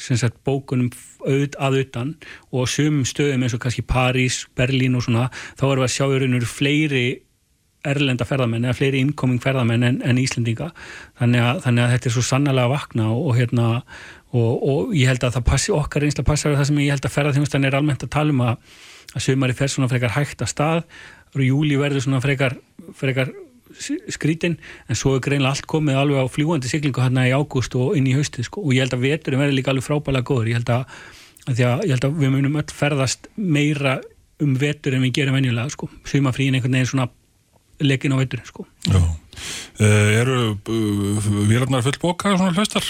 sagt, 0.00 0.40
bókunum 0.44 0.92
auð, 1.24 1.56
að 1.60 1.80
utan 1.84 2.14
og 2.52 2.68
sumum 2.72 3.04
stöðum 3.08 3.44
eins 3.44 3.56
og 3.56 3.64
kannski 3.64 3.84
París, 3.84 4.46
Berlín 4.56 4.96
og 4.96 5.04
svona, 5.04 5.28
þá 5.60 5.66
erum 5.68 5.84
við 5.84 5.88
að 5.90 5.96
sjá 5.96 6.06
í 6.06 6.22
raun 6.22 6.32
og 6.32 6.40
veru 6.40 6.54
fleiri 6.54 7.04
erlenda 7.86 8.26
ferðamenn 8.28 8.66
eða 8.66 8.76
fleiri 8.76 9.00
innkoming 9.00 9.40
ferðamenn 9.42 9.86
en, 9.86 10.00
en 10.04 10.20
Íslendinga 10.20 10.70
þannig 11.20 11.44
að, 11.46 11.60
þannig 11.64 11.84
að 11.84 11.92
þetta 11.94 12.10
er 12.10 12.14
svo 12.16 12.24
sannlega 12.26 12.66
að 12.66 12.74
vakna 12.74 13.10
og, 13.14 13.20
og 13.30 13.38
hérna 13.38 13.68
og, 14.30 14.50
og 14.60 14.94
ég 14.94 15.08
held 15.10 15.24
að 15.24 15.36
það 15.38 15.46
passi 15.48 15.74
okkar 15.74 16.06
einslega 16.06 16.28
passar 16.28 16.56
það 16.58 16.68
sem 16.68 16.80
ég 16.84 16.94
held 16.94 17.08
að 17.08 17.14
ferðarþjónustan 17.16 17.68
er 17.68 17.78
almennt 17.78 18.04
að 18.04 18.12
tala 18.18 18.34
um 18.36 18.42
að 18.46 18.74
að 19.14 19.24
sömari 19.24 19.56
fer 19.58 19.70
svona 19.72 19.90
frekar 19.90 20.14
hægt 20.14 20.42
að 20.44 20.52
stað 20.52 20.82
og 21.34 21.42
júli 21.44 21.78
verður 21.80 22.04
svona 22.04 22.20
frekar, 22.22 22.56
frekar 22.98 23.32
skrítin 24.10 24.56
en 24.90 24.98
svo 24.98 25.16
er 25.16 25.24
greinlega 25.24 25.54
allt 25.54 25.68
komið 25.70 25.98
alveg 26.00 26.26
á 26.26 26.32
fljúandi 26.32 26.70
siglingu 26.70 27.02
hérna 27.02 27.28
í 27.28 27.34
ágúst 27.34 27.74
og 27.78 27.96
inn 27.98 28.08
í 28.10 28.16
haustið 28.16 28.48
sko. 28.48 28.64
og 28.64 28.74
ég 28.74 28.84
held 28.84 28.96
að 28.96 29.06
veturinn 29.06 29.42
verður 29.42 29.58
líka 29.58 29.72
alveg 29.74 29.86
frábælega 29.86 30.26
góður 30.26 30.50
ég 30.50 30.58
held 30.58 30.72
að, 30.74 30.96
að, 31.46 31.62
ég 31.86 31.94
held 31.94 32.08
við 32.18 32.34
munum 32.34 32.58
öll 32.62 32.74
ferðast 32.80 33.30
meira 33.36 34.00
um 34.42 34.56
vetur 34.58 34.96
en 34.96 35.04
við 35.06 35.14
gerum 35.20 35.38
venjulega 35.38 35.74
sko. 35.74 35.90
sumafríin 36.04 36.58
einhvern 36.58 36.78
veginn 36.78 36.90
svona 36.90 37.08
leggin 37.80 38.14
á 38.14 38.20
veturinn 38.20 38.48
sko. 38.48 38.66
uh, 38.90 40.20
Eru 40.20 40.36
uh, 40.54 41.32
vélarnar 41.48 41.84
full 41.86 41.98
boka 42.02 42.36
svona 42.36 42.54
hlustar? 42.54 42.86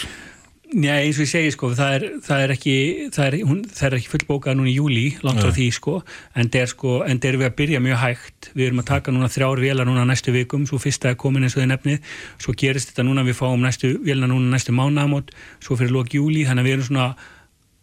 Já, 0.70 1.01
eins 1.03 1.18
og 1.18 1.24
ég 1.24 1.30
segi 1.32 1.51
sko, 1.51 1.72
það 1.74 1.95
er, 1.97 2.05
það 2.22 2.43
er 2.45 2.53
ekki 2.55 2.74
það 3.11 3.24
er, 3.26 3.36
hún, 3.43 3.62
það 3.74 3.86
er 3.88 3.95
ekki 3.97 4.11
fullbókað 4.12 4.55
núna 4.55 4.70
í 4.70 4.74
júli 4.76 5.03
langt 5.26 5.43
frá 5.43 5.51
því 5.57 5.66
sko, 5.74 5.95
en 6.38 6.51
það 6.53 6.61
er 6.61 6.70
sko 6.70 6.93
en 7.03 7.18
það 7.18 7.30
er 7.30 7.38
við 7.41 7.49
að 7.49 7.57
byrja 7.59 7.80
mjög 7.82 7.99
hægt 8.05 8.51
við 8.55 8.66
erum 8.68 8.82
að 8.84 8.86
taka 8.93 9.14
núna 9.16 9.30
þrjár 9.34 9.62
vélar 9.64 9.88
núna 9.88 10.05
næstu 10.07 10.34
vikum 10.36 10.68
svo 10.70 10.78
fyrsta 10.78 11.11
er 11.11 11.18
komin 11.18 11.49
eins 11.49 11.57
og 11.59 11.64
þið 11.64 11.72
nefnið 11.72 12.14
svo 12.45 12.55
gerist 12.62 12.93
þetta 12.93 13.07
núna, 13.09 13.26
við 13.26 13.38
fáum 13.41 13.66
næstu 13.66 13.97
vélina 13.99 14.30
núna 14.30 14.55
næstu 14.55 14.76
mánagamót, 14.76 15.34
svo 15.59 15.74
fyrir 15.80 15.91
lók 15.97 16.14
júli 16.14 16.47
þannig 16.47 16.62
að 16.62 16.70
við 16.70 16.76
erum 16.76 16.88
svona 16.93 17.09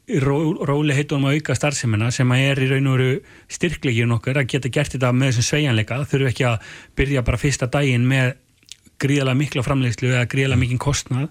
ró, 0.08 0.38
róli 0.64 0.96
heitunum 0.96 1.28
að 1.28 1.40
auka 1.40 1.56
starfseminna 1.58 2.10
sem 2.16 2.32
að 2.32 2.44
er 2.48 2.64
í 2.64 2.68
raun 2.72 2.90
og 2.90 2.98
veru 2.98 3.22
styrklegin 3.52 4.16
okkur 4.16 4.40
að 4.40 4.52
geta 4.54 4.72
gert 4.74 4.96
þetta 4.96 5.14
með 5.14 5.34
þessum 5.34 5.48
svejanleika, 5.50 6.02
þurfum 6.08 6.32
ekki 6.32 6.46
að 6.48 6.76
byrja 7.00 7.24
bara 7.28 7.42
fyrsta 7.42 7.68
daginn 7.72 8.08
með 8.08 8.36
gríðalega 9.02 9.38
mikla 9.38 9.64
framleiðslu 9.66 10.10
eða 10.10 10.28
gríðalega 10.32 10.62
mikinn 10.62 10.82
kostnað. 10.82 11.28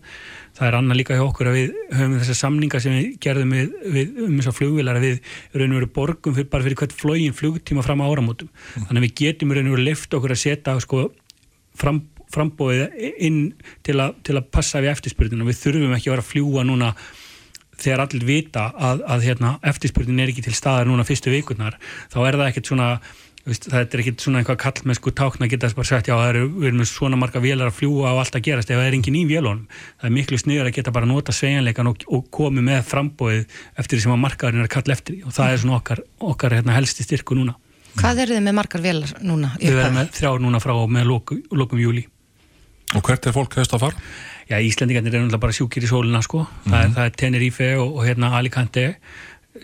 Það 0.56 0.68
er 0.68 0.76
annað 0.78 0.98
líka 1.00 1.16
hjá 1.16 1.24
okkur 1.24 1.50
að 1.50 1.56
við 1.56 1.72
höfum 1.96 2.18
þessar 2.20 2.38
samninga 2.38 2.80
sem 2.80 2.94
við 2.94 3.08
gerðum 3.26 3.54
við, 3.56 3.72
við 3.96 4.20
um 4.26 4.36
þessar 4.38 4.56
flugvilar 4.56 5.00
að 5.00 5.06
við 5.06 5.32
raun 5.56 5.72
og 5.72 5.80
veru 5.80 5.90
borgum 5.98 6.36
fyrir, 6.36 6.48
bara 6.52 6.66
fyrir 6.66 6.80
hvert 6.80 6.94
flógin 6.96 7.36
flugtíma 7.36 7.84
fram 7.84 8.04
á 8.04 8.06
áramótum. 8.06 8.52
Þannig 8.76 9.00
að 9.00 9.06
við 9.08 9.16
getum 9.20 9.56
raun 9.56 9.72
og 9.72 9.76
veru 9.76 9.88
lift 9.88 10.16
okkur 10.16 10.36
að 10.36 10.42
setja 10.44 10.76
sko, 10.84 11.08
fram, 11.76 12.00
frambóðið 12.32 12.96
inn 13.26 13.40
til, 13.84 13.98
a, 13.98 14.12
til 14.22 14.38
að 14.38 14.48
passa 14.54 14.80
við 14.84 14.94
eftirspurnin 14.94 15.42
og 15.42 15.50
við 15.50 15.62
þurfum 15.64 15.98
ekki 15.98 16.12
að 16.12 16.16
vera 16.16 16.24
að 16.24 16.30
fljúa 16.30 16.66
núna 16.70 16.94
þegar 17.82 18.06
allir 18.06 18.26
vita 18.26 18.70
að, 18.72 19.04
að 19.06 19.28
hérna, 19.28 19.54
eftirspurnin 19.72 20.24
er 20.24 20.32
ekki 20.32 20.46
til 20.46 20.56
staðar 20.56 20.88
núna 20.88 21.06
fyrstu 21.06 21.32
vikurnar 21.34 21.78
þá 22.12 22.18
er 22.24 22.40
það 22.40 22.50
ekkert 22.50 22.72
svona 22.72 22.90
það 23.46 23.92
er 23.94 24.00
ekki 24.02 24.12
svona 24.18 24.40
eitthvað 24.40 24.58
kall 24.58 24.88
með 24.88 24.96
sko 24.98 25.12
tákna 25.14 25.46
að 25.46 25.52
geta 25.52 25.68
bara 25.76 25.86
sagt 25.86 26.08
já 26.10 26.14
það 26.16 26.30
eru, 26.32 26.46
við 26.56 26.66
erum 26.70 26.80
með 26.82 26.88
svona 26.90 27.18
marga 27.20 27.42
vélar 27.42 27.70
að 27.70 27.76
fljúa 27.78 28.10
og 28.10 28.18
allt 28.22 28.38
að 28.38 28.46
gerast 28.48 28.72
ef 28.72 28.80
það 28.80 28.88
er 28.88 28.96
engin 28.96 29.18
í 29.20 29.22
vélunum. 29.28 29.68
Það 30.00 30.08
er 30.08 30.14
miklu 30.16 30.38
sniður 30.42 30.70
að 30.70 30.76
geta 30.80 30.94
bara 30.96 31.06
nota 31.06 31.34
svejanleikan 31.36 31.90
og, 31.92 32.02
og 32.10 32.26
komi 32.34 32.64
með 32.66 32.82
frambóið 32.90 33.44
eftir 33.78 33.94
því 33.94 34.02
sem 34.02 34.16
að 34.16 34.22
markaðurinn 34.24 34.64
er 34.64 34.66
að 34.66 34.74
kalla 34.74 34.96
eftir 34.96 35.20
og 35.22 35.36
það 35.36 35.52
er 35.52 35.62
svona 35.62 35.78
okkar, 35.78 36.02
okkar 36.32 36.58
hérna, 36.58 36.74
helsti 36.74 37.06
styrku 37.06 37.38
núna. 37.38 37.54
Hvað 37.96 38.24
eru 38.24 38.36
þið 38.36 38.46
með 38.48 38.56
margar 38.58 38.82
vélar 38.82 39.14
núna? 39.22 39.52
Við 39.62 39.78
erum 39.78 40.00
með 40.00 40.10
þrjá 40.18 40.32
núna 40.42 40.58
frá 40.60 40.74
með 40.90 41.12
lokum, 41.12 41.44
lokum 41.54 41.84
Já, 44.46 44.60
Íslandingarnir 44.62 45.14
er 45.14 45.20
náttúrulega 45.24 45.42
bara 45.42 45.52
sjúkir 45.52 45.82
í 45.82 45.88
sólina 45.90 46.22
sko. 46.22 46.38
mm 46.38 46.46
-hmm. 46.46 46.70
það, 46.70 46.84
er, 46.84 46.90
það 46.94 47.04
er 47.04 47.16
Tenerife 47.16 47.70
og, 47.78 47.96
og 47.96 48.06
hérna 48.06 48.36
Alicante 48.38 48.96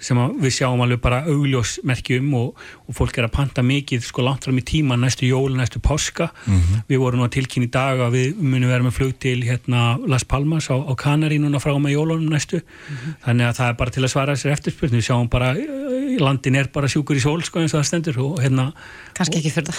sem 0.00 0.18
við 0.40 0.54
sjáum 0.56 0.80
alveg 0.84 1.00
bara 1.02 1.22
augljósmerkjum 1.28 2.30
og, 2.38 2.60
og 2.88 2.96
fólk 2.96 3.18
er 3.18 3.26
að 3.26 3.34
panta 3.36 3.64
mikið 3.66 4.06
sko 4.06 4.24
langt 4.24 4.46
fram 4.46 4.58
í 4.60 4.64
tíma 4.66 4.96
næstu 5.00 5.28
jól, 5.28 5.52
næstu 5.56 5.82
páska 5.84 6.30
mm 6.46 6.60
-hmm. 6.60 6.82
við 6.88 6.98
vorum 6.98 7.20
nú 7.20 7.26
að 7.26 7.34
tilkynna 7.36 7.66
í 7.66 7.70
dag 7.70 8.00
að 8.00 8.12
við 8.16 8.36
munum 8.40 8.68
vera 8.68 8.82
með 8.82 8.96
flug 8.98 9.18
til 9.18 9.42
hérna 9.42 9.98
Las 10.06 10.24
Palmas 10.24 10.70
á, 10.70 10.76
á 10.80 10.92
Kanari 10.96 11.38
núna 11.38 11.60
frá 11.60 11.76
með 11.78 11.96
jólunum 11.96 12.30
næstu 12.30 12.56
mm 12.56 12.96
-hmm. 12.96 13.14
þannig 13.24 13.46
að 13.46 13.56
það 13.56 13.68
er 13.68 13.74
bara 13.74 13.90
til 13.90 14.04
að 14.04 14.10
svara 14.10 14.32
þessar 14.34 14.52
eftirspurning 14.52 15.00
við 15.00 15.06
sjáum 15.06 15.28
bara, 15.28 15.56
landin 16.18 16.56
er 16.56 16.68
bara 16.72 16.88
sjúkur 16.88 17.16
í 17.16 17.20
sól 17.20 17.42
sko 17.42 17.60
eins 17.60 17.74
og 17.74 17.80
það 17.80 17.86
stendur 17.86 18.18
og 18.18 18.42
hérna 18.42 18.72
kannski 19.14 19.38
ekki 19.38 19.50
fyrir 19.50 19.68
það 19.68 19.78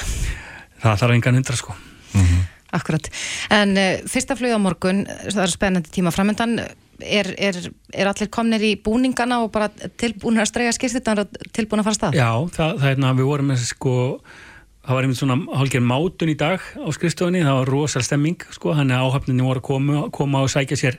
það 0.82 1.00
þarf 1.00 1.14
engan 1.14 1.36
hundra 1.36 1.56
sko 1.56 1.74
mm 2.14 2.22
-hmm. 2.22 2.43
Akkurat, 2.74 3.10
en 3.54 3.76
uh, 3.78 3.90
fyrsta 4.10 4.38
flug 4.40 4.56
á 4.56 4.60
morgun 4.62 5.04
það 5.28 5.44
er 5.46 5.54
spennandi 5.54 5.94
tíma 5.94 6.14
framöndan 6.16 6.58
er, 7.04 7.34
er, 7.38 7.60
er 7.94 8.10
allir 8.10 8.32
komnir 8.34 8.64
í 8.64 8.74
búningana 8.82 9.42
og 9.44 9.52
bara 9.54 9.70
tilbúin 10.00 10.42
að 10.42 10.50
streyja 10.52 10.74
skýrstittan 10.76 11.24
og 11.24 11.38
tilbúin 11.56 11.84
að 11.84 11.90
fara 11.90 12.00
stað? 12.00 12.18
Já, 12.20 12.32
það, 12.56 12.80
það 12.80 12.88
er 12.88 12.90
hérna, 12.94 13.14
við 13.18 13.30
vorum 13.30 13.54
með 13.54 13.68
sko 13.68 13.94
það 14.84 14.98
var 14.98 15.06
einmitt 15.06 15.20
svona 15.20 15.38
hálfgerð 15.60 15.86
mátun 15.88 16.32
í 16.34 16.40
dag 16.40 16.64
á 16.76 16.88
skrifstofunni, 16.96 17.44
það 17.46 17.60
var 17.60 17.72
rosal 17.72 18.04
stemming 18.04 18.48
sko, 18.52 18.74
hann 18.76 18.92
er 18.92 19.04
áhafninni 19.04 19.46
voru 19.46 19.62
að 19.62 19.68
koma, 19.70 20.02
koma 20.16 20.44
og 20.44 20.52
sækja 20.52 20.80
sér, 20.80 20.98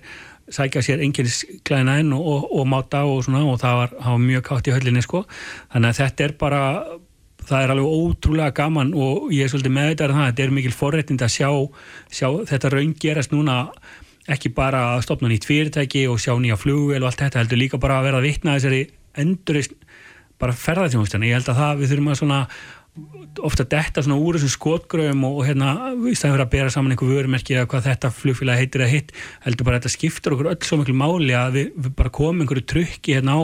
sækja 0.53 0.85
sér 0.85 1.03
enginsklæðina 1.05 1.99
inn 2.01 2.15
og, 2.17 2.25
og, 2.25 2.47
og 2.61 2.71
máta 2.71 3.05
og 3.09 3.21
svona 3.27 3.45
og 3.45 3.61
það 3.61 3.83
var, 3.83 3.97
það 3.99 4.17
var 4.17 4.23
mjög 4.25 4.47
kátt 4.49 4.71
í 4.71 4.77
höllinni 4.77 5.05
sko, 5.05 5.25
þannig 5.75 5.93
að 5.93 6.01
þetta 6.01 6.29
er 6.29 6.37
bara 6.41 6.63
það 7.49 7.65
er 7.65 7.73
alveg 7.75 7.99
ótrúlega 7.99 8.57
gaman 8.57 8.95
og 8.95 9.29
ég 9.35 9.45
er 9.45 9.53
svolítið 9.53 9.77
með 9.77 9.91
þetta 9.93 10.09
að 10.11 10.23
þetta 10.23 10.45
er 10.45 10.55
mikil 10.59 10.75
forrættind 10.75 11.25
að 11.25 11.35
sjá, 11.35 11.51
sjá 12.09 12.29
þetta 12.51 12.73
raun 12.75 12.95
gerast 13.05 13.35
núna 13.35 13.59
ekki 14.35 14.53
bara 14.57 14.85
að 14.95 15.05
stopna 15.05 15.29
nýtt 15.29 15.49
fyrirtæki 15.49 16.07
og 16.09 16.21
sjá 16.23 16.33
nýja 16.41 16.57
flugvel 16.61 17.03
og 17.03 17.11
allt 17.11 17.25
þetta 17.27 17.43
heldur 17.43 17.61
líka 17.61 17.81
bara 17.81 17.99
að 18.01 18.09
vera 18.09 18.23
að 18.23 18.29
vitna 18.29 18.57
þessari 18.57 18.87
endurist 19.21 19.77
bara 20.41 20.57
ferðarþjónustan 20.57 21.27
ég 21.29 21.37
held 21.39 21.51
að 21.53 21.61
það 21.61 21.83
við 21.83 21.93
þurfum 21.93 22.11
að 22.13 22.19
svona 22.23 22.41
ofta 23.43 23.67
detta 23.67 24.03
svona 24.05 24.21
úr 24.23 24.37
þessum 24.39 24.53
skotgröfum 24.55 25.25
og, 25.27 25.41
og 25.41 25.49
hérna 25.49 25.71
í 25.93 26.15
staðin 26.15 26.37
fyrir 26.37 26.45
að 26.45 26.53
bera 26.53 26.71
saman 26.71 26.95
einhver 26.95 27.11
vörumerki 27.11 27.57
eða 27.57 27.69
hvað 27.73 27.89
þetta 27.89 28.11
flugfélag 28.15 28.61
heitir 28.61 28.85
að 28.85 28.93
hitt 28.93 29.11
heldur 29.45 29.67
bara 29.67 29.81
að 29.81 29.83
þetta 29.83 29.95
skiptur 29.97 30.37
okkur 30.37 30.51
öll 30.53 30.61
svo 30.69 30.79
miklu 30.79 30.95
máli 30.99 31.35
að 31.35 31.59
við, 31.59 31.73
við 31.75 31.97
bara 31.99 32.15
komum 32.15 32.45
einhverju 32.45 32.67
tryggi 32.71 33.17
hérna 33.19 33.35
á 33.35 33.43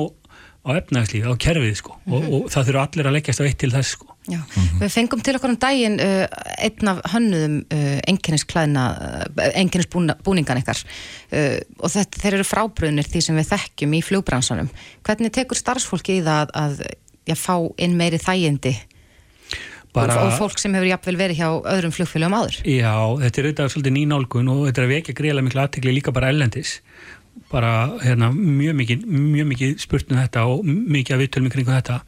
á 0.61 0.71
efnagslífi, 0.77 1.25
á 1.25 1.35
kerfið 1.41 1.75
sko 1.81 1.97
mm 1.97 2.01
-hmm. 2.05 2.15
og, 2.15 2.23
mhm. 2.23 2.33
og 2.35 2.51
það 2.53 2.67
þurfa 2.69 2.87
allir 2.87 3.07
að 3.07 3.17
leggjast 3.17 3.41
á 3.41 3.45
eitt 3.49 3.59
til 3.59 3.73
þess 3.73 3.97
sko 3.97 4.07
Já, 4.29 4.37
mm 4.37 4.45
-hmm. 4.45 4.81
við 4.81 4.91
fengum 4.93 5.21
til 5.21 5.35
okkur 5.37 5.51
um 5.51 5.57
daginn 5.57 5.97
uh, 6.01 6.27
einn 6.59 6.89
af 6.89 6.99
hönnuðum 7.13 7.57
uh, 7.73 8.01
enginnisklæðina, 8.07 8.85
uh, 9.01 9.51
enginnisbúningan 9.55 10.61
ykkar 10.61 10.79
uh, 11.33 11.59
og 11.81 11.91
þetta, 11.91 12.21
þeir 12.21 12.35
eru 12.35 12.45
frábröðnir 12.45 13.09
því 13.09 13.21
sem 13.21 13.37
við 13.37 13.49
þekkjum 13.49 13.95
í 13.95 14.03
flugbransanum. 14.03 14.69
Hvernig 15.03 15.33
tekur 15.33 15.57
starfsfólki 15.57 16.21
í 16.21 16.23
það 16.23 16.53
að, 16.53 16.53
að 16.55 16.85
já, 17.27 17.35
fá 17.35 17.57
inn 17.79 17.97
meiri 17.97 18.19
þægindi 18.19 18.77
Bara, 19.91 20.21
og, 20.23 20.37
fólk 20.39 20.61
sem 20.63 20.75
hefur 20.77 20.87
jafnvel 20.87 21.17
verið 21.19 21.41
hjá 21.41 21.49
öðrum 21.67 21.91
flugfélagum 21.91 22.37
áður? 22.39 22.61
Já, 22.63 22.95
þetta 23.25 23.41
er 23.41 23.47
auðvitað 23.49 23.73
svolítið 23.73 23.95
nýnálgun 23.97 24.51
og 24.53 24.61
þetta 24.69 24.81
er 24.81 24.87
að 24.87 24.93
vekja 24.95 25.15
greiðlega 25.19 25.47
miklu 25.49 25.63
aðtekli 25.65 25.95
líka 25.97 26.15
bara 26.15 26.31
ellendis 26.31 26.77
bara 27.51 27.75
hérna, 28.05 28.31
mjög 28.35 28.77
mikið, 28.79 29.07
mikið 29.51 29.79
spurt 29.83 30.11
um 30.13 30.19
þetta 30.21 30.47
og 30.49 30.67
mikið 30.67 31.17
að 31.17 31.23
viðtölum 31.25 31.51
ykkur 31.51 31.71
þetta. 31.71 32.01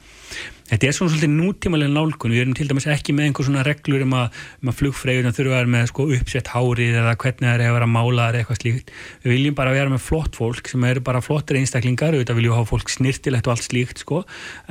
Þetta 0.73 0.87
er 0.89 0.95
svona 0.97 1.13
svolítið 1.13 1.33
nútímalega 1.35 1.93
nálgun, 1.93 2.33
við 2.33 2.43
erum 2.47 2.55
til 2.57 2.65
dæmis 2.71 2.87
ekki 2.89 3.13
með 3.13 3.27
einhver 3.27 3.45
svona 3.45 3.65
reglur 3.67 4.05
um 4.07 4.15
að, 4.17 4.39
um 4.63 4.71
að 4.71 4.77
flugfræðuna 4.79 5.33
þurfa 5.37 5.51
að 5.51 5.59
vera 5.59 5.71
með 5.75 5.85
sko 5.91 6.07
uppsett 6.17 6.49
hárið 6.49 6.97
eða 7.03 7.13
hvernig 7.21 7.45
það 7.45 7.57
er 7.59 7.65
að 7.67 7.77
vera 7.77 7.89
málaðar 7.93 8.39
eitthvað 8.39 8.61
slíkt. 8.63 8.95
Við 9.21 9.35
viljum 9.35 9.59
bara 9.59 9.75
vera 9.77 9.93
með 9.93 10.03
flott 10.07 10.41
fólk 10.41 10.73
sem 10.73 10.89
eru 10.89 11.05
bara 11.05 11.21
flottir 11.21 11.61
einstaklingar, 11.61 12.17
við 12.17 12.33
viljum 12.39 12.57
hafa 12.57 12.71
fólk 12.73 12.95
snirtilegt 12.95 13.51
og 13.51 13.57
allt 13.57 13.69
slíkt 13.69 14.01
sko, 14.07 14.23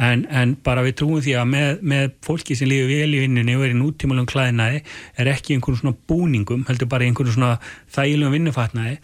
en, 0.01 0.25
en 0.33 0.57
bara 0.65 0.81
við 0.87 0.97
trúum 1.03 1.21
því 1.21 1.37
að 1.37 1.49
með, 1.53 1.71
með 1.93 2.13
fólki 2.25 2.57
sem 2.57 2.71
lífið 2.71 2.95
vel 2.95 3.17
í 3.19 3.23
vinninni 3.27 3.59
og 3.59 3.67
er 3.67 3.75
í 3.75 3.77
nútímalegum 3.77 4.31
klæðinaði 4.31 4.81
er 5.21 5.35
ekki 5.35 5.59
einhvern 5.59 5.83
svona 5.83 5.99
búningum, 6.09 6.65
heldur 6.71 6.89
bara 6.89 7.05
einhvern 7.05 7.35
svona 7.35 7.59
þægilegum 7.93 8.39
vinnufatnaði 8.39 8.97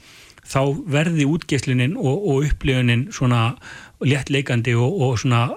þá 0.47 0.61
verði 0.97 1.27
útgeislunin 1.29 1.95
og, 1.99 2.15
og 2.17 2.47
upplifunin 2.47 3.07
svona 3.15 3.51
léttleikandi 4.03 4.75
og, 4.77 5.01
og 5.03 5.21
svona 5.21 5.47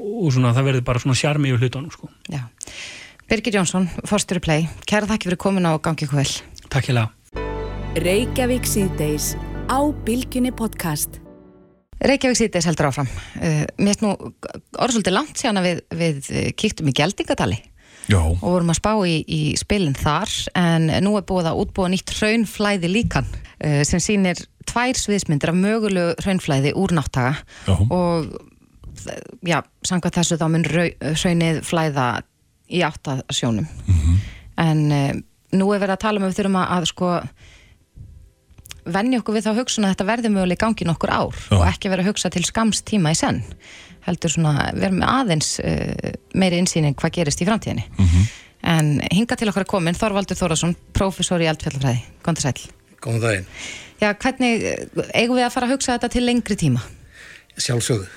og 0.00 0.32
svona 0.34 0.52
það 0.56 0.66
verður 0.70 0.86
bara 0.88 1.02
svona 1.02 1.18
sjarmi 1.18 1.50
yfir 1.52 1.66
hlutunum 1.66 1.92
sko. 1.94 2.10
Já. 2.32 2.44
Birgir 3.30 3.60
Jónsson, 3.60 3.86
Forstur 4.10 4.40
í 4.40 4.42
Play, 4.42 4.68
kæra 4.90 5.06
þakki 5.06 5.30
fyrir 5.30 5.40
komin 5.40 5.68
á 5.68 5.78
gangi 5.78 6.06
ykkur 6.06 6.22
vel. 6.22 6.32
Takk 6.70 6.90
hjá 6.90 7.06
Reykjavík 7.98 8.68
síðdeis 8.70 9.32
á 9.66 9.78
Bilginni 10.06 10.52
podcast 10.54 11.18
Reykjavík 12.06 12.38
síðdeis 12.38 12.68
heldur 12.70 12.86
áfram 12.86 13.08
uh, 13.10 13.64
Mér 13.82 13.96
finnst 13.96 14.04
nú 14.04 14.12
orðsvöldi 14.78 15.10
langt 15.10 15.40
síðan 15.40 15.58
að 15.58 15.66
við, 15.66 15.80
við 15.98 16.30
kíktum 16.54 16.92
í 16.92 16.94
Gjaldingadali 16.94 17.58
Já. 18.10 18.20
og 18.26 18.42
vorum 18.42 18.72
að 18.74 18.78
spá 18.80 18.92
í, 19.06 19.16
í 19.24 19.40
spilin 19.60 19.94
þar 19.98 20.32
en 20.58 20.88
nú 21.04 21.12
er 21.18 21.26
búið 21.28 21.50
að 21.52 21.60
útbúa 21.64 21.90
nýtt 21.92 22.12
hraunflæði 22.18 22.90
líkan 22.90 23.28
uh, 23.30 23.80
sem 23.86 24.02
sýnir 24.02 24.40
tvær 24.70 24.98
sviðsmyndir 24.98 25.52
af 25.52 25.58
mögulegu 25.58 26.16
hraunflæði 26.24 26.74
úr 26.78 26.94
náttaga 26.98 27.36
Já. 27.66 27.76
og 27.90 28.30
já, 29.46 29.60
samkvæmt 29.86 30.18
þessu 30.18 30.36
þá 30.40 30.46
mun 30.52 30.66
rau- 30.68 31.14
hraunið 31.14 31.62
flæða 31.64 32.08
í 32.70 32.82
áttasjónum 32.86 33.66
en 34.60 34.82
uh, 34.92 35.12
nú 35.56 35.70
er 35.74 35.80
verið 35.82 35.96
að 35.96 36.02
tala 36.04 36.20
um 36.20 36.26
að 36.28 36.34
við 36.34 36.40
þurfum 36.42 36.58
að, 36.60 36.68
að 36.76 36.90
sko 36.92 37.12
venja 38.90 39.20
okkur 39.20 39.36
við 39.36 39.44
þá 39.46 39.52
hugsun 39.60 39.86
að 39.86 39.92
þetta 39.94 40.06
verði 40.08 40.30
möguleg 40.34 40.60
gangi 40.60 40.86
nokkur 40.88 41.12
ár 41.12 41.36
Já. 41.36 41.56
og 41.58 41.64
ekki 41.68 41.90
vera 41.92 42.04
að 42.04 42.10
hugsa 42.12 42.30
til 42.32 42.42
skams 42.48 42.80
tíma 42.88 43.12
í 43.14 43.18
senn 43.18 43.42
heldur 44.06 44.32
svona, 44.32 44.70
vera 44.76 44.94
með 44.94 45.08
aðeins 45.10 45.50
uh, 45.62 46.14
meiri 46.34 46.60
insýning 46.62 46.96
hvað 46.98 47.18
gerist 47.18 47.42
í 47.42 47.48
framtíðinni 47.48 47.86
en 48.70 48.98
hinga 49.12 49.36
til 49.40 49.48
okkar 49.48 49.64
er 49.64 49.70
komin 49.70 49.96
Þorvaldur 49.96 50.36
Þórasson, 50.36 50.74
prófessor 50.96 51.40
í 51.40 51.48
eldfjallafræði 51.48 52.02
Gónda 52.24 52.44
sæl. 52.44 52.70
Góðan 53.00 53.22
daginn. 53.24 53.46
Já, 54.00 54.12
hvernig 54.20 54.64
eh, 54.64 54.82
eigum 55.16 55.38
við 55.38 55.46
að 55.46 55.54
fara 55.54 55.68
að 55.68 55.74
hugsa 55.74 55.94
þetta 55.94 56.10
til 56.12 56.24
lengri 56.26 56.56
tíma? 56.60 56.82
Sjálfsögðu. 57.60 58.08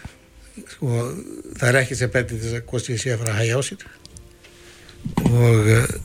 Sko, 0.70 1.04
það 1.60 1.70
er 1.70 1.78
ekki 1.82 1.98
sem 2.00 2.12
betur 2.14 2.42
þess 2.42 2.58
að 2.60 2.66
hvort 2.70 2.90
ég 2.92 3.02
sé 3.02 3.14
að 3.14 3.24
fara 3.24 3.34
að 3.34 3.40
hægja 3.42 3.60
á 3.60 3.62
sér. 3.68 3.86
Og 5.30 5.72
uh, 5.74 5.96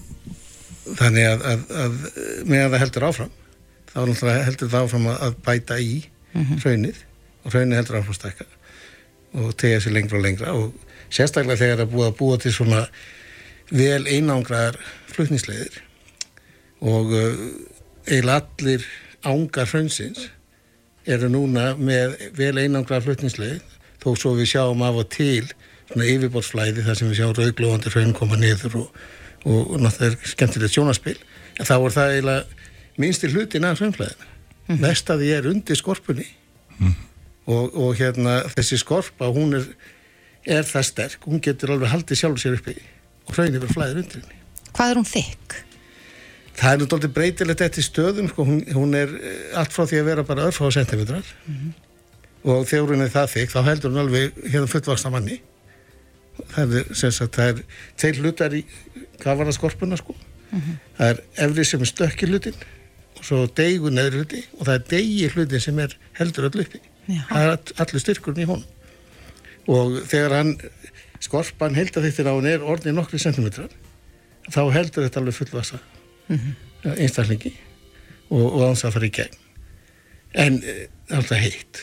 þannig 0.98 1.28
að, 1.28 1.44
að, 1.50 1.66
að 1.82 1.98
meðan 2.48 2.72
það 2.72 2.82
heldur 2.84 3.08
áfram, 3.10 3.34
þá 3.90 3.98
er 4.04 4.46
heldur 4.46 4.72
það 4.72 4.86
áfram 4.86 5.10
að, 5.10 5.18
að 5.26 5.36
bæta 5.48 5.80
í 5.82 5.92
hraunið 6.62 7.02
og 7.44 7.52
hraunið 7.52 7.78
heldur 7.80 7.98
áfram 7.98 8.14
að 8.14 8.18
stækka 8.20 8.48
og 9.34 9.56
tegja 9.60 9.80
sér 9.84 9.96
lengra 9.96 10.18
og 10.18 10.24
lengra. 10.24 10.54
Og 10.54 10.72
sérstaklega 11.12 11.60
þegar 11.60 11.80
það 11.80 11.86
er 11.86 11.92
búið 11.92 12.08
að 12.08 12.18
búa 12.18 12.40
til 12.42 12.54
svona 12.54 12.82
vel 13.68 14.06
einangraðar 14.08 14.78
flutnisleiðir 15.12 15.82
og 16.88 17.12
uh, 17.12 17.40
eiginlega 18.08 18.44
allir 18.44 18.86
ángar 19.26 19.68
hraunsins 19.68 20.28
eru 21.08 21.30
núna 21.32 21.72
með 21.76 22.16
vel 22.38 22.54
einangraðar 22.60 23.08
flutnisleið 23.08 23.76
þó 24.02 24.10
svo 24.14 24.34
við 24.38 24.52
sjáum 24.52 24.84
af 24.86 25.00
og 25.02 25.10
til 25.12 25.48
svona 25.88 26.08
yfirborðsflæði 26.12 26.84
þar 26.86 27.00
sem 27.00 27.10
við 27.10 27.20
sjáum 27.20 27.36
rauglóðandi 27.36 27.92
hraun 27.94 28.14
koma 28.16 28.38
niður 28.40 28.78
og, 28.84 29.02
og, 29.44 29.60
og 29.74 29.82
náttúrulega 29.82 30.14
er 30.14 30.32
skemmtilegt 30.32 30.76
sjónaspil 30.76 31.18
en 31.58 31.68
þá 31.68 31.74
er 31.76 31.96
það 31.96 32.14
eiginlega 32.14 32.98
minnsti 32.98 33.32
hlutin 33.32 33.68
af 33.68 33.82
hraunflæðina 33.82 34.32
mm. 34.68 34.80
mest 34.84 35.12
að 35.12 35.24
því 35.24 35.34
er 35.34 35.50
undir 35.52 35.80
skorpunni 35.80 36.28
og, 37.48 37.72
og 37.74 37.94
hérna 37.98 38.42
þessi 38.54 38.80
skorpa 38.84 39.30
hún 39.34 39.56
er, 39.58 39.68
er 40.44 40.66
það 40.68 40.90
sterk 40.92 41.28
hún 41.28 41.42
getur 41.44 41.74
alveg 41.74 41.94
haldið 41.94 42.22
sjálfur 42.22 42.44
sér 42.44 42.58
uppi 42.60 42.76
og 43.28 43.34
hraunir 43.36 43.62
verður 43.62 43.74
flæðir 43.76 44.02
undir 44.04 44.20
henni 44.22 44.38
Hvað 44.78 44.92
er 44.92 44.98
hún 45.00 45.08
þykk? 45.08 45.54
Það 46.58 46.72
er 46.72 46.80
náttúrulega 46.82 47.14
breytilegt 47.14 47.62
eftir 47.66 47.84
stöðum, 47.86 48.28
sko, 48.30 48.44
hún, 48.46 48.62
hún 48.74 48.94
er 48.98 49.12
eh, 49.18 49.58
allt 49.58 49.74
frá 49.74 49.84
því 49.86 50.00
að 50.00 50.08
vera 50.10 50.24
bara 50.26 50.48
örfá 50.48 50.68
sentimetrar 50.74 51.28
og 52.48 52.64
þegar 52.66 52.92
hún 52.92 53.04
er 53.04 53.12
það 53.12 53.32
þykk 53.34 53.54
þá 53.54 53.58
heldur 53.68 53.92
hún 53.92 54.02
alveg 54.04 54.40
hérna 54.44 54.70
fullvaksna 54.70 55.12
manni. 55.14 55.40
Það 56.54 56.74
er, 56.78 56.90
sem 56.94 57.14
sagt, 57.14 57.34
það 57.34 57.50
er 57.50 57.62
tveir 57.98 58.20
hlutar 58.22 58.54
í 58.54 58.62
kafaraskorpuna, 59.22 59.98
sko. 59.98 60.14
Það 60.98 61.08
er 61.08 61.22
efri 61.46 61.66
sem 61.66 61.82
er 61.82 61.90
stökki 61.90 62.30
hlutin 62.30 62.58
og 63.18 63.24
svo 63.26 63.40
deigur 63.58 63.94
neðri 63.94 64.22
hluti 64.22 64.44
og 64.56 64.62
það 64.68 64.74
er 64.76 64.86
degi 64.94 65.30
hlutin 65.34 65.64
sem 65.66 65.82
er 65.82 65.98
heldur 66.20 66.48
öll 66.48 66.62
uppi. 66.62 66.80
Já. 67.08 67.22
Það 67.32 67.42
er 67.44 67.52
all- 67.56 67.74
allur 67.84 68.04
styrkurinn 68.04 68.44
í 68.44 68.48
honum. 68.48 68.64
Og 69.68 69.98
þegar 70.08 70.34
hann, 70.38 70.54
skorpan 71.24 71.76
heldaþyktin 71.76 72.28
á 72.30 72.32
hann 72.36 72.46
er 72.48 72.64
orðið 72.64 72.94
nokkri 72.96 73.18
sentimetrar 73.20 73.72
þá 74.48 74.60
heldur 74.72 75.04
þetta 75.06 75.20
alveg 75.22 75.36
fullvasa 75.36 75.80
mm 76.30 76.56
einstaklingi 76.94 77.50
og, 78.30 78.44
og 78.54 78.60
ans 78.68 78.84
að 78.86 78.92
fara 78.94 79.06
í 79.08 79.10
gegn 79.16 79.32
en 80.38 80.58
e, 80.62 80.74
það 81.08 81.10
er 81.10 81.16
alltaf 81.18 81.40
heitt 81.42 81.80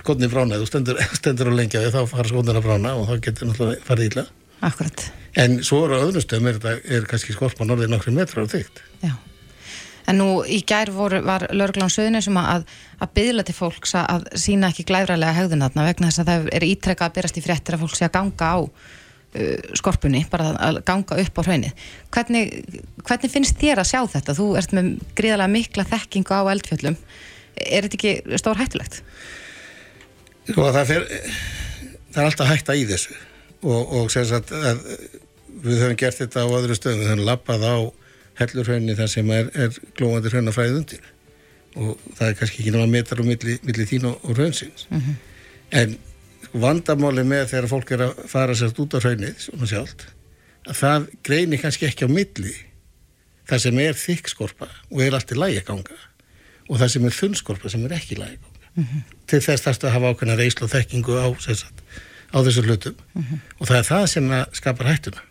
skotni 0.00 0.28
brána, 0.32 0.58
þú 0.58 0.66
stendur, 0.66 0.98
stendur 1.20 1.52
á 1.52 1.54
lengja 1.54 1.82
þá 1.94 2.00
fara 2.10 2.26
skotnir 2.26 2.58
að 2.58 2.66
brána 2.66 2.94
og 2.98 3.06
þá 3.06 3.14
getur 3.28 3.48
náttúrulega 3.52 3.86
farið 3.86 4.10
illa 4.10 4.24
Akkurat, 4.66 5.04
en 5.38 5.58
svo 5.62 5.84
á 5.86 5.94
öðrum 6.00 6.24
stöðum 6.24 6.50
er, 6.50 6.58
er 6.98 7.06
kannski 7.06 7.36
skorpan 7.36 7.70
orðið 7.70 7.92
nokkri 7.94 8.14
metrar 8.16 8.48
á 8.48 8.50
þygt 8.50 8.82
já. 9.04 9.14
En 10.10 10.18
nú 10.20 10.28
í 10.44 10.60
gær 10.68 10.92
voru, 10.92 11.22
var 11.24 11.46
lögreglán 11.50 11.92
söðinu 11.92 12.20
sem 12.24 12.36
að, 12.36 12.66
að 13.00 13.14
byðla 13.16 13.44
til 13.48 13.56
fólks 13.56 13.94
að, 13.96 14.26
sína 14.40 14.68
ekki 14.72 14.86
glæfrælega 14.88 15.36
hegðunatna 15.38 15.86
vegna 15.86 16.10
þess 16.10 16.22
að 16.24 16.30
það 16.30 16.50
er 16.58 16.66
ítrekka 16.68 17.08
að 17.08 17.16
byrjast 17.18 17.40
í 17.40 17.44
fréttir 17.44 17.76
að 17.76 17.84
fólk 17.84 17.96
sé 17.96 18.08
að 18.08 18.14
ganga 18.18 18.50
á 18.52 18.58
uh, 18.60 19.72
skorpunni, 19.80 20.24
bara 20.32 20.50
að 20.68 20.82
ganga 20.88 21.20
upp 21.24 21.40
á 21.40 21.42
hraunið. 21.46 21.88
Hvernig, 22.12 22.54
hvernig 23.00 23.32
finnst 23.32 23.60
þér 23.62 23.80
að 23.80 23.90
sjá 23.94 24.00
þetta? 24.18 24.36
Þú 24.36 24.50
ert 24.60 24.76
með 24.76 24.92
gríðarlega 25.16 25.54
mikla 25.56 25.88
þekkingu 25.88 26.36
á 26.36 26.52
eldfjöllum. 26.52 27.00
Er 27.64 27.86
þetta 27.86 28.00
ekki 28.00 28.38
stór 28.42 28.60
hættulegt? 28.60 29.00
Sko 30.44 30.68
það 30.74 30.90
fer 30.90 31.04
það 32.14 32.22
er 32.22 32.28
alltaf 32.28 32.50
hætta 32.50 32.76
í 32.76 32.84
þessu 32.88 33.14
og, 33.64 33.94
og 33.96 34.10
sem 34.12 34.26
sagt 34.28 34.52
við 35.64 35.80
höfum 35.80 35.98
gert 35.98 36.20
þetta 36.20 36.44
á 36.44 36.48
öðru 36.48 36.76
stöðum, 36.76 37.00
við 37.02 37.12
höfum 37.12 37.28
lappað 37.28 37.64
á 37.64 37.76
hellurhraunni 38.38 38.96
þar 38.98 39.10
sem 39.12 39.30
er, 39.34 39.50
er 39.54 39.76
glóðandi 39.98 40.32
hraunafræðið 40.32 40.80
undir. 40.80 41.12
Og 41.74 42.02
það 42.14 42.26
er 42.28 42.36
kannski 42.38 42.60
ekki 42.62 42.74
náma 42.74 42.90
metar 42.90 43.22
og 43.22 43.26
milli, 43.28 43.56
milli 43.66 43.86
þín 43.90 44.10
og, 44.10 44.18
og 44.22 44.36
hraunsins 44.38 44.86
en 45.74 45.96
sko, 46.44 46.60
vandamáli 46.60 47.24
með 47.26 47.48
þegar 47.50 47.70
fólk 47.70 47.90
er 47.96 48.04
að 48.06 48.20
fara 48.30 48.54
sérst 48.54 48.78
út 48.78 48.94
á 48.94 49.02
hraunnið 49.02 49.40
svona 49.42 49.66
sjálft, 49.66 50.06
að 50.68 50.76
það 50.78 51.06
greinir 51.26 51.62
kannski 51.62 51.88
ekki 51.88 52.06
á 52.06 52.10
milli. 52.10 52.54
Það 53.44 53.62
sem 53.66 53.78
er 53.82 53.98
þykk 53.98 54.30
skorpa 54.30 54.68
og 54.90 55.02
er 55.04 55.16
allt 55.18 55.32
í 55.34 55.36
lægi 55.36 55.60
að 55.60 55.66
ganga 55.68 55.98
og 56.70 56.78
það 56.80 56.92
sem 56.94 57.04
er 57.04 57.16
þunn 57.18 57.34
skorpa 57.36 57.68
sem 57.68 57.82
er 57.84 57.96
ekki 57.98 58.14
í 58.14 58.20
lægi 58.22 58.38
að 58.38 58.44
ganga. 58.46 58.70
Til 59.28 59.40
þess 59.44 59.64
þarfst 59.66 59.84
að 59.84 59.94
hafa 59.96 60.12
ákveðna 60.14 60.36
reyslu 60.38 60.64
og 60.64 60.72
þekkingu 60.72 61.18
á, 61.20 61.26
sagt, 61.42 61.82
á 62.32 62.38
þessu 62.40 62.64
hlutum. 62.64 62.96
Og 63.58 63.66
það 63.68 63.76
er 63.82 63.88
það 63.90 64.06
sem 64.14 64.30
skapar 64.56 64.88
hættuna. 64.88 65.22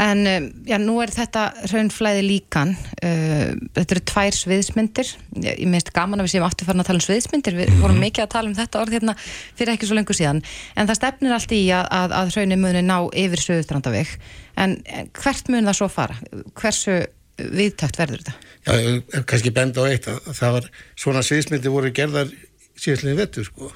En 0.00 0.24
um, 0.24 0.46
já, 0.64 0.78
nú 0.80 0.94
er 1.04 1.12
þetta 1.12 1.42
raunflæði 1.68 2.22
líkan, 2.24 2.72
uh, 3.04 3.50
þetta 3.76 3.96
eru 3.96 4.02
tvær 4.08 4.38
sviðsmyndir, 4.38 5.10
ég, 5.44 5.60
minnst 5.68 5.92
gaman 5.96 6.22
að 6.22 6.28
við 6.28 6.34
séum 6.36 6.46
aftur 6.46 6.68
farin 6.68 6.80
að 6.80 6.88
tala 6.88 7.02
um 7.02 7.04
sviðsmyndir, 7.04 7.58
við 7.58 7.74
vorum 7.82 8.00
mikið 8.00 8.24
að 8.24 8.32
tala 8.32 8.48
um 8.48 8.56
þetta 8.56 8.80
orð 8.80 8.96
hérna 8.96 9.16
fyrir 9.20 9.74
ekki 9.74 9.90
svo 9.90 9.98
lengur 9.98 10.16
síðan, 10.16 10.40
en 10.72 10.88
það 10.88 11.00
stefnir 11.02 11.36
allt 11.36 11.52
í 11.52 11.62
að, 11.76 11.90
að, 11.98 12.16
að 12.16 12.34
raunin 12.38 12.62
muni 12.64 12.84
ná 12.86 12.96
yfir 13.12 13.44
söðustrandaveg, 13.44 14.14
en 14.56 14.78
en 14.88 15.10
hvert 15.20 15.50
mun 15.52 15.68
það 15.68 15.78
svo 15.78 15.88
fara? 15.92 16.16
Hversu 16.58 17.00
viðtækt 17.40 18.00
verður 18.00 18.24
þetta? 18.24 18.34
Já, 18.66 19.22
kannski 19.28 19.52
benda 19.56 19.84
á 19.84 19.90
eitt 19.90 20.08
að, 20.10 20.20
að 20.28 20.38
það 20.40 20.56
var 20.56 20.70
svona 21.04 21.24
sviðsmyndir 21.26 21.74
voru 21.74 21.92
gerðar 21.96 22.32
síðastlega 22.80 23.20
vettur 23.22 23.48
sko. 23.48 23.72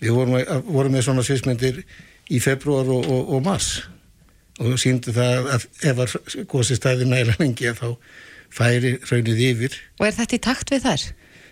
Við 0.00 0.16
vorum, 0.16 0.36
vorum 0.66 0.94
með 0.96 1.06
svona 1.06 1.24
sviðsmyndir 1.26 1.82
í 2.30 2.40
februar 2.42 2.88
og, 2.90 3.06
og, 3.06 3.34
og 3.36 3.42
mars 3.46 3.80
og 4.60 4.76
síndu 4.80 5.14
það 5.16 5.48
að 5.56 5.66
ef 5.90 6.04
að 6.04 6.44
gósi 6.50 6.76
stæði 6.78 7.08
næla 7.08 7.38
lengi 7.40 7.70
að 7.70 7.80
þá 7.80 7.88
færi 8.50 8.96
raunnið 9.08 9.42
yfir 9.48 9.80
Og 10.00 10.06
er 10.08 10.16
þetta 10.18 10.36
í 10.36 10.44
takt 10.46 10.72
við 10.74 10.86
þær? 10.88 11.08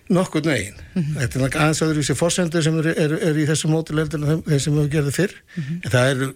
nokkur 0.09 0.45
negin. 0.47 0.77
Þetta 0.95 1.21
er 1.21 1.43
náttúrulega 1.43 1.65
aðeins 1.65 1.83
öðru 1.85 2.03
þessi 2.03 2.15
fórsendur 2.17 2.65
sem 2.65 2.77
eru 2.81 2.93
er, 2.97 3.15
er 3.29 3.41
í 3.41 3.45
þessu 3.49 3.69
mótileldin 3.69 4.25
og 4.25 4.31
þeim, 4.31 4.61
sem 4.65 4.79
við 4.79 4.87
gerðum 4.95 5.17
fyrr 5.19 5.35
en 5.59 5.91
það 5.93 6.13
eru 6.15 6.29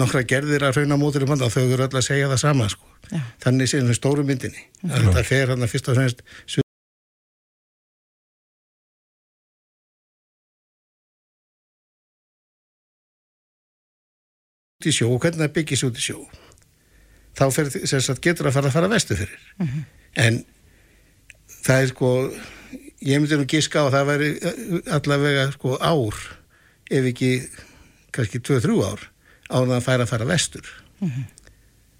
nokkra 0.00 0.22
gerðir 0.32 0.64
að 0.64 0.78
rauna 0.78 0.96
mann 0.96 1.44
og 1.44 1.52
þau 1.52 1.66
eru 1.66 1.84
öll 1.84 1.90
að 2.00 2.06
segja 2.06 2.30
það 2.32 2.40
sama 2.44 2.70
sko. 2.72 2.88
Já. 3.12 3.20
þannig 3.44 3.70
séum 3.70 3.88
við 3.88 3.96
stóru 3.96 4.24
myndinni 4.26 4.64
að 4.88 5.06
þetta 5.06 5.26
fer 5.28 5.52
hann 5.52 5.64
að 5.64 5.70
fyrst 5.72 5.92
og 5.92 6.00
fremst 6.00 6.24
í 14.86 14.92
sjó 14.94 15.08
og 15.10 15.22
hvernig 15.22 15.42
það 15.42 15.54
byggis 15.56 15.82
út 15.88 15.98
í 15.98 16.04
sjó. 16.04 16.18
Þá 17.38 17.44
fer, 17.54 17.70
sagt, 17.90 18.22
getur 18.22 18.46
að 18.46 18.54
fara 18.58 18.70
að 18.70 18.76
fara 18.76 18.90
vestu 18.92 19.16
fyrir. 19.18 19.40
En 20.18 20.42
það 21.66 21.82
er 21.82 21.88
sko 21.90 22.10
ég 23.02 23.18
myndi 23.18 23.38
nú 23.38 23.46
giska 23.50 23.82
á 23.82 23.86
að 23.88 23.96
það 23.96 24.10
væri 24.12 24.28
eh, 24.38 24.92
allavega 24.98 25.48
sko 25.54 25.78
ár 25.82 26.20
ef 26.90 27.08
ekki 27.10 27.32
kannski 28.14 28.40
2-3 28.42 28.78
ár 28.86 29.02
áður 29.48 29.66
en 29.66 29.74
það 29.74 29.86
færi 29.88 30.06
að 30.06 30.12
fara 30.12 30.28
vestur. 30.30 30.70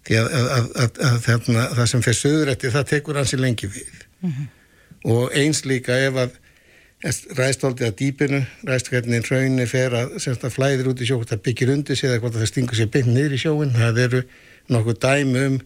Því 0.06 0.20
að, 0.20 0.28
að, 0.38 0.46
að, 0.48 0.68
að, 0.84 1.00
að 1.08 1.18
þarna, 1.26 1.64
það 1.78 1.90
sem 1.92 2.04
fer 2.06 2.18
söðurætti 2.20 2.72
það 2.74 2.88
tekur 2.92 3.18
hansi 3.18 3.38
lengi 3.40 3.70
við. 3.74 4.04
Og 5.08 5.34
eins 5.34 5.64
líka 5.66 5.98
ef 6.06 6.22
að 6.26 6.38
ræðstóldi 6.98 7.86
að 7.86 7.98
dýpinu 8.00 8.40
ræðst 8.66 8.88
hvernig 8.90 9.26
hraunni 9.28 9.66
fer 9.70 9.94
að, 9.94 10.16
sem 10.18 10.34
sagt, 10.34 10.46
að 10.48 10.54
flæðir 10.56 10.88
út 10.90 11.02
í 11.02 11.06
sjó 11.06 11.18
hvort 11.20 11.30
það 11.30 11.42
byggir 11.46 11.70
undir 11.76 11.98
sig 11.98 12.10
eða 12.10 12.22
hvort 12.24 12.34
það 12.34 12.48
stingur 12.50 12.78
sér 12.78 12.88
beint 12.90 13.10
niður 13.12 13.36
í 13.36 13.38
sjóin 13.38 13.74
það 13.76 14.00
eru 14.02 14.22
nokkuð 14.74 14.98
dæmi 15.04 15.44
um 15.46 15.58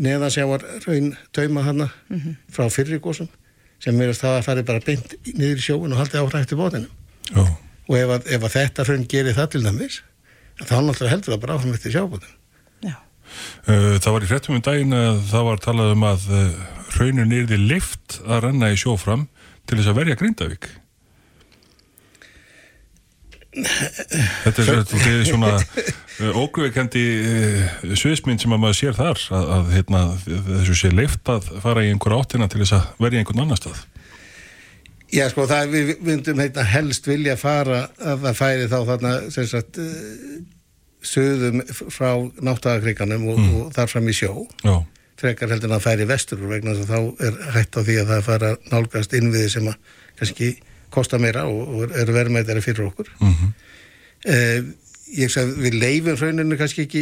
neðansjávar 0.00 0.64
hraun 0.86 1.10
tauma 1.36 1.66
hana 1.66 1.90
frá 2.48 2.70
fyrri 2.72 2.96
gósum 3.02 3.28
sem 3.80 4.00
er 4.00 4.14
það 4.16 4.38
að 4.38 4.46
fari 4.48 4.64
bara 4.70 4.84
beint 4.86 5.16
niður 5.34 5.60
í 5.60 5.66
sjóin 5.66 5.92
og 5.92 6.00
haldi 6.00 6.22
áhrægt 6.22 6.54
í 6.56 6.60
bótinum 6.60 6.88
Já, 7.30 7.44
og 7.44 7.96
ef, 7.98 8.14
að, 8.16 8.30
ef 8.32 8.46
að 8.48 8.56
þetta 8.56 8.86
hraun 8.88 9.08
gerir 9.12 9.36
það 9.36 9.50
til 9.52 9.64
dæmis 9.66 10.00
þá 10.64 10.78
náttúrulega 10.80 11.12
heldur 11.12 11.34
það 11.34 11.42
bara 11.44 11.58
áfram 11.58 11.76
eftir 11.76 11.98
sjábótum 11.98 12.36
Uh, 13.70 13.94
það 14.02 14.14
var 14.14 14.24
í 14.24 14.28
hrettum 14.30 14.56
um 14.56 14.62
daginn 14.64 14.94
að 14.96 15.20
það 15.30 15.44
var 15.46 15.60
talað 15.62 15.92
um 15.94 16.04
að 16.08 16.24
raunin 16.96 17.34
er 17.36 17.44
því 17.46 17.58
lift 17.60 18.16
að 18.24 18.40
renna 18.48 18.72
í 18.72 18.78
sjófram 18.80 19.28
til 19.70 19.78
þess 19.80 19.92
að 19.94 19.98
verja 20.02 20.18
Grindavík. 20.20 20.68
Þetta 23.50 24.62
er 24.62 24.68
þetta 24.84 24.98
er 25.10 25.24
svona 25.26 25.54
ógveikendi 26.42 27.02
sviðsmynd 27.98 28.42
sem 28.44 28.52
að 28.54 28.60
maður 28.62 28.78
sér 28.78 28.94
þar 28.98 29.22
að, 29.34 29.48
að 29.56 29.72
hérna, 29.74 30.02
þessu 30.50 30.76
sé 30.78 30.90
lift 30.94 31.32
að 31.32 31.48
fara 31.64 31.82
í 31.86 31.90
einhver 31.90 32.14
áttina 32.20 32.46
til 32.52 32.60
þess 32.62 32.76
að 32.78 33.02
verja 33.02 33.22
einhvern 33.24 33.42
annar 33.46 33.58
stað. 33.58 33.80
Já, 35.10 35.24
sko, 35.32 35.48
það 35.50 35.72
við 35.74 35.88
myndum 36.06 36.38
heitna 36.38 36.62
helst 36.70 37.08
vilja 37.10 37.34
fara 37.40 37.80
að 37.98 38.20
það 38.28 38.36
færi 38.38 38.68
þá 38.70 38.76
þarna, 38.92 39.14
sem 39.34 39.48
sagt, 39.50 39.80
uh, 39.82 40.38
söðum 41.02 41.64
frá 41.90 42.12
náttagakriganum 42.46 43.24
og, 43.32 43.40
Mm. 43.40 43.56
og 43.64 43.72
þar 43.74 43.90
fram 43.90 44.06
í 44.06 44.14
sjó. 44.14 44.44
Já, 44.62 44.76
Frekar 45.20 45.52
heldur 45.52 45.68
en 45.70 45.76
að 45.76 45.84
færi 45.84 46.06
vestur 46.08 46.40
vegna 46.48 46.74
þess 46.76 46.88
að 46.88 46.92
þá 46.94 47.26
er 47.28 47.40
hætt 47.56 47.76
á 47.76 47.80
því 47.84 47.96
að 48.00 48.12
það 48.14 48.22
fara 48.28 48.52
nálgast 48.72 49.16
innviði 49.18 49.50
sem 49.52 49.68
að 49.68 49.96
kannski 50.20 50.50
kosta 50.90 51.20
meira 51.22 51.46
og, 51.48 51.90
eru 51.92 52.14
verðmættari 52.16 52.64
fyrir 52.64 52.88
okkur. 52.90 53.12
mhm, 53.20 53.52
Uh, 54.20 54.66
ég 55.16 55.30
sagði, 55.32 55.54
við 55.64 55.76
leifum 55.80 56.18
hrauninu 56.20 56.58
kannski 56.60 56.82
ekki 56.84 57.00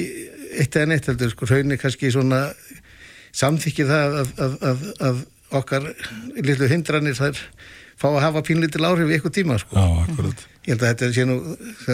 eitt 0.63 0.77
eða 0.79 0.93
neitt 0.93 1.09
heldur, 1.11 1.33
sko, 1.33 1.49
hrauninu 1.51 1.75
kannski 1.83 2.13
svona 2.15 2.45
samþykki 3.35 3.87
það 3.89 4.15
að, 4.21 4.31
að, 4.45 4.55
að, 4.71 4.85
að 5.09 5.19
okkar 5.59 5.89
litlu 6.37 6.69
hindranir 6.71 7.19
þær 7.19 7.41
fá 7.99 8.07
að 8.13 8.21
hafa 8.23 8.45
pínlítil 8.47 8.87
áhrif 8.87 9.11
í 9.11 9.17
eitthvað 9.17 9.35
tíma, 9.41 9.59
sko. 9.59 9.75
já, 9.75 10.05
akkurat. 10.05 10.47
Ég 10.69 10.75
held 10.75 10.83
að 10.85 10.91
þetta 10.91 11.07
sé 11.17 11.25
nú, 11.25 11.37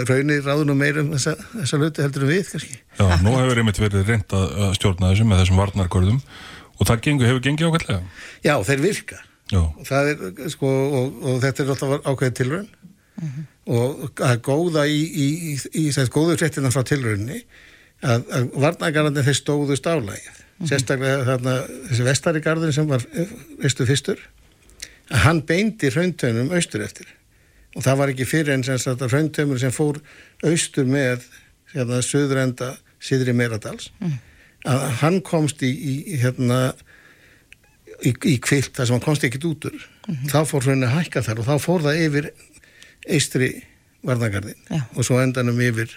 raunir 0.08 0.40
ráður 0.42 0.66
nú 0.66 0.74
meira 0.74 1.02
um 1.04 1.12
þessa, 1.14 1.36
þessa 1.52 1.78
hluti 1.78 2.02
heldur 2.02 2.24
en 2.26 2.30
við, 2.32 2.48
kannski. 2.50 2.78
Já, 2.98 3.04
nú 3.22 3.34
hefur 3.38 3.60
einmitt 3.62 3.78
verið 3.78 4.08
reynd 4.10 4.34
að 4.34 4.56
að 4.64 4.72
stjórna 4.80 5.10
þessu 5.12 5.26
með 5.30 5.42
þessum 5.44 5.60
varnarkörðum 5.62 6.18
og 6.74 6.88
það 6.88 7.04
gengur, 7.06 7.28
hefur 7.30 7.44
gengið 7.44 7.68
ákveðlega. 7.70 8.00
Já, 8.42 8.54
þeir 8.66 8.82
virka. 8.82 9.20
Já, 9.52 9.60
Og 9.60 9.84
það 9.86 10.10
er, 10.10 10.24
sko, 10.50 10.72
og, 10.98 11.18
og 11.22 11.38
þetta 11.44 11.62
er 11.62 11.72
alltaf 11.74 12.08
ákveðið 12.08 12.36
tilraun 12.40 12.68
og 13.70 14.06
það 14.18 14.30
er 14.32 14.40
góða 14.44 14.86
í, 14.90 15.00
í, 15.06 15.26
í, 15.52 15.56
í 15.84 15.84
þess 15.94 16.10
góðu 16.12 16.38
fréttina 16.40 16.72
frá 16.74 16.82
tilrauninni 16.88 17.44
að, 18.02 18.24
að 18.34 18.48
varnagarandi 18.64 19.24
þeir 19.28 19.38
stóðust 19.38 19.86
álægið. 19.86 20.40
Sérstaklega 20.68 21.26
þarna 21.28 21.54
þessi 21.90 22.06
vestari 22.06 22.42
garður 22.44 22.72
sem 22.74 22.88
var 22.90 23.04
eh, 23.14 23.30
veistu 23.62 23.86
fyrstur, 23.88 24.20
að 25.10 25.22
hann 25.28 25.42
beindi 25.46 25.90
rauntögnum 25.94 26.52
austur 26.56 26.84
eftir. 26.84 27.08
Og 27.74 27.82
það 27.82 27.98
var 28.00 28.12
ekki 28.12 28.26
fyrir 28.28 28.54
en 28.54 28.64
sem 28.66 28.78
sagt 28.78 29.02
að 29.02 29.16
rauntögnum 29.16 29.58
sem 29.58 29.74
fór 29.74 29.98
austur 30.46 30.86
með 30.86 31.26
hérna 31.74 32.00
söður 32.06 32.42
enda 32.44 32.74
síðri 33.02 33.34
Meiradals, 33.36 33.90
að 34.64 34.84
hann 35.02 35.20
komst 35.26 35.62
í, 35.66 35.70
í, 35.74 35.94
hérna 36.22 36.72
í, 38.00 38.14
í 38.14 38.36
kvilt 38.42 38.72
þar 38.76 38.88
sem 38.88 38.96
hann 38.96 39.04
komst 39.04 39.26
ekkit 39.26 39.46
út 39.50 39.68
úr. 39.68 39.84
Þá 40.30 40.38
fór 40.48 40.68
hraunin 40.68 40.86
að 40.88 40.96
hækka 41.00 41.24
þar 41.26 41.42
og 41.42 41.48
þá 41.50 41.54
fór 41.66 41.84
það 41.84 42.00
yfir 42.06 42.30
eistri 43.04 43.50
varnagarðin 44.04 44.56
Já. 44.68 44.80
og 44.94 45.06
svo 45.06 45.20
endanum 45.20 45.60
yfir 45.64 45.92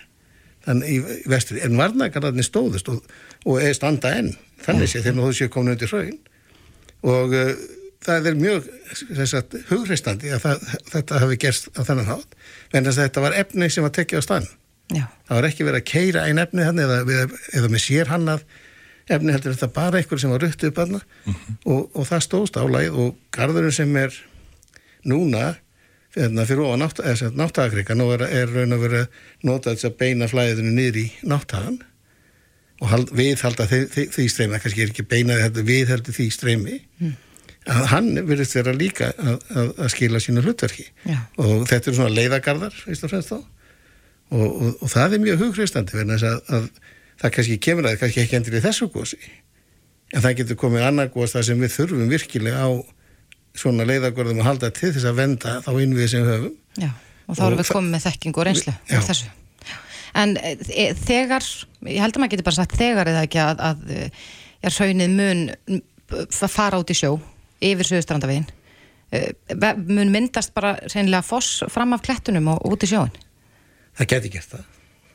þann 0.65 0.83
í 0.83 0.97
vestri, 1.29 1.61
en 1.63 1.77
varnagarðin 1.79 2.45
stóðust 2.45 2.89
og, 2.91 3.03
og 3.47 3.61
er 3.63 3.75
standa 3.75 4.11
enn 4.17 4.33
þannig 4.65 4.91
sé 4.91 5.03
þegar 5.03 5.27
þú 5.29 5.33
séu 5.37 5.51
komin 5.53 5.75
undir 5.75 5.91
hraun. 5.91 6.17
Og 7.07 7.35
uh, 7.37 7.53
það 8.07 8.29
er 8.31 8.39
mjög 8.39 8.69
sagt, 9.29 9.57
hugreistandi 9.71 10.31
að 10.35 10.45
það, 10.45 10.63
þetta 10.93 11.19
hafi 11.23 11.39
gerst 11.43 11.69
á 11.75 11.81
þennan 11.87 12.09
hátt 12.11 12.37
en 12.77 12.89
þetta 12.99 13.25
var 13.25 13.35
efni 13.37 13.69
sem 13.73 13.85
var 13.85 13.93
tekið 13.97 14.23
á 14.23 14.27
stann 14.27 14.47
Já, 14.87 15.03
það 15.27 15.35
var 15.35 15.49
ekki 15.49 15.67
verið 15.67 15.81
að 15.81 15.89
keira 15.91 16.23
einn 16.29 16.39
efni 16.39 16.63
hann 16.63 16.79
eða, 16.79 17.01
eða, 17.03 17.27
eða 17.59 17.69
með 17.73 17.83
sér 17.83 18.11
hann 18.13 18.29
að 18.31 18.45
efni 19.11 19.33
heldur 19.35 19.55
þetta 19.55 19.75
bara 19.75 19.99
eitthvað 19.99 20.23
sem 20.23 20.31
var 20.31 20.43
rutt 20.43 20.63
upp 20.67 20.81
hann 20.83 20.97
og, 20.97 21.81
og 21.91 22.03
það 22.07 22.23
stóðst 22.23 22.59
álægið 22.59 22.99
og 23.03 23.17
garðurinn 23.35 23.75
sem 23.75 23.99
er 23.99 24.15
núna 25.07 25.57
hérna, 26.15 26.47
fyrir 26.47 26.65
ofan 26.65 26.83
nátt, 26.83 27.03
náttagakrika 27.35 27.95
nú 27.97 28.09
er, 28.15 28.25
er 28.27 28.51
raun 28.51 28.75
að 28.75 28.83
vera 28.87 29.03
notað 29.47 29.85
að 29.89 29.99
beina 29.99 30.29
flæðinu 30.31 30.73
niður 30.73 31.01
í 31.03 31.05
náttagan 31.27 31.79
og 32.77 32.91
hald, 32.91 33.13
viðhalda 33.17 33.65
því, 33.69 33.79
því, 33.93 34.03
því 34.13 34.27
streymi. 34.29 34.59
Kannski 34.61 34.83
er 34.83 34.91
ekki 34.91 35.07
beinaði 35.09 35.47
þetta 35.47 35.63
viðhaldi 35.67 36.13
því 36.13 36.27
streymi 36.33 36.75
að 37.67 37.87
hann 37.91 38.09
verðist 38.27 38.55
vera 38.57 38.73
líka 38.75 39.11
að, 39.17 39.37
að, 39.51 39.71
að 39.83 39.91
skila 39.93 40.21
sínu 40.23 40.43
hlutverki 40.45 40.85
Já. 41.07 41.19
og 41.43 41.65
þetta 41.69 41.89
eru 41.91 41.97
svona 41.99 42.15
leiðagarðar 42.15 42.77
og 43.37 43.45
og, 44.27 44.75
og, 44.81 44.87
það 44.91 45.17
er 45.17 45.23
mjög 45.23 45.43
hughristandi 45.45 45.95
verðan 45.95 46.17
þess 46.17 46.27
að, 46.27 46.39
að 46.57 46.69
það 47.21 47.33
kannski 47.37 47.59
kemur 47.63 47.89
að 47.89 47.99
kannski 48.01 48.23
ekki 48.23 48.39
endur 48.39 48.57
í 48.59 48.63
þessu 48.63 48.89
gósi 48.93 49.19
en 50.13 50.23
það 50.23 50.37
getur 50.41 50.59
komið 50.59 50.87
annar 50.87 51.11
gós 51.13 51.35
þar 51.35 51.47
sem 51.47 51.63
við 51.63 51.73
þurfum 51.75 52.11
virkilega 52.11 52.67
á 52.67 52.69
svona 53.57 53.87
leiðagörðum 53.89 54.41
að 54.43 54.49
halda 54.51 54.71
til 54.75 54.91
þess 54.95 55.09
að 55.09 55.19
venda 55.21 55.57
þá 55.65 55.71
sem 55.73 55.95
við 55.97 56.31
höfum 56.31 56.55
já, 56.77 56.91
og 57.25 57.39
þá 57.39 57.43
erum 57.47 57.57
við 57.59 57.65
það- 57.67 57.77
komið 57.77 57.95
með 57.95 58.05
þekkingu 58.07 58.41
og 58.41 58.47
reynslu 58.47 58.73
Já. 58.73 58.99
þessu. 59.07 59.31
Já. 59.67 59.77
En 60.17 60.37
e, 60.37 60.93
þegar, 61.07 61.47
ég 61.87 62.03
held 62.03 62.15
að 62.15 62.21
maður 62.21 62.33
getur 62.35 62.47
bara 62.47 62.59
sagt 62.59 62.77
þegar 62.77 63.11
eða 63.11 63.23
ekki 63.27 63.41
að, 63.43 63.63
að 63.71 63.89
e, 63.91 64.11
er 64.61 64.77
hraunið 64.77 65.17
mun 65.17 65.41
fara 66.47 66.79
út 66.79 66.93
í 66.93 66.97
sjó 66.97 67.17
yfir 67.63 67.89
Suðustrandavegin 67.89 68.47
mun 69.87 70.11
myndast 70.11 70.51
bara 70.55 70.75
reynilega 70.91 71.23
foss 71.23 71.61
fram 71.71 71.95
af 71.95 72.03
klettunum 72.03 72.49
og 72.51 72.65
út 72.67 72.83
í 72.83 72.89
sjóin. 72.91 73.13
það 73.97 74.09
geti 74.13 74.31
gert 74.33 74.49
það. 74.51 74.65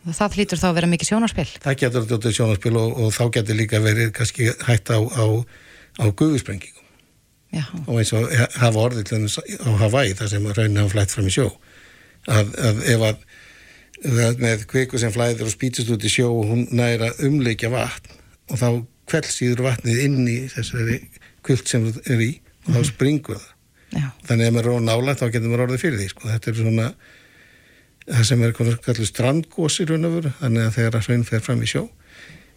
Það 0.02 0.36
hlýtur 0.36 0.58
þá 0.58 0.68
að 0.68 0.78
vera 0.78 0.90
mikið 0.90 1.10
sjónarspil. 1.10 1.50
það 1.62 1.76
getur 1.82 2.06
þetta 2.10 2.32
sjónaspil 2.38 2.76
og, 2.80 2.94
og 2.98 3.12
þá 3.14 3.24
getur 3.36 3.58
líka 3.58 3.82
verið 3.84 4.14
kannski 4.16 4.48
hægt 4.66 4.90
á, 4.90 4.98
á, 4.98 5.26
á 6.00 6.04
guðusprengingum 6.08 6.80
Já, 7.52 7.66
og 7.84 7.98
eins 8.00 8.14
og 8.16 8.32
hafa 8.32 8.80
orðið 8.80 9.12
á 9.60 9.70
Hawaii 9.84 10.16
þar 10.16 10.30
sem 10.32 10.46
raunin 10.56 10.80
hafa 10.80 10.94
flætt 10.94 11.12
fram 11.12 11.28
í 11.28 11.34
sjó. 11.34 11.50
Að, 12.32 12.54
að 12.56 12.78
ef 12.94 13.04
að 13.10 13.26
að 14.02 14.40
með 14.42 14.64
kviku 14.70 14.98
sem 14.98 15.12
flæðir 15.14 15.46
og 15.46 15.52
spýtist 15.52 15.90
út 15.92 16.02
í 16.02 16.10
sjó 16.10 16.30
og 16.32 16.48
hún 16.50 16.64
næra 16.74 17.12
umleikja 17.22 17.70
vatn 17.70 18.16
og 18.50 18.58
þá 18.58 18.68
kveldsýður 19.12 19.64
vatnið 19.66 20.00
inn 20.06 20.22
í 20.26 20.38
þessari 20.50 20.98
kvilt 21.46 21.70
sem 21.70 21.88
það 21.88 22.12
er 22.14 22.22
í 22.24 22.30
og 22.66 22.76
þá 22.76 22.92
springur 22.92 23.40
það. 23.40 23.48
Já, 23.92 24.06
þannig 24.28 24.44
að 24.44 24.48
ef 24.48 24.54
maður 24.56 24.70
er 24.72 24.84
nála 24.86 25.16
þá 25.20 25.24
getur 25.26 25.50
maður 25.50 25.64
orðið 25.66 25.82
fyrir 25.82 25.98
því 26.00 26.06
sko. 26.12 26.28
þetta 26.30 26.50
er 26.50 26.60
svona 26.60 26.86
það 28.06 28.22
sem 28.28 28.44
er 28.46 28.54
kallu 28.56 29.08
strandgósi 29.08 29.86
þannig 29.88 30.62
að 30.62 30.76
þegar 30.78 30.96
að 30.96 31.08
hraun 31.08 31.26
fer 31.28 31.44
fram 31.44 31.62
í 31.62 31.68
sjó. 31.70 31.82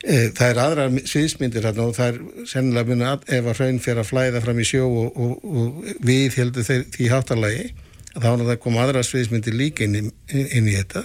E, 0.06 0.30
það 0.36 0.50
er 0.50 0.62
aðra 0.62 0.86
sviðsmyndir 1.10 1.66
þarna 1.66 1.88
og 1.90 1.96
það 1.98 2.12
er 2.12 2.48
sennilega 2.50 2.90
muni 2.92 3.06
að 3.10 3.28
ef 3.38 3.50
að 3.50 3.60
hraun 3.60 3.80
fer 3.82 4.00
að 4.02 4.10
flæða 4.10 4.42
fram 4.44 4.60
í 4.62 4.68
sjó 4.68 4.86
og, 4.86 5.16
og, 5.18 5.46
og 5.46 5.92
við 6.06 6.38
heldur 6.40 6.68
þeir, 6.68 6.84
því 6.94 7.10
háttalagi 7.14 7.68
þá 8.16 8.28
er 8.32 8.44
það 8.46 8.60
koma 8.64 8.84
aðra 8.84 9.04
sviðsmyndir 9.06 9.58
líka 9.58 9.86
inn 9.88 9.98
í, 10.00 10.04
inn 10.32 10.70
í 10.70 10.76
þetta. 10.76 11.04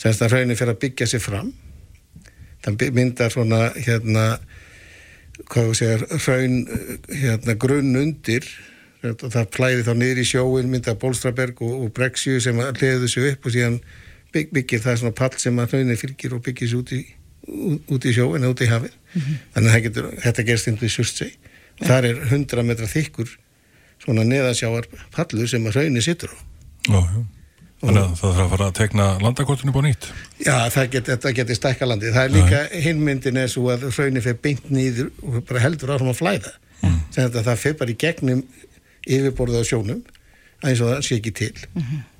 Semst 0.00 0.22
að 0.24 0.36
hraunin 0.36 0.58
fer 0.58 0.72
að 0.72 0.80
byggja 0.84 1.08
sig 1.10 1.22
fram. 1.22 1.52
Það 2.62 2.86
myndar 2.94 3.34
svona 3.34 3.64
hérna 3.74 4.26
hvað 5.50 5.68
þú 5.68 5.74
segir, 5.78 6.04
hraun 6.26 6.60
hérna 7.08 7.56
grunn 7.60 7.98
undir. 7.98 8.46
Og 9.02 9.24
það 9.26 9.48
flæði 9.56 9.84
þá 9.86 9.92
niður 9.98 10.20
í 10.22 10.24
sjóin 10.28 10.68
mynda 10.70 10.94
Bólstraberg 10.94 11.58
og, 11.66 11.72
og 11.82 11.94
Brexju 11.96 12.38
sem 12.42 12.60
hliðu 12.62 13.08
sig 13.10 13.32
upp 13.32 13.48
og 13.48 13.54
síðan 13.56 13.80
bygg, 14.32 14.52
byggir 14.54 14.82
það 14.84 15.00
svona 15.00 15.16
pall 15.18 15.34
sem 15.42 15.58
að 15.58 15.74
hraunin 15.74 15.98
fylgir 15.98 16.36
og 16.36 16.44
byggir 16.46 16.70
sig 16.70 16.78
út 16.78 16.92
í, 16.94 17.00
út, 17.90 18.06
í 18.06 18.14
sjóin 18.14 18.46
út 18.46 18.62
í 18.62 18.70
hafið. 18.70 18.94
Þannig 19.56 19.74
að 19.74 19.84
getur, 19.88 20.08
þetta 20.22 20.46
gerst 20.52 20.70
inn 20.70 20.78
við 20.78 20.94
Surtsey. 20.94 21.34
Og 21.80 21.86
þar 21.90 22.10
er 22.12 22.22
100 22.28 22.68
metra 22.68 22.90
þykkur 22.92 23.34
svona 24.04 24.26
neðansjáar 24.28 24.86
pallur 25.14 25.50
sem 25.50 25.66
að 25.66 25.80
hraunin 25.80 26.04
sittur 26.04 26.30
á. 26.30 26.38
Já, 26.86 27.00
já. 27.02 27.41
Þannig 27.82 27.98
að 27.98 28.10
það 28.20 28.34
þarf 28.36 28.42
að 28.44 28.52
fara 28.52 28.66
að 28.68 28.74
tekna 28.78 29.04
landakortinu 29.18 29.72
búið 29.74 29.86
nýtt. 29.88 30.04
Já, 30.38 30.54
það 30.70 30.84
get, 30.92 31.08
þetta 31.10 31.30
getur 31.34 31.56
stækka 31.58 31.86
landið. 31.88 32.12
Það 32.14 32.26
er 32.28 32.34
líka 32.36 32.60
hinmyndin 32.84 33.40
er 33.42 33.48
svo 33.50 33.64
að 33.72 33.86
hraunin 33.88 34.22
fer 34.22 34.36
beint 34.44 34.68
nýður 34.70 35.08
og 35.26 35.38
bara 35.48 35.62
heldur 35.64 35.90
áfram 35.90 36.12
að 36.12 36.20
flæða. 36.20 36.52
Mm. 36.82 36.98
Þetta 37.16 37.42
það 37.48 37.62
fer 37.64 37.74
bara 37.80 37.90
í 37.90 37.96
gegnum 37.98 38.42
yfirborðið 39.02 39.66
á 39.66 39.70
sjónum 39.72 40.02
eins 40.62 40.78
og 40.78 40.92
það 40.92 41.00
sé 41.08 41.18
ekki 41.18 41.32
til 41.34 41.50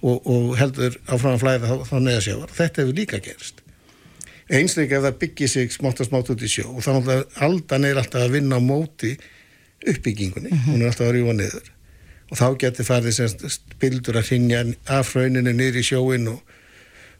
og, 0.02 0.16
og 0.18 0.48
heldur 0.58 0.96
áfram 1.06 1.36
að 1.36 1.44
flæða 1.44 1.70
þá, 1.70 1.76
þá 1.92 1.94
neðasjávar. 2.08 2.54
Þetta 2.56 2.82
hefur 2.82 2.98
líka 2.98 3.20
gerst. 3.22 3.62
Einsleika 4.52 4.98
ef 4.98 5.06
það 5.06 5.20
byggir 5.20 5.52
sig 5.52 5.76
smátt 5.76 6.02
og 6.02 6.08
smátt 6.10 6.32
út 6.34 6.42
í 6.42 6.50
sjó 6.50 6.66
og 6.72 6.82
þannig 6.82 7.12
að 7.14 7.38
aldan 7.46 7.86
er 7.86 8.02
alltaf 8.02 8.26
að 8.26 8.34
vinna 8.34 8.58
á 8.58 8.62
móti 8.66 9.14
uppbyggingunni. 9.92 10.50
Hún 10.66 10.82
er 10.82 10.90
alltaf 10.90 11.06
að 11.06 11.20
rjúa 11.20 11.36
niður 11.38 11.70
og 12.32 12.40
þá 12.40 12.46
getur 12.64 12.88
farið 12.88 13.18
sem 13.18 13.54
bildur 13.82 14.16
að 14.16 14.30
hrinja 14.30 14.64
af 14.88 15.12
hrauninu 15.12 15.52
niður 15.52 15.82
í 15.82 15.84
sjóin 15.84 16.30
og, 16.32 16.40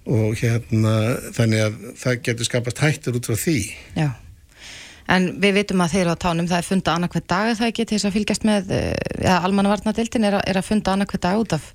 og 0.08 0.36
hérna 0.40 0.96
þannig 1.36 1.64
að 1.66 1.80
það 2.00 2.20
getur 2.28 2.48
skapast 2.48 2.82
hættur 2.82 3.18
út 3.20 3.28
frá 3.28 3.36
því 3.36 3.58
já. 3.98 4.10
En 5.12 5.26
við 5.42 5.56
vitum 5.58 5.82
að 5.82 5.96
þeir 5.96 6.02
eru 6.06 6.12
á 6.14 6.22
tánum, 6.24 6.46
það 6.48 6.60
er 6.62 6.66
funda 6.68 6.92
annarkvæð 6.96 7.24
dag 7.28 7.48
er 7.50 7.56
það 7.58 7.72
ekki 7.72 7.84
til 7.84 7.96
þess 7.98 8.08
að 8.08 8.14
fylgjast 8.16 8.44
með, 8.48 8.70
eh, 8.72 8.92
eða 9.18 9.40
almannavarnadeildin 9.48 10.28
er, 10.28 10.36
er 10.46 10.60
að 10.60 10.68
funda 10.68 10.94
annarkvæð 10.94 11.22
dag 11.26 11.42
út 11.42 11.56
af 11.58 11.66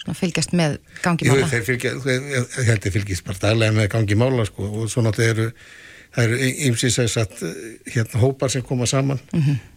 svona 0.00 0.16
fylgjast 0.16 0.54
með 0.56 0.78
gangi 1.04 1.26
Jú, 1.28 1.34
mála. 1.34 1.50
þeir 1.50 1.66
fylgja, 1.66 1.92
ég 2.06 2.68
held 2.70 2.86
þeir 2.86 2.94
fylgjast 2.94 3.26
bara 3.26 3.42
daglega 3.42 3.76
með 3.76 3.90
gangi 3.96 4.16
mála 4.22 4.46
sko 4.48 4.70
og 4.70 4.86
svo 4.88 5.04
náttúrulega 5.04 5.34
eru 5.34 5.48
það 6.14 6.24
eru 6.26 6.52
ymsins 6.68 6.98
að 7.02 7.10
satt 7.14 7.42
hérna 7.94 8.22
hópar 8.22 8.52
sem 8.52 8.62
koma 8.66 8.86
saman 8.90 9.20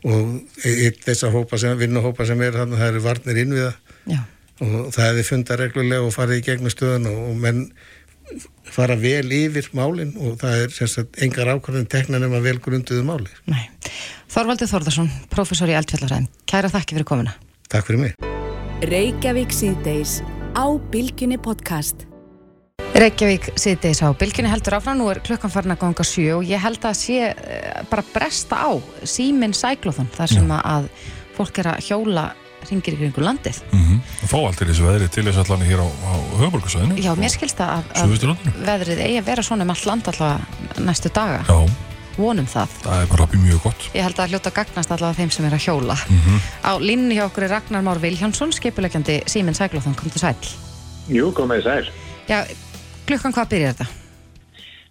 og 0.04 0.22
einn 0.66 1.02
þessar 1.06 1.34
hópar 1.36 1.62
sem, 1.62 1.78
vinnuhópar 1.78 2.30
sem 2.30 2.42
er 2.42 2.54
þannig, 2.58 2.80
það 2.80 2.94
eru 2.94 3.04
varnir 3.08 3.42
innviða 3.44 3.74
Já. 4.10 4.22
og 4.60 4.94
það 4.96 5.10
hefði 5.10 5.28
fundað 5.30 5.62
reglulega 5.62 6.08
og 6.08 6.16
farið 6.16 6.42
í 6.42 6.46
gegnum 6.48 6.74
stöðun 6.74 7.12
og, 7.12 7.20
og 7.30 7.36
menn 7.44 7.68
fara 8.74 8.96
vel 8.98 9.28
yfir 9.36 9.70
málinn 9.78 10.16
og 10.18 10.40
það 10.42 10.64
er 10.64 10.74
sem 10.74 10.90
sagt 10.90 11.20
engar 11.22 11.52
ákvæðin 11.54 11.90
tekna 11.92 12.22
nema 12.24 12.40
vel 12.44 12.58
grunduðu 12.64 13.04
máli. 13.06 13.30
Nei. 13.52 13.70
Þorvaldur 14.34 14.72
Þorðarsson, 14.72 15.12
professor 15.30 15.70
í 15.70 15.76
Eldfjallaræðin. 15.78 16.32
Kæra 16.50 16.72
þakki 16.74 16.98
fyrir 16.98 17.10
komuna. 17.10 17.36
Takk 17.70 17.86
fyrir 17.92 18.02
mig. 18.08 18.18
Reykjavík. 22.94 23.48
Reykjavík 23.48 23.58
síðdeis 23.58 24.02
á 24.06 24.14
Bilginni 24.14 24.52
heldur 24.52 24.78
áfram, 24.78 25.00
nú 25.00 25.10
er 25.10 25.20
klukkan 25.26 25.50
farin 25.50 25.74
að 25.74 25.82
ganga 25.82 26.04
sjö 26.06 26.38
og 26.38 26.46
ég 26.46 26.62
held 26.62 26.84
að 26.86 26.96
sé 27.00 27.20
eh, 27.32 27.82
bara 27.90 28.04
bresta 28.14 28.60
á 28.70 28.72
síminn 29.04 29.56
sæklóðun 29.58 30.12
þar 30.14 30.30
sem 30.30 30.52
að 30.54 30.90
fólk 31.34 31.58
er 31.64 31.72
að 31.74 31.88
hjóla 31.88 32.26
ringir 32.70 32.94
í 32.96 33.00
kringu 33.02 33.24
landið. 33.24 33.64
Mm 33.72 33.82
-hmm. 33.84 34.28
Fá 34.30 34.38
allt 34.38 34.62
í 34.62 34.68
þessu 34.70 34.86
veðri 34.86 35.08
til 35.10 35.24
þess 35.26 35.42
allan 35.42 35.66
hér 35.66 35.82
á, 35.82 35.88
á 35.90 36.14
höfuborgarsvæðinu. 36.40 37.02
Já, 37.02 37.16
mér 37.18 37.34
skilst 37.34 37.58
það 37.58 37.70
að, 37.70 37.84
að 37.96 38.38
veðrið 38.70 39.02
eigi 39.08 39.18
að 39.18 39.26
vera 39.26 39.44
svona 39.44 39.64
um 39.64 39.74
allt 39.74 39.86
land 39.86 40.08
allavega 40.08 40.40
næstu 40.78 41.10
daga. 41.10 41.42
Já, 41.50 41.70
Vonum 42.18 42.46
það. 42.46 42.70
það 42.84 43.02
er 43.02 43.08
bara 43.10 43.28
mjög 43.34 43.62
gott. 43.64 43.90
Ég 43.94 44.04
held 44.04 44.20
að 44.20 44.30
hljóta 44.30 44.52
gagnast 44.54 44.92
allavega 44.92 45.18
þeim 45.18 45.32
sem 45.32 45.46
er 45.46 45.54
að 45.54 45.66
hjóla. 45.66 45.98
Mhm. 46.10 46.40
Á 46.62 46.72
línni 46.78 47.16
hjá 47.18 47.26
okkur 47.26 47.44
er 47.44 47.50
Ragnar 47.50 47.82
Már 47.82 48.00
Viljánsson, 48.00 48.54
skipulegjandi 48.54 49.24
Síminn 49.26 49.58
Sæglóðan, 49.58 49.96
kom 49.96 50.10
til 50.10 50.22
sæl. 50.22 50.36
Jú, 51.10 51.34
komið 51.34 51.64
sæl. 51.64 51.90
Já, 52.30 52.46
klukkan 53.08 53.36
hvað 53.36 53.52
byrjar 53.54 53.76
þetta? 53.78 53.88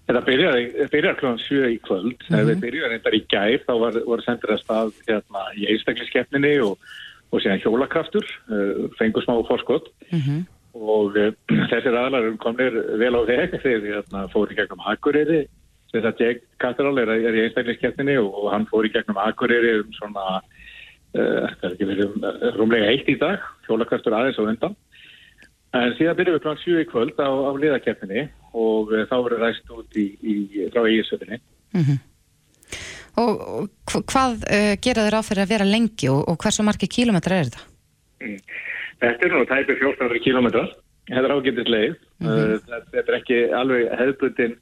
Þetta 0.08 0.22
byrjar, 0.26 0.56
byrjar 0.92 1.18
klokkan 1.20 1.44
7 1.44 1.68
í 1.70 1.78
kvöld. 1.86 2.16
Mm 2.28 2.34
-hmm. 2.34 2.48
Við 2.48 2.64
byrjar 2.64 2.90
reyndar 2.90 3.14
í 3.16 3.22
gær, 3.30 3.60
þá 3.68 3.74
var, 3.84 4.00
voru 4.06 4.22
sendir 4.26 4.54
að 4.54 4.62
stað 4.64 4.90
hérna, 5.06 5.44
í 5.56 5.68
einstakliskeppninni 5.72 6.56
og, 6.66 6.90
og 7.30 7.40
síðan 7.40 7.62
hjólakraftur, 7.62 8.26
uh, 8.50 8.90
fengur 8.98 9.24
smá 9.24 9.38
fórskot 9.46 9.92
Mm 10.10 10.44
og 10.72 11.16
uh, 11.20 11.32
þessir 11.70 11.96
aðlar 11.96 12.30
komnir 12.40 12.72
vel 13.00 13.12
á 13.12 13.22
veg 13.28 13.58
þegar 13.60 13.88
hérna, 13.88 14.28
fór 14.32 14.52
í 14.52 14.56
gegnum 14.56 14.80
Akureyri. 14.88 15.44
Þess 15.92 16.08
að 16.08 16.22
Jake 16.24 16.46
Catterall 16.62 16.98
er, 17.02 17.10
er 17.12 17.36
í 17.36 17.42
einstakliskeppninni 17.44 18.16
og, 18.16 18.48
hann 18.52 18.64
fór 18.70 18.88
í 18.88 18.92
gegnum 18.94 19.20
Akureyri 19.20 19.74
um 19.82 19.92
svona, 19.98 20.40
uh, 20.40 21.44
það 21.60 21.66
er 21.68 21.74
ekki 21.74 21.90
verið 21.90 22.06
um, 22.08 22.24
rúmlega 22.56 22.88
eitt 22.88 23.10
í 23.12 23.18
dag, 23.20 23.44
hjólakraftur 23.68 24.16
aðeins 24.16 24.40
og 24.40 24.48
undan. 24.54 24.78
En 25.72 25.94
síðan 25.96 26.16
byrjum 26.18 26.34
við 26.36 26.42
klokkan 26.44 26.62
7 26.66 26.80
í 26.82 26.88
kvöld 26.90 27.20
á, 27.22 27.28
á 27.32 27.50
liðakeppninni 27.56 28.26
og 28.52 28.90
uh, 28.92 29.04
þá 29.08 29.14
verður 29.24 29.44
ræst 29.46 29.70
út 29.72 29.96
í, 29.96 30.06
í 30.20 30.34
frá 30.74 30.82
eigisöðinni. 30.84 31.38
Og, 33.20 33.30
og 33.40 33.68
hv- 33.88 34.04
hvað 34.08 34.42
uh, 34.44 34.72
gera 34.84 35.06
þeir 35.06 35.16
á 35.16 35.22
fyrir 35.24 35.44
að 35.46 35.54
vera 35.54 35.68
lengi 35.68 36.10
og, 36.12 36.20
og 36.28 36.36
hversu 36.44 36.64
margi 36.66 36.88
kílometra 36.92 37.38
er 37.40 37.48
þetta? 37.48 37.64
Þetta 39.02 39.26
er 39.26 39.32
nú 39.34 39.46
tæpir 39.48 39.80
1400 39.80 40.20
kilometrar. 40.26 40.68
Þetta 41.08 41.24
er 41.26 41.34
ágættis 41.34 41.72
leið. 41.72 41.96
Mm 42.22 42.52
Þetta 42.92 43.02
er 43.02 43.16
ekki 43.18 43.38
alveg 43.58 43.88
hefðbundin 43.98 44.54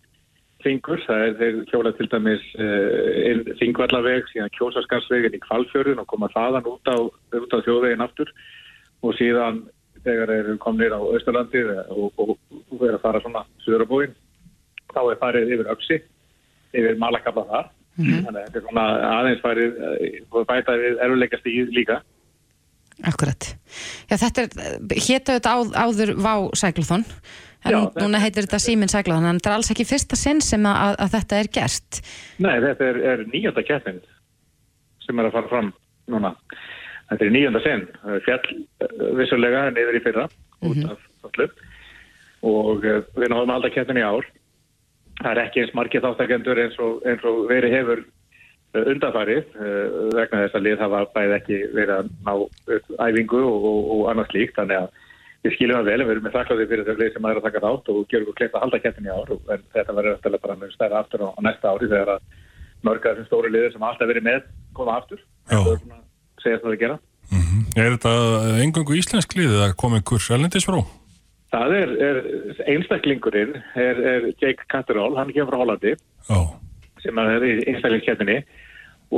fingur. 0.64 1.02
Það 1.08 1.26
er 1.26 1.34
þeir 1.42 1.58
hjóla 1.72 1.92
til 1.98 2.08
dæmis 2.14 2.46
uh, 2.54 3.50
þingvallaveg, 3.60 4.30
síðan 4.30 4.54
kjósaskarsveginn 4.56 5.36
í 5.36 5.42
kvalfjörðin 5.44 6.00
og 6.04 6.08
koma 6.14 6.30
þaðan 6.32 6.70
út 6.70 6.86
á, 6.90 6.96
á 7.02 7.58
þjóðveginn 7.66 8.06
aftur 8.06 8.30
og 9.02 9.14
síðan 9.18 9.64
þegar 10.04 10.32
þeir 10.32 10.44
eru 10.44 10.56
komnir 10.62 10.94
á 10.96 11.00
Östurlandið 11.16 11.72
og, 11.92 12.06
og, 12.16 12.32
og 12.70 12.80
vera 12.80 12.96
að 12.98 13.04
fara 13.04 13.20
svona 13.24 13.44
söðurabúinn 13.66 14.14
þá 14.90 15.02
er 15.02 15.20
farið 15.20 15.52
yfir 15.56 15.68
öksi, 15.74 16.00
yfir 16.74 16.96
malakabla 16.98 17.44
þar. 17.50 17.68
Þannig 18.00 18.30
að 18.30 18.38
þetta 18.46 18.58
er 18.60 18.64
svona 18.64 18.86
aðeins 19.18 19.42
farið 19.44 19.76
uh, 19.84 20.40
bæta 20.48 20.76
við 20.80 21.02
eruleikast 21.04 21.46
í 21.50 21.56
líka. 21.74 22.00
Akkurat. 23.08 23.46
Já, 24.10 24.16
þetta 24.20 24.44
er, 24.44 24.50
hétu 24.92 25.34
þetta 25.36 25.54
áð, 25.56 25.70
áður 25.84 26.12
Vá 26.20 26.32
Sæglóðan, 26.58 27.04
en 27.64 27.72
Já, 27.72 27.76
nú, 27.76 27.82
þetta- 27.86 28.04
núna 28.04 28.20
heitir 28.20 28.46
þetta 28.46 28.60
Síminn 28.60 28.92
Sæglóðan, 28.92 29.28
en 29.30 29.40
þetta 29.40 29.52
er 29.52 29.56
alls 29.58 29.70
ekki 29.72 29.86
fyrsta 29.88 30.18
sinn 30.20 30.42
sem 30.44 30.66
að, 30.68 30.96
að 31.00 31.14
þetta 31.16 31.38
er 31.40 31.50
gert. 31.58 32.00
Nei, 32.44 32.54
þetta 32.66 32.90
er, 32.90 33.00
er 33.12 33.24
nýjönda 33.32 33.64
keppin 33.68 34.02
sem 35.06 35.18
er 35.20 35.30
að 35.30 35.38
fara 35.38 35.52
fram 35.52 35.72
núna. 36.12 36.34
Þetta 37.10 37.26
er 37.26 37.34
nýjönda 37.34 37.62
sinn. 37.64 37.88
Fjall 38.26 38.44
eh, 38.54 39.02
vissulega 39.18 39.66
niður 39.74 39.98
í 39.98 40.04
fyrra 40.04 40.28
út 40.60 40.84
af 40.86 41.30
öllu 41.30 41.48
og 42.46 42.86
uh, 42.86 43.02
við 43.18 43.32
náðum 43.32 43.52
alltaf 43.52 43.74
keppin 43.74 44.00
í 44.00 44.06
ár. 44.06 44.24
Það 45.20 45.30
er 45.34 45.42
ekki 45.42 45.64
eins 45.64 45.74
margir 45.76 46.04
þáttakendur 46.04 46.60
eins 46.62 46.78
og, 46.80 47.02
eins 47.04 47.24
og 47.28 47.42
verið 47.50 47.74
hefur 47.76 48.02
undanfarið 48.80 49.50
uh, 49.58 50.08
vegna 50.16 50.44
þess 50.46 50.56
að 50.56 50.66
lið 50.66 50.84
hafa 50.84 51.02
bæði 51.16 51.36
ekki 51.36 51.60
verið 51.74 51.94
að 51.98 52.10
ná 52.28 52.32
upp 52.38 52.92
æfingu 52.96 53.42
og, 53.42 53.68
og, 53.72 53.90
og 53.96 54.02
annars 54.14 54.32
líkt. 54.36 54.56
Þannig 54.56 54.84
að 54.84 55.06
við 55.44 55.56
skiljum 55.56 55.80
það 55.80 55.90
vel, 55.90 56.00
við 56.04 56.14
erum 56.14 56.28
með 56.28 56.36
þakklaði 56.38 56.68
fyrir 56.70 56.88
þau 56.88 57.00
lið 57.00 57.12
sem 57.14 57.28
er 57.28 57.40
að 57.40 57.48
taka 57.48 57.64
þátt 57.64 57.90
og 57.92 58.02
gerum 58.12 58.30
við 58.30 58.38
kleipt 58.40 58.56
að 58.56 58.64
halda 58.66 58.82
keppin 58.84 59.08
í 59.08 59.14
ár 59.16 59.34
og 59.34 59.52
en 59.56 59.66
þetta 59.74 59.96
verður 59.98 60.16
eftir 60.16 60.38
bara 60.44 60.60
með 60.60 60.76
stærra 60.76 61.00
aftur 61.00 61.26
á, 61.26 61.28
næsta 61.44 61.74
ári 61.74 61.90
þegar 61.90 62.14
að 62.16 62.28
mörg 62.86 63.04
af 63.04 63.16
þessum 63.16 63.28
stóru 63.28 63.52
liður 63.52 63.74
sem 63.74 63.88
alltaf 63.88 64.12
verið 64.12 64.28
með 64.28 64.46
koma 64.76 65.00
aftur. 65.00 65.24
Já. 65.50 65.60
Það 66.40 66.46
svona 66.46 66.46
að 66.46 66.46
segja 66.46 66.62
það 66.62 66.72
að 66.72 66.80
gera. 66.80 66.98
Er 67.78 67.92
þetta 67.94 68.14
engangu 68.64 68.96
íslensk 68.98 69.36
lið 69.38 69.52
eða 69.58 69.76
kom 69.78 69.94
einhver 69.94 70.24
erlendis 70.34 70.66
frá? 70.66 70.80
Það 71.50 71.74
er, 71.76 71.92
er 72.06 72.18
einstaklingurinn, 72.70 73.56
er, 73.78 74.00
er 74.06 74.26
Jake 74.38 74.66
Catterall, 74.70 75.16
hann 75.18 75.32
kemur 75.34 75.50
frá 75.50 75.62
Hollandi 75.64 75.96
Já, 76.28 76.40
sem 77.02 77.18
er 77.18 77.46
í 77.46 77.52
einstaklingskeppninni 77.72 78.36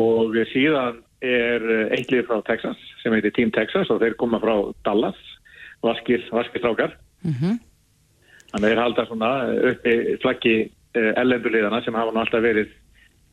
og 0.00 0.38
síðan 0.48 1.02
er 1.22 1.66
eitt 1.92 2.12
lið 2.12 2.24
frá 2.30 2.40
Texas 2.46 2.80
sem 3.02 3.12
heitir 3.12 3.34
Team 3.36 3.52
Texas 3.52 3.92
og 3.92 4.00
þeir 4.00 4.16
koma 4.20 4.40
frá 4.40 4.54
Dallas, 4.88 5.18
vaskir, 5.84 6.24
vaskir 6.32 6.64
strákar. 6.64 6.96
Mm 7.24 7.60
Þannig 8.52 8.66
að 8.66 8.72
þeir 8.72 8.82
halda 8.82 9.04
svona 9.08 9.28
uppi 9.70 9.92
flaggi 10.20 10.56
ellendurliðana 10.92 11.78
sem 11.84 11.94
hafa 11.96 12.12
nú 12.12 12.20
alltaf 12.20 12.42
verið 12.44 12.68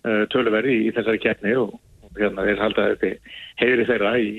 uh, 0.08 0.24
töluverði 0.32 0.76
í, 0.78 0.86
í 0.88 0.94
þessari 0.96 1.20
keppni 1.20 1.56
og 1.60 1.74
hérna 2.20 2.46
þeir 2.48 2.64
halda 2.64 2.86
uppi 2.94 3.12
heyri 3.60 3.86
þeirra 3.88 4.14
í, 4.22 4.30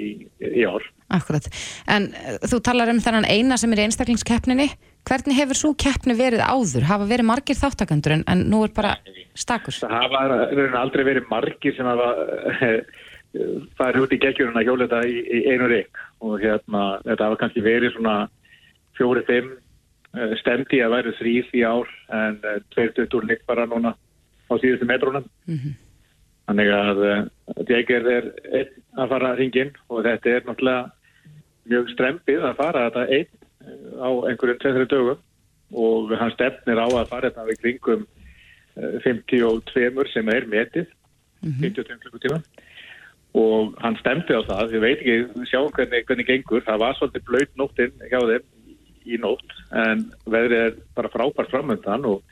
í, 0.46 0.64
ár. 0.64 0.86
Akkurat. 1.16 1.48
En 1.90 2.10
uh, 2.14 2.38
þú 2.50 2.60
talar 2.66 2.92
um 2.92 3.02
þennan 3.02 3.28
eina 3.28 3.58
sem 3.60 3.72
er 3.74 3.82
í 3.82 3.86
einstaklingskeppninni. 3.88 4.68
Hvernig 5.08 5.38
hefur 5.38 5.58
svo 5.58 5.70
keppni 5.80 6.16
verið 6.18 6.44
áður? 6.44 6.88
Hafa 6.90 7.08
verið 7.08 7.30
margir 7.30 7.58
þáttakandur 7.58 8.18
en, 8.18 8.26
en 8.28 8.44
nú 8.52 8.64
er 8.66 8.74
bara 8.76 8.96
stakur? 9.38 9.74
Það 9.74 9.96
hafa 9.96 10.82
aldrei 10.82 11.06
verið 11.08 11.30
margir 11.30 11.76
sem 11.76 11.88
hafa 11.88 12.10
farið 13.80 14.04
út 14.04 14.12
í 14.14 14.20
geggjurinn 14.20 14.60
að 14.60 14.68
hjóla 14.68 14.86
þetta 14.90 15.00
í, 15.08 15.24
í 15.24 15.40
einu 15.54 15.70
reik 15.70 16.04
og 16.20 16.36
hérna 16.42 16.84
þetta 17.06 17.28
hafa 17.30 17.40
kannski 17.40 17.64
verið 17.64 17.94
svona 17.96 18.16
fjóri-fimm 18.98 19.54
stemdi 20.40 20.80
að 20.82 20.94
væri 20.96 21.12
þrýr 21.18 21.50
í 21.54 21.62
ár 21.62 21.90
en 22.16 22.40
uh, 22.42 22.58
tveir 22.74 22.94
duttur 22.96 23.26
líkt 23.28 23.46
bara 23.48 23.66
núna 23.70 23.94
á 24.50 24.52
síðustu 24.58 24.88
metrunum. 24.88 25.26
Mhm. 25.46 25.78
Þannig 26.50 26.70
að 26.74 27.02
uh, 27.06 27.18
Jake 27.68 27.98
er, 28.00 28.30
einn 28.50 28.70
að 28.98 29.12
fara 29.14 29.34
hringinn 29.38 29.74
og 29.88 30.02
þetta 30.02 30.32
er 30.34 30.46
náttúrulega 30.48 30.88
mjög 31.70 31.92
strempið 31.94 32.46
að 32.48 32.56
fara 32.58 32.86
þetta 32.88 33.04
einn 33.18 33.28
uh, 33.30 34.00
á 34.02 34.08
einhverjum 34.30 34.62
tveitri 34.64 34.88
dögum. 34.90 35.20
Og 35.70 36.10
hann 36.18 36.32
stefnir 36.34 36.80
á 36.82 36.86
að 36.90 37.12
fara 37.12 37.30
þetta 37.30 37.46
við 37.46 37.60
kringum 37.62 38.02
uh, 38.02 38.96
52 39.06 40.10
sem 40.10 40.34
er 40.34 40.48
metið 40.50 40.90
52 41.40 42.00
klukkutíma 42.02 42.40
og 43.38 43.76
hann 43.78 43.96
stemdi 44.00 44.34
á 44.34 44.42
það, 44.42 44.72
ég 44.74 44.82
veit 44.82 45.02
ekki 45.02 45.46
sjáum 45.50 45.70
hvernig, 45.74 46.02
hvernig 46.08 46.26
gengur, 46.26 46.64
það 46.66 46.80
var 46.82 46.96
svolítið 46.98 47.26
blöyt 47.28 47.52
nóttinn 47.60 48.02
hjá 48.10 48.18
þeim 48.18 48.48
í 49.06 49.20
nótt 49.22 49.54
en 49.70 50.02
veðrið 50.26 50.64
er 50.64 50.74
bara 50.98 51.12
frábært 51.12 51.52
framöndan 51.52 52.08
og, 52.10 52.24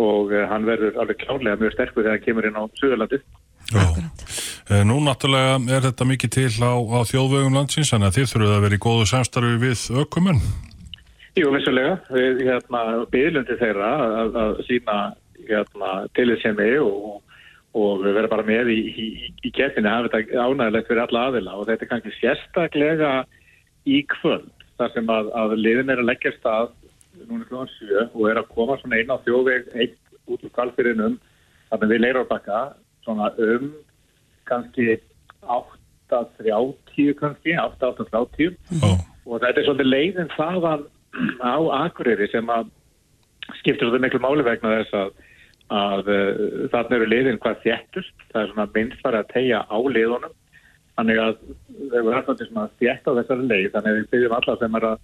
og 0.00 0.34
eh, 0.34 0.44
hann 0.50 0.68
verður 0.68 1.00
alveg 1.00 1.22
klárlega 1.22 1.60
mjög 1.62 1.74
sterkur 1.74 2.04
þegar 2.04 2.18
hann 2.18 2.26
kemur 2.26 2.48
inn 2.50 2.60
á. 2.60 2.64
Eh, 2.68 3.24
Nú 4.84 5.00
náttúrulega 5.04 5.56
er 5.76 5.84
þetta 5.88 6.06
mikið 6.08 6.32
til 6.36 6.46
á, 6.64 6.72
á 6.76 7.00
þjóðvegum 7.08 7.56
landsins, 7.56 7.90
þannig 7.92 8.10
að 8.10 8.16
þið 8.18 8.30
þurfuð 8.32 8.54
að 8.54 8.64
vera 8.66 8.78
í 8.78 8.84
góðu 8.84 9.08
samstarfi 9.10 9.58
við 9.62 9.84
ökumenn. 10.04 10.40
Jú, 11.34 11.50
vissulega, 11.50 11.98
við 12.14 12.44
hérna 12.46 12.82
byrjundi 13.10 13.58
þeirra 13.58 13.92
að, 14.22 14.36
að 14.38 14.58
sína 14.68 14.98
hérna 15.48 15.92
tilisemi 16.14 16.68
og, 16.80 17.22
og 17.74 18.04
vera 18.04 18.30
bara 18.30 18.46
með 18.46 18.70
í, 18.74 18.80
í, 18.94 19.08
í 19.42 19.50
keppinu, 19.54 19.90
hafa 19.90 20.12
þetta 20.12 20.44
ánægilegt 20.46 20.90
fyrir 20.90 21.04
alla 21.06 21.24
aðila. 21.30 21.56
Og 21.58 21.68
þetta 21.70 21.86
er 21.86 21.90
kannski 21.90 22.14
sérstaklega 22.20 23.12
í 23.84 24.04
kvöld 24.14 24.52
þar 24.78 24.94
sem 24.94 25.10
að, 25.10 25.30
að 25.38 25.56
liðin 25.60 25.92
er 25.92 26.02
að 26.02 26.10
leggja 26.10 26.32
af 26.32 26.38
stað 26.38 26.72
núna 27.28 27.46
klóðan 27.48 27.70
sjö 27.76 28.06
og 28.06 28.24
er 28.30 28.40
að 28.40 28.50
koma 28.54 28.78
svona 28.80 28.98
einn 28.98 29.12
á 29.12 29.22
þjóðveg 29.26 29.68
eitt 29.74 29.98
út 30.30 30.42
úr 30.42 30.52
kvalfyrinum 30.56 31.18
þannig 31.70 31.92
við 31.92 32.02
leirar 32.02 32.26
bakka 32.30 32.62
svona 33.04 33.30
um 33.38 33.68
kannski 34.48 34.98
8.30 35.44 37.14
kannski, 37.20 37.56
8.30 37.60 38.56
Já, 38.80 38.96
og 39.24 39.40
þetta 39.40 39.60
er 39.60 39.68
svolítið 39.68 39.92
leiðin 39.92 40.32
þaðan 40.36 40.88
á 41.54 41.56
Akureyri 41.84 42.28
sem 42.32 42.50
að 42.50 42.72
skiptir 43.60 43.86
svolítið 43.86 44.06
miklu 44.06 44.24
máli 44.24 44.46
vegna 44.46 44.78
þess 44.80 44.98
að 45.04 45.14
að 45.72 46.08
uh, 46.12 46.40
þarna 46.72 46.98
eru 46.98 47.06
liðin 47.08 47.38
hvað 47.40 47.62
þjættust, 47.62 48.16
það 48.32 48.40
er 48.42 48.50
svona 48.50 48.66
minnst 48.74 49.04
farið 49.04 49.22
að 49.22 49.30
tegja 49.32 49.60
á 49.64 49.76
liðunum. 49.80 50.34
Þannig 50.94 51.20
að 51.22 51.38
þau 51.90 51.96
eru 51.98 52.12
alltaf 52.18 52.42
svona 52.44 52.66
þjætt 52.78 53.08
á 53.08 53.16
þessari 53.18 53.46
leið, 53.48 53.70
þannig 53.72 53.90
að 53.90 53.96
við 53.96 54.10
byggjum 54.12 54.34
alla 54.36 54.56
sem 54.60 54.76
er 54.78 54.86
að 54.90 54.98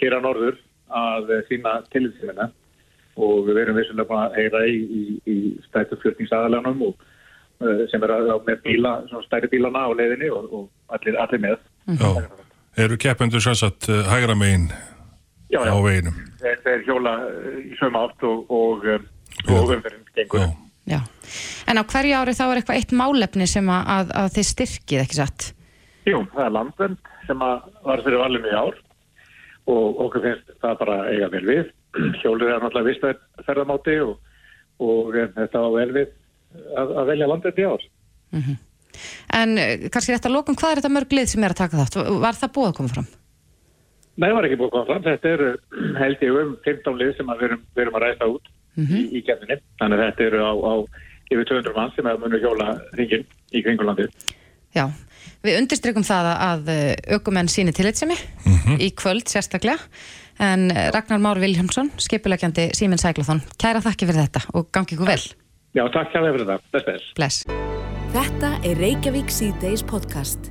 kera 0.00 0.18
norður 0.20 0.58
að 1.00 1.30
sína 1.48 1.76
tillitsimina 1.94 2.48
og 3.20 3.46
við 3.46 3.62
erum 3.62 3.78
vissulega 3.78 4.08
búin 4.08 4.24
að 4.24 4.36
heyra 4.40 4.60
í, 4.66 4.76
í, 4.80 5.02
í 5.30 5.36
stættu 5.68 5.98
flutningsaðalanum 6.02 6.84
og 6.88 7.06
sem 7.60 8.04
er 8.06 8.12
að 8.14 8.30
með 8.46 8.62
bíla, 8.64 8.94
svona 9.10 9.26
stæri 9.26 9.50
bílana 9.52 9.84
á 9.84 9.90
leiðinni 9.92 10.30
og, 10.32 10.46
og 10.56 10.96
allir, 10.96 11.18
allir 11.20 11.42
með. 11.42 11.58
Já, 12.00 12.08
eru 12.80 12.96
keppendur 13.00 13.42
sannsagt 13.44 13.88
uh, 13.90 14.00
hægra 14.08 14.36
megin 14.38 14.70
Já, 15.50 15.60
já. 15.66 15.72
á 15.74 15.78
veginum? 15.84 16.16
Þeir, 16.40 16.58
þeir 16.64 16.84
hjóla 16.88 17.14
uh, 17.26 17.54
í 17.60 17.76
sömu 17.80 18.00
átt 18.00 18.26
og, 18.28 18.52
og, 18.54 18.86
og 19.50 19.72
umferðin 19.76 20.04
gengur. 20.16 20.46
Já. 20.88 21.00
En 21.68 21.78
á 21.78 21.84
hverju 21.84 22.16
ári 22.16 22.34
þá 22.34 22.44
er 22.46 22.60
eitthvað 22.60 22.80
eitt 22.80 22.94
málefni 22.96 23.48
sem 23.50 23.68
að, 23.70 23.90
að, 23.96 24.14
að 24.22 24.30
þið 24.38 24.46
styrkið, 24.50 25.02
ekki 25.04 25.18
satt? 25.18 25.50
Jú, 26.08 26.22
það 26.32 26.46
er 26.46 26.54
landvend 26.56 27.12
sem 27.28 27.44
að 27.44 27.68
var 27.84 28.04
fyrir 28.06 28.22
valinu 28.22 28.48
í 28.48 28.56
ár 28.56 28.80
og 29.70 30.00
okkur 30.06 30.24
finnst 30.24 30.56
það 30.64 30.80
bara 30.80 30.96
eiga 31.12 31.28
vel 31.34 31.44
við. 31.46 31.68
Hjólið 32.22 32.54
er 32.54 32.64
náttúrulega 32.64 32.88
vistverð 32.88 33.44
ferðamáti 33.46 33.98
og, 34.06 34.16
og 34.80 35.12
þetta 35.36 35.62
var 35.66 35.76
vel 35.76 35.92
við 35.98 36.16
að, 36.54 36.92
að 37.02 37.08
velja 37.12 37.30
landvend 37.30 37.60
í 37.60 37.66
ár. 37.68 37.86
En 39.40 39.56
eh, 39.58 39.88
kannski 39.92 40.14
þetta 40.14 40.32
lokum, 40.32 40.58
hvað 40.58 40.74
er 40.74 40.80
þetta 40.80 40.92
mörg 40.94 41.16
lið 41.16 41.32
sem 41.32 41.44
er 41.46 41.54
að 41.54 41.62
taka 41.62 41.80
þátt? 41.80 41.98
Var 42.24 42.38
það 42.40 42.54
búið 42.56 42.70
að 42.70 42.78
koma 42.78 42.94
fram? 42.94 43.10
Nei, 44.20 44.26
það 44.26 44.36
var 44.36 44.48
ekki 44.48 44.58
búið 44.60 44.70
að 44.70 44.74
koma 44.76 44.88
fram. 44.90 45.04
Þetta 45.08 45.34
er 45.34 45.44
held 46.04 46.24
ég 46.26 46.40
um 46.40 46.56
15 46.66 46.98
lið 47.02 47.12
sem 47.18 47.30
að 47.32 47.42
við 47.42 47.50
erum, 47.50 47.62
við 47.76 47.84
erum 47.84 48.00
að 48.00 48.06
ræsta 48.06 48.30
út 48.34 48.50
í, 48.80 49.04
í 49.20 49.22
kemminni. 49.26 49.60
Þannig 49.82 50.00
að 50.00 50.08
þetta 50.08 50.26
eru 50.30 50.42
á, 50.46 50.52
á 50.52 50.74
yfir 51.30 51.52
200 51.52 51.76
mann 51.76 51.94
sem 51.94 52.10
að 52.10 52.24
munu 52.24 52.42
hjóla 52.42 52.72
ringin 52.98 53.28
í 53.54 53.62
kringulandi. 53.66 54.08
Já, 54.74 54.84
við 55.46 55.60
undirstrykum 55.60 56.06
það 56.06 56.32
að 56.34 56.72
aukumenn 57.16 57.50
síni 57.50 57.74
tillitsemi 57.74 58.14
í 58.78 58.90
kvöld 58.98 59.30
sérstaklega 59.30 59.78
en 60.40 60.70
eh, 60.70 60.88
Ragnar 60.94 61.20
Már 61.20 61.40
Viljámsson, 61.42 61.90
skipulegjandi 62.00 62.70
Síminn 62.76 63.00
Sæklathon, 63.00 63.42
kæra 63.60 63.82
þakki 63.84 64.08
fyrir 64.08 64.24
þetta 64.24 64.44
og 64.56 64.70
gangi 64.72 64.96
ykkur 64.96 65.10
vel. 65.12 65.22
Já, 65.76 65.84
takk 65.94 66.10
hjá 66.10 66.18
þér 66.24 66.32
fyrir 66.34 66.48
þetta. 66.48 66.70
Best, 66.74 66.88
best. 66.88 67.12
Bless. 67.18 67.44
Þetta 68.10 68.54
er 68.66 68.80
Reykjavík 68.82 69.30
C-Days 69.30 69.86
podcast. 69.86 70.50